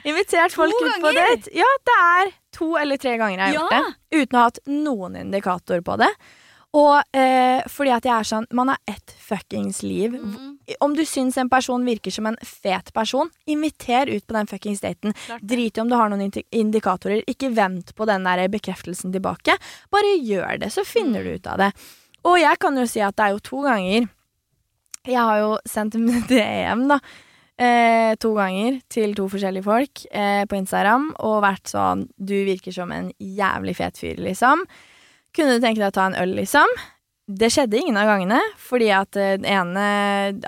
invitert 0.07 0.57
folk 0.57 0.73
To 0.73 0.89
ut 0.89 1.01
på 1.05 1.15
date. 1.17 1.53
Ja, 1.61 1.69
det 1.85 1.97
er 2.01 2.35
to 2.57 2.73
eller 2.81 2.97
tre 3.01 3.17
ganger 3.21 3.37
jeg 3.37 3.45
har 3.45 3.57
gjort 3.59 3.77
det. 3.77 4.21
Uten 4.21 4.37
å 4.37 4.41
ha 4.41 4.49
hatt 4.49 4.63
noen 4.67 5.19
indikator 5.27 5.85
på 5.85 6.01
det. 6.01 6.09
Og 6.73 7.01
eh, 7.17 7.59
fordi 7.67 7.91
at 7.91 8.05
jeg 8.07 8.13
er 8.15 8.23
sånn 8.29 8.45
Man 8.55 8.69
har 8.71 8.77
ett 8.87 9.11
fuckings 9.19 9.81
liv. 9.83 10.13
Mm, 10.15 10.53
Om 10.79 10.93
du 10.95 11.01
syns 11.05 11.35
en 11.37 11.49
person 11.51 11.83
virker 11.83 12.11
som 12.15 12.29
en 12.29 12.37
fet 12.47 12.93
person, 12.95 13.27
inviter 13.45 14.07
ut 14.07 14.23
på 14.27 14.33
den 14.37 14.47
fuckings 14.47 14.79
daten. 14.79 15.11
klart. 15.25 15.41
Drit 15.43 15.77
i 15.77 15.81
om 15.83 15.89
du 15.91 15.95
har 15.99 16.07
noen 16.09 16.31
indikatorer. 16.51 17.23
Ikke 17.27 17.49
vent 17.53 17.91
på 17.95 18.07
den 18.07 18.23
der 18.23 18.45
bekreftelsen 18.47 19.11
tilbake. 19.11 19.57
Bare 19.91 20.13
gjør 20.23 20.59
det, 20.63 20.71
så 20.71 20.85
finner 20.87 21.19
Mm. 21.19 21.25
du 21.27 21.33
ut 21.35 21.47
av 21.47 21.57
det. 21.57 21.71
Og 22.23 22.37
jeg 22.39 22.59
kan 22.59 22.77
jo 22.77 22.85
si 22.87 23.01
at 23.01 23.15
det 23.17 23.25
er 23.25 23.31
jo 23.35 23.39
to 23.39 23.61
ganger 23.63 24.07
Jeg 25.07 25.17
har 25.17 25.39
jo 25.39 25.57
sendt 25.67 25.95
en 25.95 26.07
DM, 26.29 26.87
da. 26.87 26.99
eh, 27.57 28.15
to 28.15 28.33
ganger 28.35 28.79
til 28.87 29.13
to 29.15 29.27
forskjellige 29.27 29.63
folk 29.65 30.05
eh, 30.11 30.45
på 30.45 30.55
Instagram 30.55 31.11
og 31.19 31.41
vært 31.43 31.67
sånn 31.73 32.07
Du 32.17 32.35
virker 32.45 32.71
som 32.71 32.91
en 32.91 33.11
jævlig 33.19 33.75
fet 33.75 33.97
fyr, 33.97 34.15
liksom. 34.21 34.63
Kunne 35.35 35.55
du 35.55 35.63
tenke 35.63 35.79
deg 35.79 35.91
å 35.91 35.95
ta 35.95 36.09
en 36.09 36.17
øl, 36.19 36.35
liksom? 36.41 36.73
Det 37.31 37.47
skjedde 37.53 37.79
ingen 37.79 37.99
av 38.01 38.09
gangene, 38.09 38.41
fordi 38.59 38.89
at 38.91 39.15
eh, 39.15 39.37
den 39.39 39.47
ene 39.47 39.85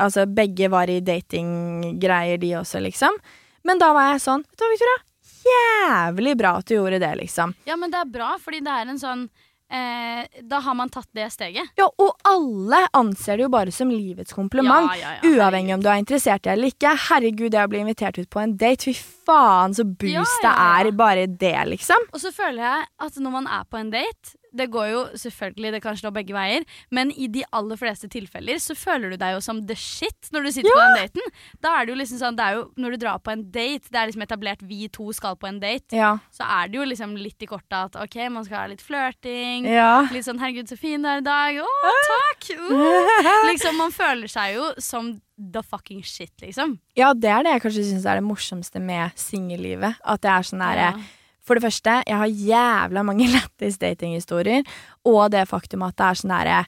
Altså, 0.01 0.25
begge 0.27 0.67
var 0.73 0.91
i 0.91 0.99
datinggreier, 1.05 2.41
de 2.41 2.55
også, 2.59 2.81
liksom. 2.83 3.15
Men 3.63 3.79
da 3.79 3.93
var 3.95 4.11
jeg 4.11 4.25
sånn 4.25 4.43
Vet 4.43 4.59
du 4.59 4.65
hva, 4.65 4.73
Victoria? 4.73 4.99
Jævlig 5.43 6.35
bra 6.39 6.57
at 6.59 6.67
du 6.67 6.77
gjorde 6.77 6.99
det, 7.03 7.15
liksom. 7.19 7.55
Ja, 7.67 7.75
men 7.79 7.91
det 7.91 7.99
er 8.03 8.11
bra, 8.11 8.35
fordi 8.41 8.61
det 8.63 8.75
er 8.75 8.91
en 8.91 8.99
sånn 8.99 9.25
eh, 9.71 10.23
Da 10.49 10.59
har 10.63 10.75
man 10.79 10.91
tatt 10.91 11.09
det 11.15 11.29
steget. 11.33 11.71
Ja, 11.79 11.87
og 11.87 12.19
alle 12.27 12.83
anser 12.95 13.39
det 13.39 13.47
jo 13.47 13.51
bare 13.53 13.71
som 13.75 13.91
livets 13.91 14.35
kompliment. 14.35 14.91
Ja, 14.99 14.99
ja, 14.99 15.15
ja, 15.19 15.31
Uavhengig 15.31 15.75
om 15.77 15.83
du 15.83 15.89
er 15.91 16.03
interessert 16.03 16.43
i 16.43 16.49
det 16.49 16.55
eller 16.57 16.75
ikke. 16.75 16.95
Herregud, 17.07 17.51
det 17.55 17.63
å 17.63 17.71
bli 17.71 17.83
invitert 17.83 18.19
ut 18.19 18.31
på 18.31 18.43
en 18.43 18.55
date, 18.59 18.91
fy 18.91 18.95
faen 19.27 19.75
så 19.75 19.87
boost 19.87 20.43
det 20.43 20.53
er 20.53 20.91
bare 20.95 21.27
det, 21.27 21.57
liksom. 21.75 22.07
Og 22.11 22.23
så 22.23 22.31
føler 22.35 22.63
jeg 22.67 22.87
at 23.07 23.19
når 23.23 23.37
man 23.39 23.51
er 23.59 23.67
på 23.67 23.79
en 23.79 23.91
date 23.93 24.37
Det 24.55 24.67
går 24.73 24.87
jo 24.91 25.01
selvfølgelig, 25.17 25.71
det 25.75 25.81
kan 25.81 25.97
slå 25.97 26.11
begge 26.13 26.33
veier, 26.35 26.63
men 26.93 27.09
i 27.11 27.27
de 27.33 27.41
aller 27.57 27.79
fleste 27.79 28.07
tilfeller 28.13 28.59
så 28.61 28.75
føler 28.77 29.13
du 29.13 29.17
deg 29.17 29.33
jo 29.33 29.41
som 29.41 29.61
the 29.65 29.75
shit 29.75 30.29
når 30.33 30.45
du 30.45 30.51
sitter 30.53 30.69
på 30.75 30.83
den 30.83 30.99
daten. 31.01 31.33
Da 31.63 31.71
er 31.79 31.85
det 31.87 31.95
jo 31.95 31.99
liksom 32.03 32.19
sånn, 32.21 32.37
det 32.37 32.45
er 32.45 32.59
jo 32.59 32.63
når 32.77 32.95
du 32.95 32.97
drar 33.05 33.17
på 33.25 33.33
en 33.33 33.43
date, 33.51 33.89
det 33.89 33.97
er 33.99 34.11
liksom 34.11 34.25
etablert 34.27 34.61
vi 34.69 34.87
to 34.93 35.07
skal 35.17 35.35
på 35.41 35.49
en 35.49 35.59
date, 35.63 35.95
Ja. 35.97 36.11
så 36.31 36.45
er 36.45 36.69
det 36.69 36.77
jo 36.77 36.85
liksom 36.85 37.17
litt 37.17 37.41
i 37.41 37.49
kortet 37.49 37.73
at 37.79 37.97
ok, 38.03 38.19
man 38.29 38.45
skal 38.45 38.57
ha 38.61 38.65
litt 38.71 38.81
flørting. 38.85 39.65
Ja. 39.69 40.07
Litt 40.13 40.25
sånn 40.27 40.37
'herregud, 40.39 40.69
så 40.69 40.77
fin 40.77 41.01
du 41.01 41.09
er 41.09 41.17
i 41.17 41.25
dag'. 41.25 41.61
Å, 41.65 41.97
takk! 42.13 42.53
Uh. 42.59 43.43
Liksom, 43.49 43.75
man 43.77 43.91
føler 43.91 44.27
seg 44.31 44.55
jo 44.55 44.69
som 44.77 45.15
the 45.37 45.63
fucking 45.63 46.03
shit, 46.05 46.31
liksom. 46.41 46.77
ja, 46.95 47.11
det 47.13 47.29
er 47.29 47.43
det 47.43 47.51
jeg 47.57 47.61
kanskje 47.65 47.83
syns 47.89 48.05
er 48.05 48.15
det 48.21 48.23
morsomste 48.23 48.79
med 48.79 49.11
singellivet. 49.19 49.97
At 50.05 50.21
det 50.21 50.29
er 50.29 50.41
sånn 50.47 50.61
derre 50.61 50.87
Ja. 50.93 51.03
For 51.43 51.59
det 51.59 51.65
første, 51.65 51.97
jeg 52.07 52.17
har 52.19 52.27
jævla 52.31 53.03
mange 53.03 53.27
lættis 53.35 53.79
datinghistorier, 53.81 54.63
og 55.09 55.25
det 55.33 55.47
faktum 55.49 55.83
at 55.87 55.97
det 55.99 56.05
er 56.09 56.21
sånn 56.21 56.33
derre 56.35 56.61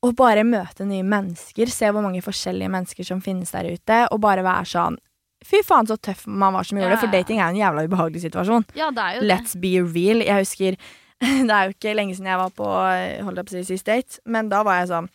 å 0.00 0.10
bare 0.16 0.46
møte 0.48 0.86
nye 0.88 1.04
mennesker, 1.04 1.68
se 1.68 1.88
hvor 1.92 2.00
mange 2.04 2.22
forskjellige 2.24 2.72
mennesker 2.72 3.04
som 3.04 3.20
finnes 3.24 3.52
der 3.52 3.68
ute, 3.68 3.98
og 4.10 4.20
bare 4.24 4.44
være 4.46 4.68
sånn 4.68 4.98
Fy 5.40 5.62
faen, 5.64 5.86
så 5.88 5.94
tøff 5.96 6.26
man 6.28 6.52
var 6.52 6.66
som 6.68 6.76
gjorde 6.76 6.92
det, 6.92 6.98
for 7.00 7.08
Ja, 7.08 7.16
ja. 7.16 7.22
dating 7.24 7.38
er 7.40 7.46
jo 7.48 7.54
en 7.54 7.60
jævla 7.62 7.84
ubehagelig 7.88 8.20
situasjon. 8.26 8.66
Ja, 8.76 8.90
det 8.92 9.00
er 9.06 9.14
jo 9.16 9.22
Let's 9.24 9.54
be 9.56 9.70
real. 9.80 10.20
Jeg 10.20 10.42
husker 10.42 10.76
Det 11.48 11.54
er 11.54 11.62
jo 11.64 11.72
ikke 11.72 11.94
lenge 11.96 12.12
siden 12.16 12.28
jeg 12.28 12.40
var 12.42 12.52
på 12.58 12.66
holdt 12.68 13.40
jeg 13.40 13.46
på 13.48 13.54
å 13.54 13.54
si, 13.54 13.62
sist 13.70 13.88
date, 13.88 14.20
men 14.28 14.50
da 14.52 14.60
var 14.68 14.82
jeg 14.82 14.90
sånn 14.92 15.08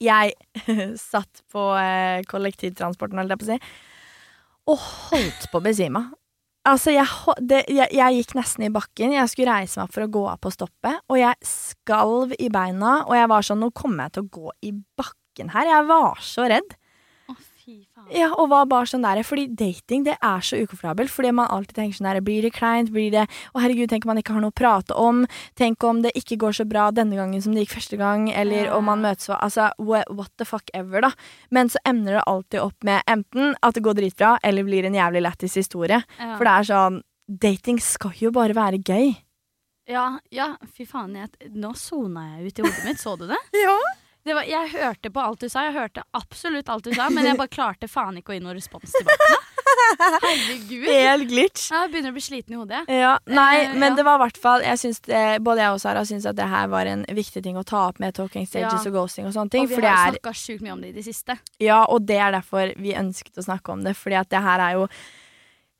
Jeg 0.00 0.32
satt 1.12 1.42
på 1.52 1.66
eh, 1.76 2.24
kollektivtransporten, 2.30 3.20
holdt 3.20 3.36
jeg 3.36 3.42
på 3.42 3.48
å 3.48 3.52
si, 3.52 3.58
og 4.68 4.80
holdt 5.10 5.46
på 5.52 5.60
å 5.60 5.64
besvime. 5.68 6.02
Altså, 6.68 6.92
jeg, 6.92 7.06
det, 7.48 7.62
jeg, 7.72 7.88
jeg 7.96 8.18
gikk 8.18 8.34
nesten 8.36 8.66
i 8.66 8.72
bakken. 8.72 9.14
Jeg 9.16 9.30
skulle 9.32 9.54
reise 9.54 9.78
meg 9.78 9.88
opp 9.88 9.94
for 9.94 10.04
å 10.04 10.12
gå 10.18 10.24
av 10.28 10.40
på 10.42 10.52
stoppet, 10.52 11.00
og 11.08 11.20
jeg 11.20 11.48
skalv 11.48 12.34
i 12.36 12.50
beina, 12.52 12.98
og 13.06 13.14
jeg 13.16 13.30
var 13.32 13.46
sånn 13.46 13.62
Nå 13.62 13.70
kommer 13.76 14.06
jeg 14.08 14.16
til 14.16 14.26
å 14.26 14.32
gå 14.36 14.52
i 14.68 14.74
bakken 15.00 15.54
her. 15.54 15.70
Jeg 15.70 15.86
var 15.88 16.20
så 16.24 16.48
redd. 16.50 16.68
det. 16.68 16.80
Å, 17.28 17.36
fy 17.38 17.40
faen. 17.40 17.57
Ja, 18.14 18.30
og 18.34 18.48
var 18.52 18.68
bare 18.70 18.88
sånn 18.88 19.04
der, 19.04 19.20
fordi 19.26 19.46
dating 19.58 20.04
det 20.06 20.16
er 20.24 20.44
så 20.44 20.58
ukomfortabelt. 20.62 21.12
Fordi 21.12 21.32
man 21.36 21.50
alltid 21.52 21.76
tenker 21.76 21.98
sånn 21.98 22.08
der, 22.10 22.20
blir 22.24 22.46
det 22.46 22.52
kleint, 22.56 22.92
blir 22.94 23.10
det 23.14 23.26
Å 23.52 23.62
herregud, 23.62 23.88
tenk 23.90 24.06
om 24.06 24.12
man 24.14 24.22
ikke 24.22 24.36
har 24.36 24.44
noe 24.44 24.54
å 24.54 24.58
prate 24.60 24.96
om. 24.96 25.24
Tenk 25.58 25.84
om 25.84 26.02
det 26.04 26.14
ikke 26.18 26.38
går 26.40 26.56
så 26.60 26.66
bra 26.68 26.88
denne 26.94 27.18
gangen 27.18 27.42
som 27.44 27.54
det 27.54 27.66
gikk 27.66 27.76
første 27.76 28.00
gang. 28.00 28.28
Eller 28.32 28.72
om 28.74 28.88
man 28.88 29.04
møtes 29.04 29.28
for 29.28 29.36
Altså, 29.38 29.70
what 29.78 30.32
the 30.38 30.46
fuck 30.48 30.70
ever, 30.74 31.04
da. 31.04 31.12
Men 31.50 31.68
så 31.68 31.80
emner 31.88 32.18
det 32.18 32.26
alltid 32.26 32.60
opp 32.64 32.84
med 32.84 33.02
enten 33.06 33.54
at 33.62 33.76
det 33.76 33.84
går 33.86 34.00
dritbra, 34.00 34.36
eller 34.42 34.66
blir 34.66 34.88
en 34.88 34.96
jævlig 34.96 35.24
lættis 35.24 35.56
historie. 35.60 36.02
Ja. 36.18 36.34
For 36.36 36.48
det 36.48 36.56
er 36.56 36.68
sånn 36.72 37.00
Dating 37.28 37.76
skal 37.84 38.14
jo 38.16 38.30
bare 38.32 38.54
være 38.56 38.78
gøy. 38.80 39.10
Ja, 39.88 40.18
ja, 40.32 40.54
fy 40.72 40.84
faen. 40.88 41.14
Jeg, 41.16 41.28
nå 41.56 41.74
sona 41.76 42.26
jeg 42.34 42.48
ut 42.48 42.60
i 42.60 42.64
hodet 42.64 42.84
mitt. 42.84 43.00
Så 43.00 43.16
du 43.20 43.26
det? 43.28 43.40
Ja. 43.64 43.76
Det 44.28 44.34
var, 44.36 44.46
jeg 44.48 44.70
hørte 44.76 45.10
på 45.14 45.20
alt 45.24 45.40
du 45.42 45.48
sa. 45.48 45.64
Jeg 45.66 45.74
hørte 45.74 46.02
absolutt 46.16 46.68
alt 46.72 46.84
du 46.86 46.92
sa, 46.94 47.08
men 47.10 47.24
jeg 47.26 47.36
bare 47.40 47.50
klarte 47.52 47.88
faen 47.90 48.16
ikke 48.20 48.34
å 48.34 48.36
gi 48.38 48.42
noe 48.44 48.54
respons 48.56 48.92
tilbake. 48.94 49.36
Herregud. 49.98 50.84
Helt 50.88 51.28
glitch. 51.30 51.68
Jeg 51.72 51.90
begynner 51.92 52.12
å 52.12 52.16
bli 52.16 52.22
sliten 52.24 52.54
i 52.54 52.58
hodet. 52.60 52.82
Ja, 52.92 53.14
nei, 53.26 53.64
Eh, 53.64 53.74
men 53.74 53.92
ja. 53.92 53.96
det 53.98 54.04
var 54.06 54.18
i 54.18 54.22
hvert 54.26 54.38
fall 54.40 54.62
jeg 54.62 54.78
syns 54.80 55.00
det, 55.06 55.22
Både 55.42 55.62
jeg 55.64 55.74
og 55.74 55.80
Sara 55.82 56.02
syns 56.06 56.26
at 56.28 56.36
det 56.38 56.46
her 56.48 56.68
var 56.70 56.86
en 56.90 57.04
viktig 57.08 57.42
ting 57.44 57.56
å 57.58 57.64
ta 57.66 57.86
opp 57.88 57.98
med 58.02 58.14
talking 58.14 58.46
stages 58.46 58.84
Ja. 58.84 58.90
og 58.90 58.94
ghosting 58.94 59.26
og 59.26 59.32
sånne 59.34 59.50
ting. 59.50 59.64
Og 59.64 59.72
vi 59.72 59.80
har 59.82 60.12
jo 60.12 60.18
snakka 60.18 60.34
sjukt 60.36 60.62
mye 60.64 60.72
om 60.76 60.82
det 60.84 60.92
i 60.92 60.96
det 60.98 61.04
siste. 61.08 61.38
Ja, 61.62 61.84
og 61.88 62.06
det 62.06 62.18
er 62.20 62.32
derfor 62.36 62.74
vi 62.78 62.94
ønsket 62.94 63.38
å 63.40 63.44
snakke 63.48 63.72
om 63.72 63.82
det, 63.84 63.96
fordi 63.96 64.20
at 64.20 64.28
det 64.30 64.42
her 64.44 64.60
er 64.60 64.76
jo 64.78 64.88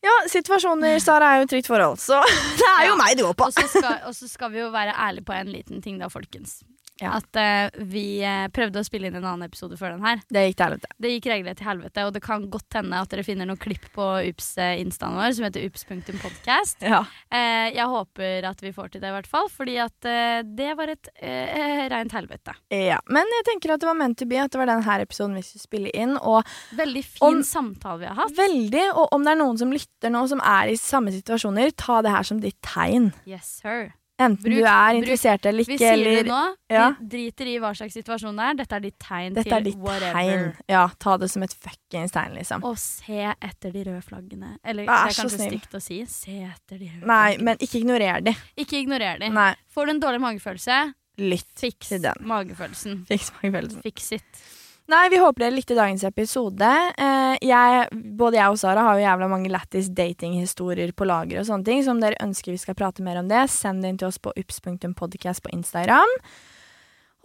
Ja, 0.03 0.13
situasjoner 0.31 1.01
Sara 1.03 1.33
er 1.35 1.41
jo 1.41 1.47
et 1.49 1.51
trygt 1.51 1.67
forhold, 1.67 1.99
så 1.99 2.21
det 2.61 2.69
er 2.79 2.87
jo 2.87 2.93
Ja. 2.95 2.97
meg 2.97 3.17
det 3.19 3.25
går 3.27 3.35
på. 3.35 3.47
Og 3.51 3.53
så 3.53 3.67
skal, 3.69 3.97
og 4.07 4.15
så 4.15 4.29
skal 4.31 4.51
vi 4.53 4.61
jo 4.61 4.71
være 4.71 4.95
ærlige 4.95 5.25
på 5.27 5.35
en 5.35 5.51
liten 5.53 5.83
ting, 5.83 5.99
da, 5.99 6.09
folkens. 6.09 6.61
Ja. 7.01 7.13
At 7.19 7.39
uh, 7.39 7.83
vi 7.87 8.19
eh, 8.27 8.49
prøvde 8.51 8.81
å 8.83 8.87
spille 8.87 9.07
inn 9.07 9.15
en 9.19 9.25
annen 9.25 9.47
episode 9.47 9.77
før 9.79 9.93
den 9.95 10.03
her. 10.03 10.19
Det 10.35 10.43
gikk 10.49 10.57
til 10.59 10.67
helvete. 10.67 10.89
Det 10.99 11.13
gikk 11.13 11.29
regelrett 11.31 11.61
til 11.61 11.69
helvete, 11.69 12.07
og 12.09 12.15
det 12.17 12.23
kan 12.25 12.47
godt 12.51 12.75
hende 12.79 12.99
at 12.99 13.13
dere 13.13 13.23
finner 13.27 13.47
noen 13.47 13.61
klipp 13.61 13.87
på 13.95 14.07
Ups-instaen 14.33 15.15
vår 15.19 15.37
som 15.39 15.47
heter 15.47 15.67
ups.podcast. 15.69 16.83
Ja. 16.89 17.03
Uh, 17.33 17.69
jeg 17.75 17.85
håper 17.91 18.47
at 18.49 18.63
vi 18.65 18.73
får 18.75 18.93
til 18.95 19.03
det, 19.03 19.11
i 19.11 19.15
hvert 19.15 19.29
fall, 19.31 19.49
fordi 19.53 19.77
at 19.83 20.09
eh, 20.09 20.41
det 20.59 20.71
var 20.79 20.91
et 20.93 21.11
uh, 21.21 21.85
rent 21.93 22.15
helvete. 22.17 22.55
ja. 22.75 22.99
Men 23.13 23.29
jeg 23.39 23.47
tenker 23.51 23.75
at 23.75 23.83
det 23.83 23.89
var 23.91 23.99
meant 23.99 24.19
to 24.19 24.27
be, 24.29 24.39
at 24.41 24.53
det 24.55 24.61
var 24.61 24.71
denne 24.71 24.99
episoden 25.05 25.37
vi 25.39 25.45
skulle 25.47 25.67
spille 25.67 25.93
inn. 25.95 26.17
Og 26.19 26.43
Veldig 26.79 27.05
fin 27.05 27.29
Om- 27.29 27.45
samtale 27.47 28.03
vi 28.03 28.11
har 28.11 28.19
hatt. 28.23 28.35
veldig, 28.39 28.87
og 28.95 29.15
om 29.15 29.25
det 29.27 29.35
er 29.35 29.41
noen 29.43 29.61
som 29.61 29.73
lytter 29.75 30.13
nå 30.15 30.25
som 30.31 30.41
er 30.43 30.73
i 30.73 30.77
samme 30.81 31.13
situasjoner, 31.15 31.73
ta 31.77 32.01
det 32.03 32.15
her 32.15 32.27
som 32.27 32.41
ditt 32.43 32.59
tegn. 32.65 33.13
Yes, 33.29 33.61
sir. 33.63 33.93
Enten 34.19 34.43
Bruk- 34.43 34.57
du 34.59 34.65
er 34.67 34.89
bruk- 34.91 34.97
interessert 34.99 35.47
eller 35.47 35.65
Vi 35.65 35.77
sier 35.79 35.93
eller 35.93 36.25
det 36.25 36.27
nå. 36.27 36.39
Ja. 36.75 36.89
Vi 36.99 37.07
driter 37.13 37.47
i 37.47 37.59
hva 37.63 37.71
slags 37.79 37.95
situasjon 37.95 38.35
det 38.37 38.47
er. 38.49 38.55
Dette 38.59 38.75
er 38.75 38.81
ditt 38.81 38.99
tegn 38.99 39.35
Dette 39.37 39.45
til 39.47 39.57
er 39.59 39.61
ditt 39.63 39.77
whatever. 39.79 40.13
tegn. 40.19 40.57
Ja, 40.69 40.89
ta 40.99 41.17
det 41.23 41.31
som 41.31 41.43
et 41.47 41.55
fuckings 41.55 42.11
tegn, 42.17 42.35
liksom. 42.35 42.65
Og 42.65 42.77
se 42.83 43.21
etter 43.41 43.71
de 43.73 43.85
røde 43.87 44.03
flaggene. 44.03 44.57
Eller 44.65 44.85
Vær 44.91 45.07
det 45.07 45.15
er 45.17 45.23
kanskje 45.23 45.39
snill. 45.39 45.61
stygt 45.61 45.75
å 45.79 45.83
si. 45.83 46.05
Se 46.07 46.31
etter 46.51 46.79
de 46.79 46.91
røde 46.91 47.07
Nei, 47.07 47.37
flaggene. 47.37 47.45
men 47.45 47.57
ikke 47.59 47.79
ignorer 47.85 48.25
de. 48.25 48.35
Ikke 48.59 48.83
ignorer 48.83 49.19
de. 49.21 49.29
Nei, 49.31 49.55
Får 49.73 49.87
du 49.87 49.91
en 49.95 50.01
dårlig 50.01 50.21
magefølelse, 50.21 50.95
lytt 51.19 51.55
fiks 51.57 51.89
til 51.89 52.01
den. 52.03 52.15
magefølelsen. 52.27 53.07
Fiks 53.07 53.31
magefølelsen. 53.41 53.83
Fiks 53.83 54.13
it. 54.13 54.43
Nei, 54.89 55.11
vi 55.13 55.19
håper 55.21 55.43
dere 55.45 55.53
likte 55.53 55.75
dagens 55.77 56.01
episode. 56.09 56.69
Eh, 56.97 57.35
jeg, 57.45 57.89
både 58.17 58.39
jeg 58.39 58.55
og 58.55 58.57
Sara 58.57 58.87
har 58.87 58.97
jo 58.97 59.03
jævla 59.05 59.27
mange 59.29 59.51
lættis 59.53 59.91
datinghistorier 59.93 60.95
på 60.97 61.05
lager 61.05 61.43
og 61.43 61.45
sånne 61.45 61.67
ting. 61.67 61.83
Så 61.85 61.93
om 61.93 62.01
dere 62.01 62.17
ønsker 62.25 62.55
vi 62.55 62.61
skal 62.63 62.77
prate 62.79 63.05
mer 63.05 63.21
om 63.21 63.29
det, 63.29 63.43
send 63.53 63.85
det 63.85 63.91
inn 63.93 63.99
til 64.01 64.09
oss 64.09 64.17
på 64.17 64.33
ups.podcast 64.33 65.45
på 65.45 65.53
Instagram. 65.53 66.15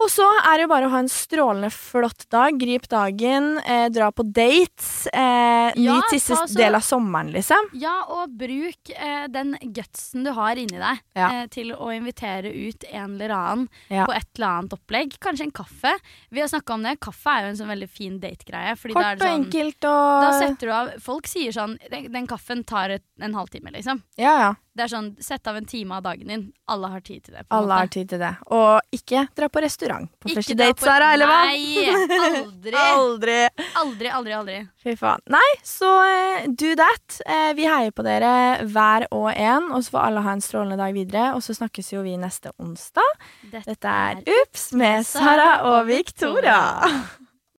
Og 0.04 0.10
så 0.12 0.24
er 0.44 0.58
det 0.58 0.64
jo 0.66 0.68
bare 0.68 0.88
å 0.88 0.92
ha 0.92 0.98
en 1.00 1.08
strålende 1.08 1.70
flott 1.72 2.26
dag. 2.32 2.58
Grip 2.60 2.84
dagen, 2.92 3.54
eh, 3.64 3.86
dra 3.88 4.10
på 4.12 4.26
dates. 4.36 5.06
Eh, 5.12 5.52
Ja, 5.80 5.94
Nyt 5.96 6.10
siste 6.12 6.36
ta 6.36 6.46
så- 6.46 6.54
del 6.56 6.74
av 6.74 6.82
sommeren, 6.82 7.32
liksom. 7.32 7.70
Ja, 7.72 8.02
og 8.06 8.28
bruk 8.36 8.90
eh, 8.94 9.26
den 9.28 9.56
gutsen 9.72 10.22
du 10.24 10.30
har 10.32 10.54
inni 10.56 10.78
deg 10.78 11.00
Ja. 11.16 11.30
eh, 11.42 11.46
til 11.46 11.72
å 11.72 11.88
invitere 11.90 12.52
ut 12.52 12.84
en 12.92 13.14
eller 13.20 13.30
annen 13.34 13.68
Ja. 13.88 14.04
på 14.06 14.14
et 14.14 14.26
eller 14.36 14.46
annet 14.60 14.70
opplegg. 14.76 15.18
Kanskje 15.18 15.44
en 15.44 15.50
kaffe. 15.52 15.94
Vi 16.30 16.40
har 16.40 16.48
snakka 16.48 16.74
om 16.74 16.82
det. 16.82 17.00
Kaffe 17.00 17.26
er 17.26 17.40
jo 17.42 17.48
en 17.48 17.56
sånn 17.56 17.68
veldig 17.72 17.88
fin 17.88 18.20
dategreie. 18.20 18.76
fordi 18.76 18.92
da 18.94 19.00
er 19.00 19.16
Kort 19.16 19.18
det 19.18 19.28
og 19.28 19.30
sånn, 19.30 19.44
enkelt 19.46 19.80
Da 19.80 20.38
setter 20.40 20.66
du 20.66 20.70
av 20.72 21.00
Folk 21.00 21.24
sier 21.26 21.50
sånn 21.52 21.78
Den, 21.90 22.12
den 22.12 22.26
kaffen 22.26 22.64
tar 22.64 22.90
et, 22.90 23.02
en 23.20 23.32
halvtime, 23.32 23.72
liksom. 23.72 24.02
Ja, 24.18 24.38
ja. 24.38 24.54
Det 24.76 24.84
er 24.92 24.96
sånn 24.96 25.16
Sett 25.22 25.46
av 25.46 25.56
en 25.56 25.64
time 25.64 25.92
av 25.92 26.02
dagen 26.02 26.26
din. 26.26 26.52
Alle 26.68 26.88
har 26.88 27.00
tid 27.00 27.24
til 27.24 27.34
det. 27.34 27.48
på 27.48 27.56
Alle 27.56 27.66
måte. 27.68 27.78
har 27.78 27.86
tid 27.86 28.08
til 28.10 28.18
det. 28.18 28.36
Og 28.50 28.80
ikke 28.92 29.28
dra 29.34 29.48
på 29.48 29.62
restaurant 29.62 29.93
på 30.20 30.28
Ikke 30.30 30.36
første 30.40 30.56
date, 30.58 30.76
på- 30.80 30.86
Sara, 30.88 31.08
eller 31.14 31.30
hva? 31.30 31.38
Nei! 31.48 31.86
Aldri. 32.28 32.74
Aldri. 32.94 33.36
Aldri, 33.82 34.10
aldri, 34.18 34.34
aldri. 34.38 34.56
Fy 34.84 34.94
faen. 35.00 35.20
Nei, 35.32 35.50
så 35.66 35.90
eh, 36.08 36.46
do 36.50 36.74
that. 36.80 37.18
Eh, 37.26 37.50
vi 37.58 37.66
heier 37.70 37.94
på 37.96 38.04
dere 38.06 38.32
hver 38.68 39.06
og 39.14 39.30
en, 39.32 39.70
og 39.72 39.84
så 39.86 39.96
får 39.96 40.06
alle 40.08 40.24
ha 40.26 40.36
en 40.36 40.44
strålende 40.44 40.78
dag 40.80 40.94
videre. 40.96 41.26
Og 41.38 41.42
så 41.46 41.56
snakkes 41.56 41.92
jo 41.94 42.02
vi 42.06 42.16
neste 42.20 42.52
onsdag. 42.62 43.18
Dette 43.54 43.94
er 44.08 44.22
Ups 44.40 44.70
med 44.76 45.06
Sara 45.08 45.50
og 45.72 45.86
Victoria. 45.90 46.58